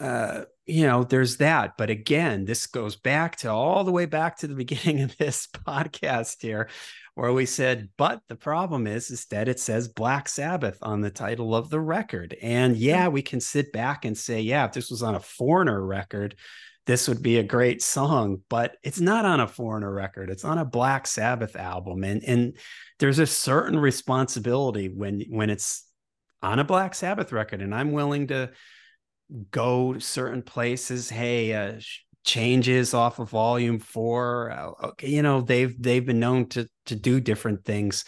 [0.00, 1.76] uh, you know, there's that.
[1.76, 5.46] But again, this goes back to all the way back to the beginning of this
[5.66, 6.68] podcast here,
[7.14, 11.10] where we said, but the problem is, is that it says Black Sabbath on the
[11.10, 12.36] title of the record.
[12.42, 15.80] And yeah, we can sit back and say, yeah, if this was on a foreigner
[15.80, 16.34] record,
[16.86, 20.28] this would be a great song, but it's not on a foreigner record.
[20.28, 22.04] It's on a Black Sabbath album.
[22.04, 22.58] And and
[22.98, 25.88] there's a certain responsibility when when it's
[26.42, 27.62] on a Black Sabbath record.
[27.62, 28.50] And I'm willing to
[29.50, 31.08] go certain places.
[31.08, 31.80] Hey, uh,
[32.24, 34.50] changes off of volume four.
[34.50, 38.04] Uh, okay, you know, they've they've been known to to do different things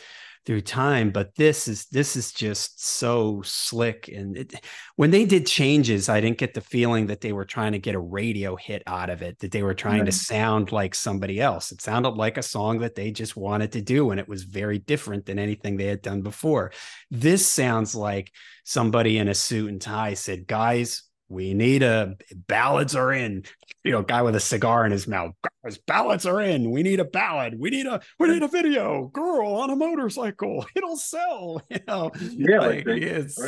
[0.46, 4.54] through time but this is this is just so slick and it,
[4.94, 7.96] when they did changes i didn't get the feeling that they were trying to get
[7.96, 11.72] a radio hit out of it that they were trying to sound like somebody else
[11.72, 14.78] it sounded like a song that they just wanted to do and it was very
[14.78, 16.70] different than anything they had done before
[17.10, 18.30] this sounds like
[18.64, 22.16] somebody in a suit and tie said guys we need a
[22.46, 23.44] ballads are in.
[23.84, 25.32] You know guy with a cigar in his mouth.
[25.64, 26.70] Guys ballads are in.
[26.70, 27.58] We need a ballad.
[27.58, 29.08] We need a we need a video.
[29.08, 30.66] Girl on a motorcycle.
[30.76, 33.40] It'll sell you know yeah like, it's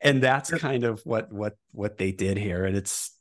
[0.00, 2.64] and that's kind of what what what they did here.
[2.64, 3.16] And it's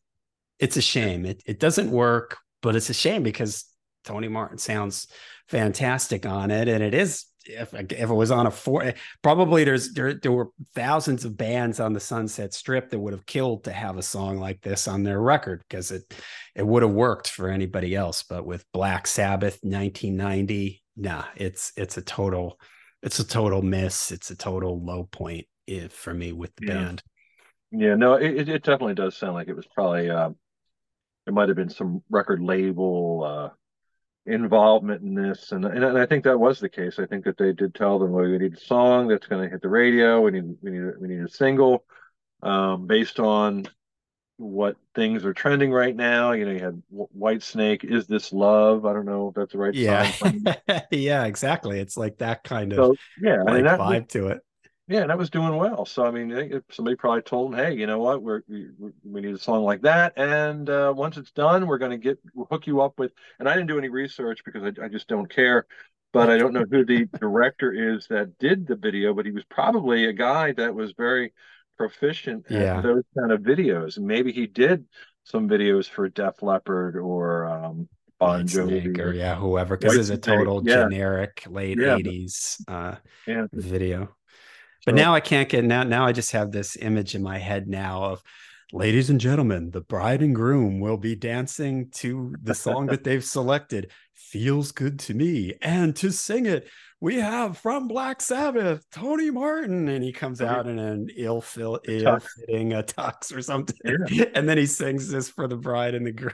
[0.59, 1.25] it's a shame.
[1.25, 3.65] It, it doesn't work but it's a shame because
[4.03, 5.07] tony martin sounds
[5.47, 6.67] fantastic on it.
[6.67, 10.49] And it is if, if it was on a four, probably there's there, there were
[10.75, 14.37] thousands of bands on the Sunset Strip that would have killed to have a song
[14.37, 16.03] like this on their record because it
[16.55, 18.23] it would have worked for anybody else.
[18.23, 22.59] But with Black Sabbath, 1990, nah, it's it's a total
[23.03, 24.11] it's a total miss.
[24.11, 26.73] It's a total low point if, for me with the Yeah.
[26.73, 27.03] band.
[27.71, 30.29] Yeah, no, it, it- it definitely does sound like it was probably uh,
[31.25, 33.49] there might have been some record label uh,
[34.25, 36.99] involvement in this, and, and and I think that was the case.
[36.99, 39.49] I think that they did tell them, well, we need a song that's going to
[39.49, 40.21] hit the radio.
[40.21, 41.85] We need we need a, we need a single
[42.43, 43.67] um, based on
[44.37, 46.33] what things are trending right now.
[46.33, 46.83] You know, you had
[47.17, 50.11] Whitesnake, "Is This Love?" I don't know if that's the right Yeah.
[50.21, 50.49] song.
[50.91, 51.79] yeah, exactly.
[51.79, 54.41] It's like that kind of So yeah, I mean that vibe to it.
[54.87, 55.85] Yeah, and that was doing well.
[55.85, 58.21] So I mean, somebody probably told him, "Hey, you know what?
[58.21, 58.69] We're, we
[59.03, 62.19] we need a song like that, and uh, once it's done, we're going to get
[62.33, 65.07] we'll hook you up with." And I didn't do any research because I, I just
[65.07, 65.65] don't care.
[66.13, 69.45] But I don't know who the director is that did the video, but he was
[69.45, 71.33] probably a guy that was very
[71.77, 72.81] proficient at Yeah.
[72.81, 73.97] those kind of videos.
[73.97, 74.85] Maybe he did
[75.23, 77.87] some videos for Def Leppard or um,
[78.19, 80.73] Bon Jovi or yeah, whoever, because it's a total yeah.
[80.83, 82.95] generic late Yeah, 80s uh
[83.25, 83.45] yeah.
[83.53, 84.15] video.
[84.85, 87.67] But now I can't get now now I just have this image in my head
[87.67, 88.23] now of
[88.73, 93.23] ladies and gentlemen, the bride and groom will be dancing to the song that they've
[93.23, 93.91] selected.
[94.13, 95.53] Feels good to me.
[95.61, 96.67] And to sing it,
[96.99, 99.89] we have from Black Sabbath, Tony Martin.
[99.89, 103.75] And he comes out in an ill fill, ill fitting a tux or something.
[104.09, 104.25] Yeah.
[104.35, 106.31] And then he sings this for the bride and the groom.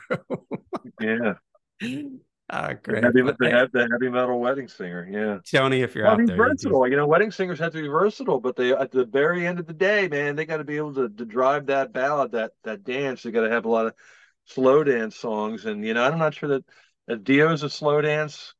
[1.01, 1.33] Yeah,
[2.49, 3.03] The great.
[3.03, 5.07] heavy, But, the, hey, he- the heavy metal wedding singer.
[5.09, 5.39] Yeah.
[5.51, 6.87] Tony, if you're Well, out he's there, you versatile.
[6.87, 9.67] You know, wedding singers have to be versatile, but they at the very end of
[9.67, 12.83] the day, man, they got to be able to, to drive that ballad, that that
[12.83, 13.23] dance.
[13.23, 13.93] They got to have a lot of
[14.45, 16.65] slow dance songs, and you know, I'm not sure that,
[17.07, 18.53] that Dio's a slow dance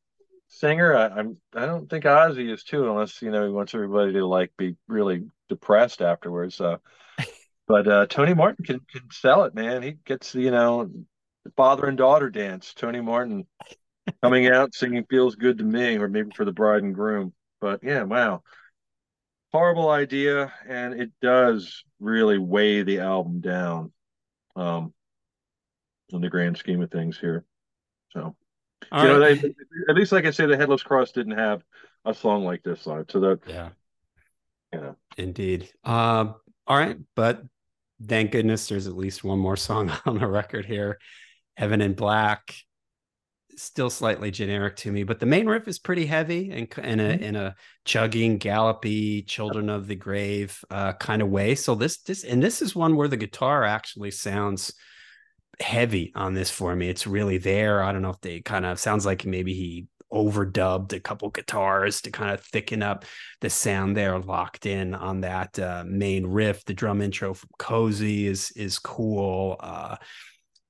[0.50, 0.96] singer.
[0.96, 4.26] I, I'm I don't think Ozzy is too, unless you know he wants everybody to
[4.26, 6.60] like be really depressed afterwards.
[6.60, 6.78] Uh,
[7.68, 9.82] but uh, Tony Martin can can sell it, man.
[9.82, 11.06] He gets you know the
[11.56, 12.74] father and daughter dance.
[12.74, 13.46] Tony Martin
[14.22, 17.34] coming out singing "Feels Good to Me," or maybe for the bride and groom.
[17.62, 18.44] But yeah, wow,
[19.52, 23.92] horrible idea, and it does really weigh the album down,
[24.56, 24.94] um,
[26.10, 27.46] in the grand scheme of things here.
[28.12, 28.36] So
[28.92, 29.54] All you know, they,
[29.90, 31.64] at least like I say, the Headless Cross didn't have
[32.06, 33.70] a song like this on it, so that yeah.
[34.74, 34.92] Yeah.
[35.18, 35.70] Indeed.
[35.84, 36.36] Um,
[36.68, 37.44] all right, but
[38.06, 41.00] thank goodness there's at least one more song on the record here.
[41.58, 42.54] Heaven in Black,
[43.56, 47.10] still slightly generic to me, but the main riff is pretty heavy and in a
[47.10, 51.56] in a chugging, gallopy, children of the grave uh, kind of way.
[51.56, 54.74] So this this and this is one where the guitar actually sounds
[55.60, 56.90] heavy on this for me.
[56.90, 57.82] It's really there.
[57.82, 62.02] I don't know if they kind of sounds like maybe he overdubbed a couple guitars
[62.02, 63.04] to kind of thicken up
[63.42, 68.26] the sound there locked in on that uh, main riff the drum intro from cozy
[68.26, 69.98] is is cool uh,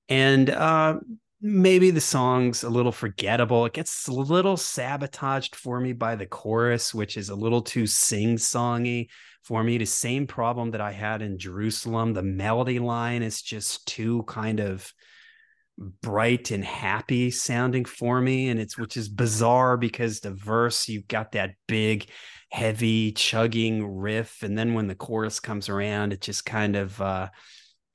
[0.10, 1.00] and uh,
[1.42, 3.66] maybe the song's a little forgettable.
[3.66, 7.86] It gets a little sabotaged for me by the chorus which is a little too
[7.88, 9.08] sing-songy
[9.44, 9.78] for me.
[9.78, 14.60] The same problem that i had in jerusalem the melody line is just too kind
[14.60, 14.92] of
[16.02, 18.50] bright and happy sounding for me.
[18.50, 22.10] And it's which is bizarre because the verse you've got that big
[22.50, 24.42] heavy chugging riff.
[24.42, 27.30] And then when the chorus comes around it just kind of uh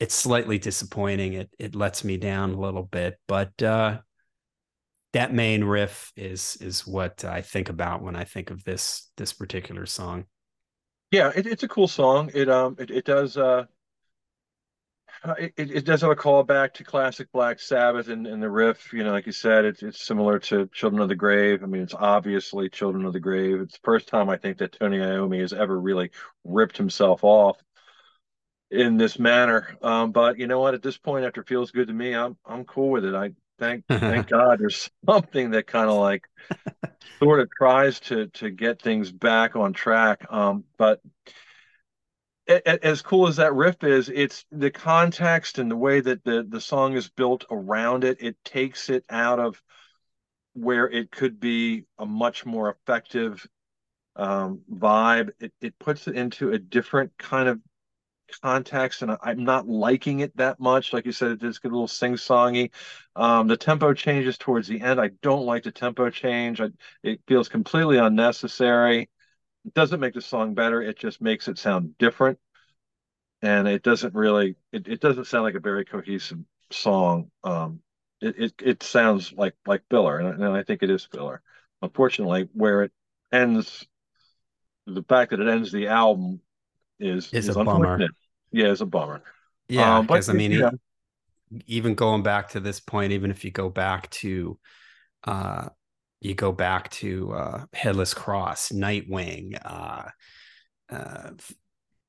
[0.00, 3.98] it's slightly disappointing it it lets me down a little bit but uh
[5.12, 9.32] that main riff is is what I think about when I think of this this
[9.32, 10.24] particular song.
[11.10, 12.30] Yeah, it, it's a cool song.
[12.34, 13.64] It um it, it does uh
[15.38, 19.04] it it does have a callback to classic Black Sabbath and, and the riff, you
[19.04, 21.62] know, like you said, it's it's similar to Children of the Grave.
[21.62, 23.60] I mean, it's obviously Children of the Grave.
[23.60, 26.10] It's the first time I think that Tony Iommi has ever really
[26.44, 27.58] ripped himself off
[28.72, 29.76] in this manner.
[29.82, 30.74] Um, but you know what?
[30.74, 33.14] At this point, after Feels Good to Me, I'm I'm cool with it.
[33.14, 36.24] I thank thank God there's something that kind of like
[37.22, 40.26] sort of tries to to get things back on track.
[40.30, 41.00] Um, but
[42.48, 46.24] a- a- as cool as that riff is, it's the context and the way that
[46.24, 48.18] the the song is built around it.
[48.20, 49.62] It takes it out of
[50.54, 53.46] where it could be a much more effective
[54.16, 55.30] um, vibe.
[55.40, 57.60] It it puts it into a different kind of
[58.40, 60.92] context, and I'm not liking it that much.
[60.92, 62.70] Like you said, it does get a little sing-songy.
[63.16, 65.00] Um, the tempo changes towards the end.
[65.00, 66.60] I don't like the tempo change.
[66.60, 66.70] I,
[67.02, 69.10] it feels completely unnecessary.
[69.66, 70.82] It doesn't make the song better.
[70.82, 72.38] It just makes it sound different.
[73.42, 76.38] And it doesn't really, it, it doesn't sound like a very cohesive
[76.70, 77.30] song.
[77.42, 77.80] Um,
[78.20, 80.18] it, it, it sounds like, like filler.
[80.18, 81.42] And, I- and I think it is filler.
[81.82, 82.92] Unfortunately, where it
[83.32, 83.86] ends,
[84.86, 86.40] the fact that it ends the album
[87.00, 88.04] is, Is is a bummer.
[88.52, 89.22] Yeah, it's a bummer.
[89.68, 93.50] Yeah, Um, because I mean, e- even going back to this point, even if you
[93.50, 94.58] go back to
[95.24, 95.68] uh
[96.20, 99.58] you go back to uh, Headless Cross, Nightwing.
[99.64, 100.04] Uh,
[100.88, 101.30] uh,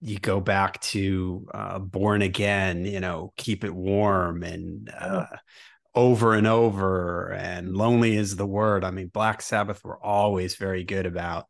[0.02, 2.86] you go back to uh, Born Again.
[2.86, 5.26] You know, Keep It Warm and uh,
[5.96, 7.32] over and over.
[7.32, 8.84] And Lonely is the word.
[8.84, 11.48] I mean, Black Sabbath were always very good about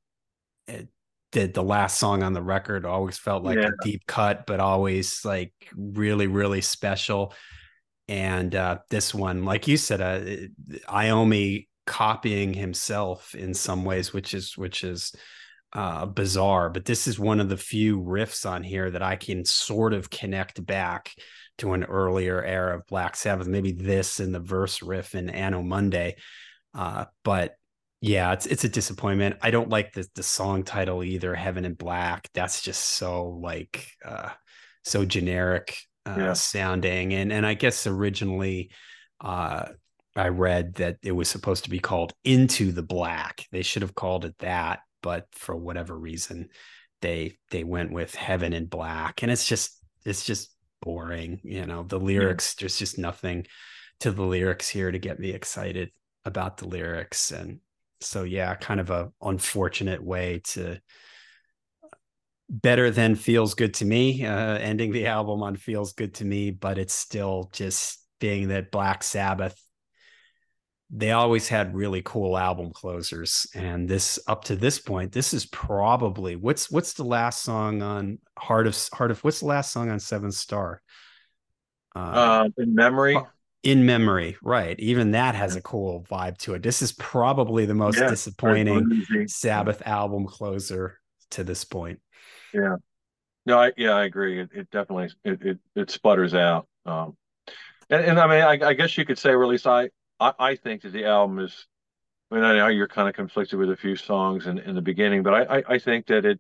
[0.68, 0.88] it.
[1.34, 3.68] Did the last song on the record always felt like yeah.
[3.68, 7.34] a deep cut, but always like really, really special.
[8.07, 10.47] And uh, this one, like you said, uh,
[10.88, 15.14] Iommi copying himself in some ways, which is which is
[15.73, 16.69] uh, bizarre.
[16.69, 20.10] But this is one of the few riffs on here that I can sort of
[20.10, 21.14] connect back
[21.57, 23.47] to an earlier era of Black Sabbath.
[23.47, 26.15] Maybe this and the verse riff in Anno Mundi,
[26.73, 27.55] Uh, but
[28.04, 29.38] yeah, it's it's a disappointment.
[29.42, 32.30] I don't like the the song title either, Heaven in Black.
[32.34, 34.32] That's just so like uh,
[34.84, 36.34] so generic uh, yeah.
[36.34, 37.14] sounding.
[37.14, 38.72] And and I guess originally
[39.22, 39.70] uh,
[40.18, 43.46] I read that it was supposed to be called Into the Black.
[43.54, 46.50] They should have called it that, but for whatever reason,
[47.02, 51.40] they they went with Heaven in Black, and it's just it's just boring.
[51.46, 52.54] You know, the lyrics.
[52.58, 52.64] Yeah.
[52.64, 53.48] There's just nothing
[54.02, 55.94] to the lyrics here to get me excited
[56.26, 57.62] about the lyrics, and
[58.04, 60.80] so yeah, kind of a unfortunate way to
[62.50, 66.52] better than feels good to me uh, ending the album on feels good to me
[66.52, 69.60] but it's still just being that black sabbath
[70.96, 75.48] they always had really cool album closers and this up to this point this is
[75.48, 79.90] probably what's what's the last song on heart of heart of what's the last song
[79.90, 80.82] on seventh star?
[81.96, 83.18] Uh, uh in memory
[83.64, 86.61] in memory right even that has a cool vibe to it.
[86.61, 90.99] This is probably the most yeah, disappointing sabbath album closer
[91.31, 91.99] to this point.
[92.53, 92.76] Yeah.
[93.45, 94.40] No I, yeah i agree.
[94.40, 97.15] It, it definitely it, it, it sputters out um
[97.90, 100.34] and, and i mean I, I guess you could say or at least i I,
[100.40, 101.68] I think that the album is.
[102.31, 104.81] I mean, I know you're kind of conflicted with a few songs in, in the
[104.81, 106.40] beginning, but I, I, I think that it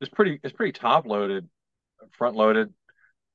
[0.00, 1.48] is pretty it's pretty top loaded,
[2.12, 2.74] front loaded.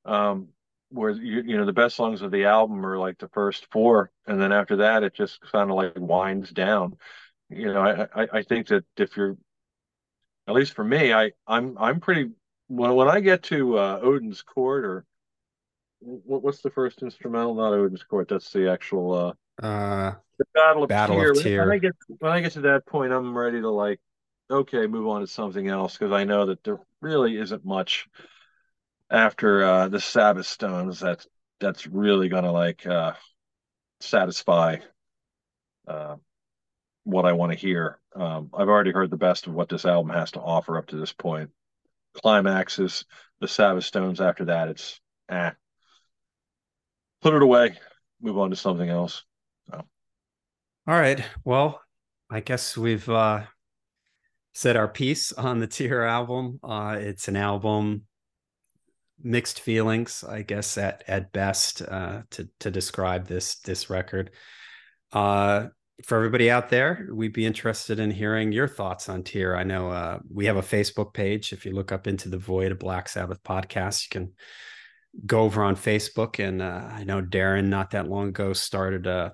[0.04, 0.50] Um,
[0.90, 4.12] where you you know the best songs of the album are like the first four,
[4.28, 6.98] and then after that it just kind of like winds down.
[7.50, 9.38] You know, I, I I think that if you're
[10.48, 12.32] at least for me, I I'm I'm pretty
[12.68, 15.06] when when I get to uh, Odin's Court or
[16.00, 17.56] what, what's the first instrumental?
[17.56, 18.28] Not Odin's Court.
[18.28, 21.32] That's the actual uh, uh, the Battle of Battle Tyr.
[21.32, 21.66] Of Tyr.
[21.66, 24.00] When I get when I get to that point, I'm ready to like,
[24.50, 28.08] okay, move on to something else because I know that there really isn't much
[29.10, 31.28] after uh, the Sabbath Stones that's
[31.60, 33.14] that's really gonna like uh,
[34.00, 34.78] satisfy
[35.88, 36.16] uh,
[37.04, 38.00] what I want to hear.
[38.16, 40.98] Um, I've already heard the best of what this album has to offer up to
[40.98, 41.52] this point.
[42.22, 43.06] Climaxes,
[43.40, 44.22] the Sabbath Stones.
[44.22, 45.00] After that, it's
[45.30, 45.54] ah,
[47.22, 47.78] put it away,
[48.22, 49.24] move on to something else.
[49.70, 49.84] So.
[50.88, 51.24] All right.
[51.44, 51.82] Well,
[52.30, 53.44] I guess we've uh,
[54.54, 56.60] said our piece on the Tyr album.
[56.64, 58.04] Uh, it's an album
[59.22, 64.32] mixed feelings, I guess at at best uh, to to describe this this record.
[65.12, 65.68] Uh,
[66.04, 69.56] for everybody out there, we'd be interested in hearing your thoughts on Tyr.
[69.56, 71.54] I know uh, we have a Facebook page.
[71.54, 74.34] If you look up into the void of Black Sabbath podcast, you can
[75.26, 76.46] go over on Facebook.
[76.46, 79.34] And uh, I know Darin not that long ago started a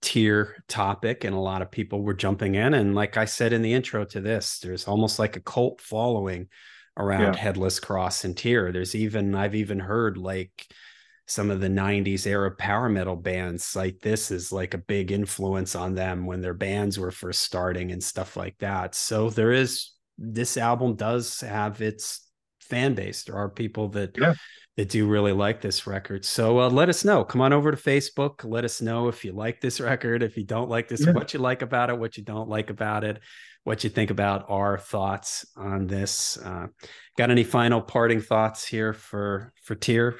[0.00, 2.74] Tyr topic, and a lot of people were jumping in.
[2.74, 6.48] And like I said in the intro to this, there's almost like a cult following
[6.96, 7.36] around yeah.
[7.36, 10.66] Headless Cross and Tyr There's even I've even heard like
[11.26, 15.74] some of the 90s era power metal bands like this is like a big influence
[15.74, 18.94] on them when their bands were first starting and stuff like that.
[18.94, 22.26] So there is this album does have its
[22.60, 23.24] fan base.
[23.24, 24.34] There are people that yeah
[24.76, 26.24] that do really like this record.
[26.24, 27.24] So uh, let us know.
[27.24, 28.42] Come on over to Facebook.
[28.42, 31.12] Let us know if you like this record, if you don't like this, yeah.
[31.12, 33.20] what you like about it, what you don't like about it,
[33.64, 36.36] what you think about our thoughts on this.
[36.36, 36.66] Uh,
[37.16, 40.18] got any final parting thoughts here for for Tyr?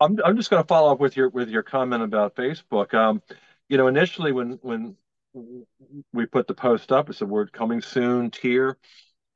[0.00, 2.92] I'm I'm just going to follow up with your with your comment about Facebook.
[2.94, 3.22] Um,
[3.68, 4.96] you know, initially when when
[6.12, 8.76] we put the post up, it said word coming soon, Tyr,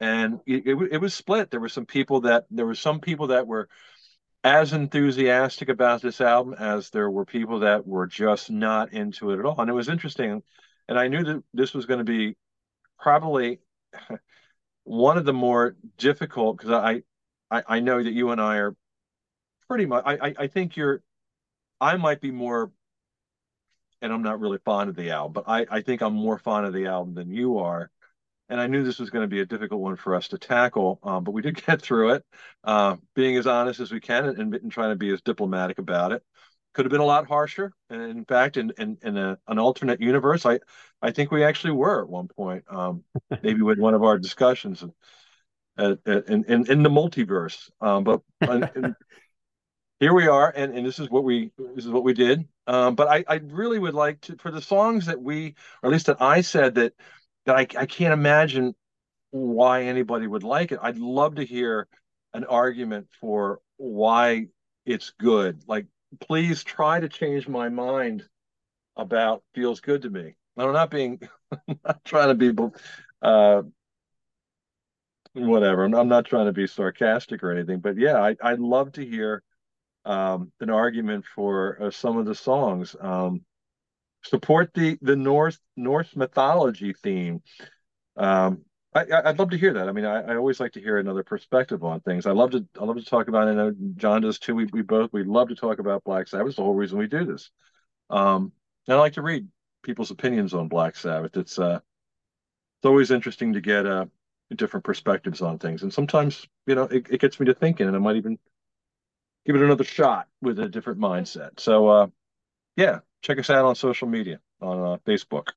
[0.00, 1.50] and it, it, it was split.
[1.50, 3.68] There were some people that there were some people that were
[4.44, 9.40] as enthusiastic about this album as there were people that were just not into it
[9.40, 9.60] at all.
[9.60, 10.42] And it was interesting.
[10.88, 12.36] And I knew that this was going to be
[12.98, 13.60] probably
[14.84, 17.02] one of the more difficult because I,
[17.50, 18.76] I, I know that you and I are
[19.68, 21.02] pretty much I, I think you're
[21.80, 22.70] I might be more
[24.02, 26.66] and I'm not really fond of the album, but I, I think I'm more fond
[26.66, 27.90] of the album than you are
[28.48, 31.00] and I knew this was going to be a difficult one for us to tackle,
[31.02, 32.24] um, but we did get through it,
[32.64, 36.12] uh, being as honest as we can and, and, trying to be as diplomatic about
[36.12, 36.22] it.
[36.76, 37.72] Could have been a lot harsher.
[37.88, 40.60] And in fact, in in, in a, an alternate universe, I
[41.00, 42.64] I think we actually were at one point.
[42.68, 43.02] Um,
[43.42, 44.84] maybe with one of our discussions
[45.78, 47.70] in in, in the multiverse.
[47.80, 48.20] Um, but
[50.00, 52.46] here we are, and, and this is what we this is what we did.
[52.66, 55.92] Um, but I, I really would like to for the songs that we, or at
[55.92, 56.92] least that I said that
[57.46, 58.74] that I, I can't imagine
[59.30, 60.78] why anybody would like it.
[60.82, 61.88] I'd love to hear
[62.34, 64.48] an argument for why
[64.84, 65.62] it's good.
[65.66, 65.86] Like,
[66.20, 68.24] please try to change my mind
[68.96, 70.34] about feels good to me.
[70.56, 71.20] I'm not being,
[71.68, 72.62] I'm not trying to be,
[73.22, 73.62] uh,
[75.34, 75.84] whatever.
[75.84, 79.04] I'm, I'm, not trying to be sarcastic or anything, but yeah, I, I'd love to
[79.04, 79.42] hear
[80.04, 82.96] um, an argument for uh, some of the songs.
[82.98, 83.44] Um,
[84.22, 87.42] support the the North Norse mythology theme.
[88.16, 88.64] Um,
[88.96, 89.88] I, would love to hear that.
[89.88, 92.26] I mean, I, I, always like to hear another perspective on things.
[92.26, 93.48] I love to I love to talk about.
[93.48, 94.54] I know John does too.
[94.54, 96.56] We we both we love to talk about Black Sabbath.
[96.56, 97.50] The whole reason we do this.
[98.10, 98.52] Um,
[98.86, 99.48] and I like to read
[99.82, 101.36] people's opinions on Black Sabbath.
[101.36, 101.80] It's uh,
[102.78, 104.06] it's always interesting to get uh
[104.54, 107.96] different perspectives on things, and sometimes you know it, it gets me to thinking, and
[107.96, 108.38] I might even
[109.44, 111.60] give it another shot with a different mindset.
[111.60, 112.06] So uh,
[112.76, 115.48] yeah, check us out on social media on uh, Facebook.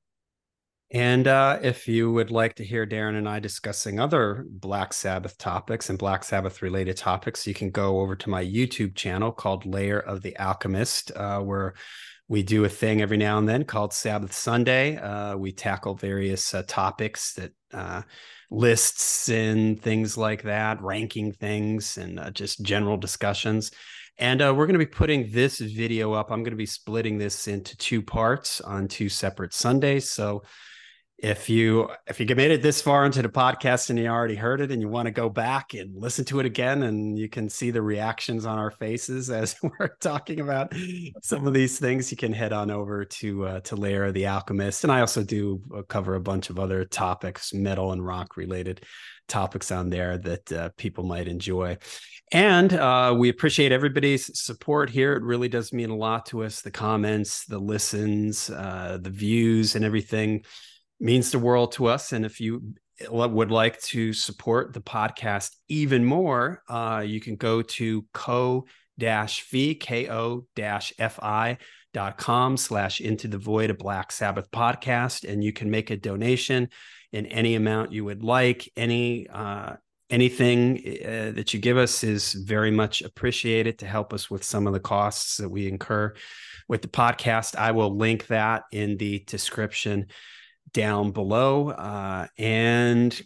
[0.92, 5.38] And uh, if you would like to hear Darin and I discussing other Black Sabbath
[5.38, 9.68] topics and Black Sabbath related topics, you can go over to my YouTube channel called
[9.68, 11.76] Lair of the Alchemist, uh, where
[12.28, 14.98] we do a thing every now and then called Sabbath Sunday.
[14.98, 18.02] Uh, we tackle various uh, topics that uh,
[18.50, 23.72] lists and things like that, ranking things, and uh, just general discussions.
[24.18, 26.32] And uh, we're going to be putting this video up.
[26.32, 30.10] I'm going to be splitting this into two parts on two separate Sundays.
[30.10, 30.42] So
[31.22, 34.62] if you if you made it this far into the podcast and you already heard
[34.62, 37.50] it and you want to go back and listen to it again and you can
[37.50, 40.74] see the reactions on our faces as we're talking about
[41.22, 44.84] some of these things you can head on over to uh, to lair the alchemist.
[44.84, 48.86] And i also do uh, cover a bunch of other topics metal and rock related
[49.28, 51.78] topics on there that uh, people might enjoy.
[52.32, 55.14] And uh, we appreciate everybody's support here.
[55.14, 59.76] It really does mean a lot to us the comments the listens uh, the views
[59.76, 60.44] and everything
[61.00, 62.14] means the world to us.
[62.14, 62.74] And if you
[63.10, 68.66] would like to support the podcast even more, uh, you can go to co
[69.00, 71.58] fi ko fi
[71.94, 75.28] dot com slash into the void a black sabbath podcast.
[75.28, 76.70] And you can make a donation
[77.12, 78.70] in any amount you would like.
[78.76, 79.76] Any uh,
[80.10, 84.68] anything uh, that you give us is very much appreciated to help us with some
[84.68, 86.14] of the costs that we incur
[86.68, 87.56] with the podcast.
[87.56, 90.08] I will link that in the description
[90.74, 91.70] down below.
[91.70, 93.22] Uh, and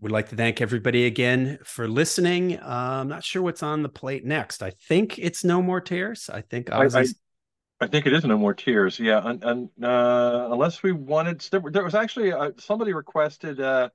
[0.00, 2.58] would like to thank everybody again for listening.
[2.58, 4.62] Uh, I'm not sure what's on the plate next.
[4.62, 6.28] I think it's No More Tears.
[6.28, 7.04] I think I, I,
[7.80, 8.98] I think it is No More Tears.
[8.98, 13.90] Yeah, and, and uh, unless we wanted, there, there was actually uh, somebody requested uh,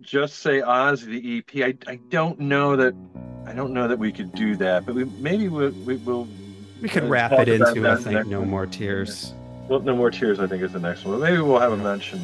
[0.00, 1.76] just say Ozzy the EP.
[1.86, 2.94] I, I don't know that
[3.46, 6.26] I don't know that we could do that, but we maybe we, we will.
[6.80, 9.34] We could uh, wrap it into I think No More Tears.
[9.36, 9.43] Yeah.
[9.68, 11.20] Well, No More Tears, I think, is the next one.
[11.20, 12.20] Maybe we'll have a mention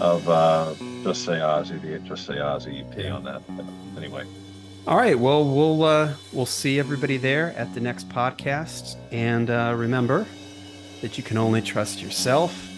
[0.00, 3.42] of uh, Just Say Ozzy, the Just Say Ozzy EP on that.
[3.96, 4.24] Anyway.
[4.86, 5.18] All right.
[5.18, 10.26] Well, we'll uh, we'll see everybody there at the next podcast, and uh, remember
[11.00, 12.70] that you can only trust yourself,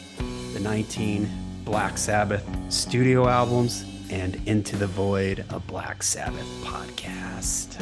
[0.52, 1.28] the 19
[1.64, 7.80] Black Sabbath studio albums, and Into the Void, a Black Sabbath podcast.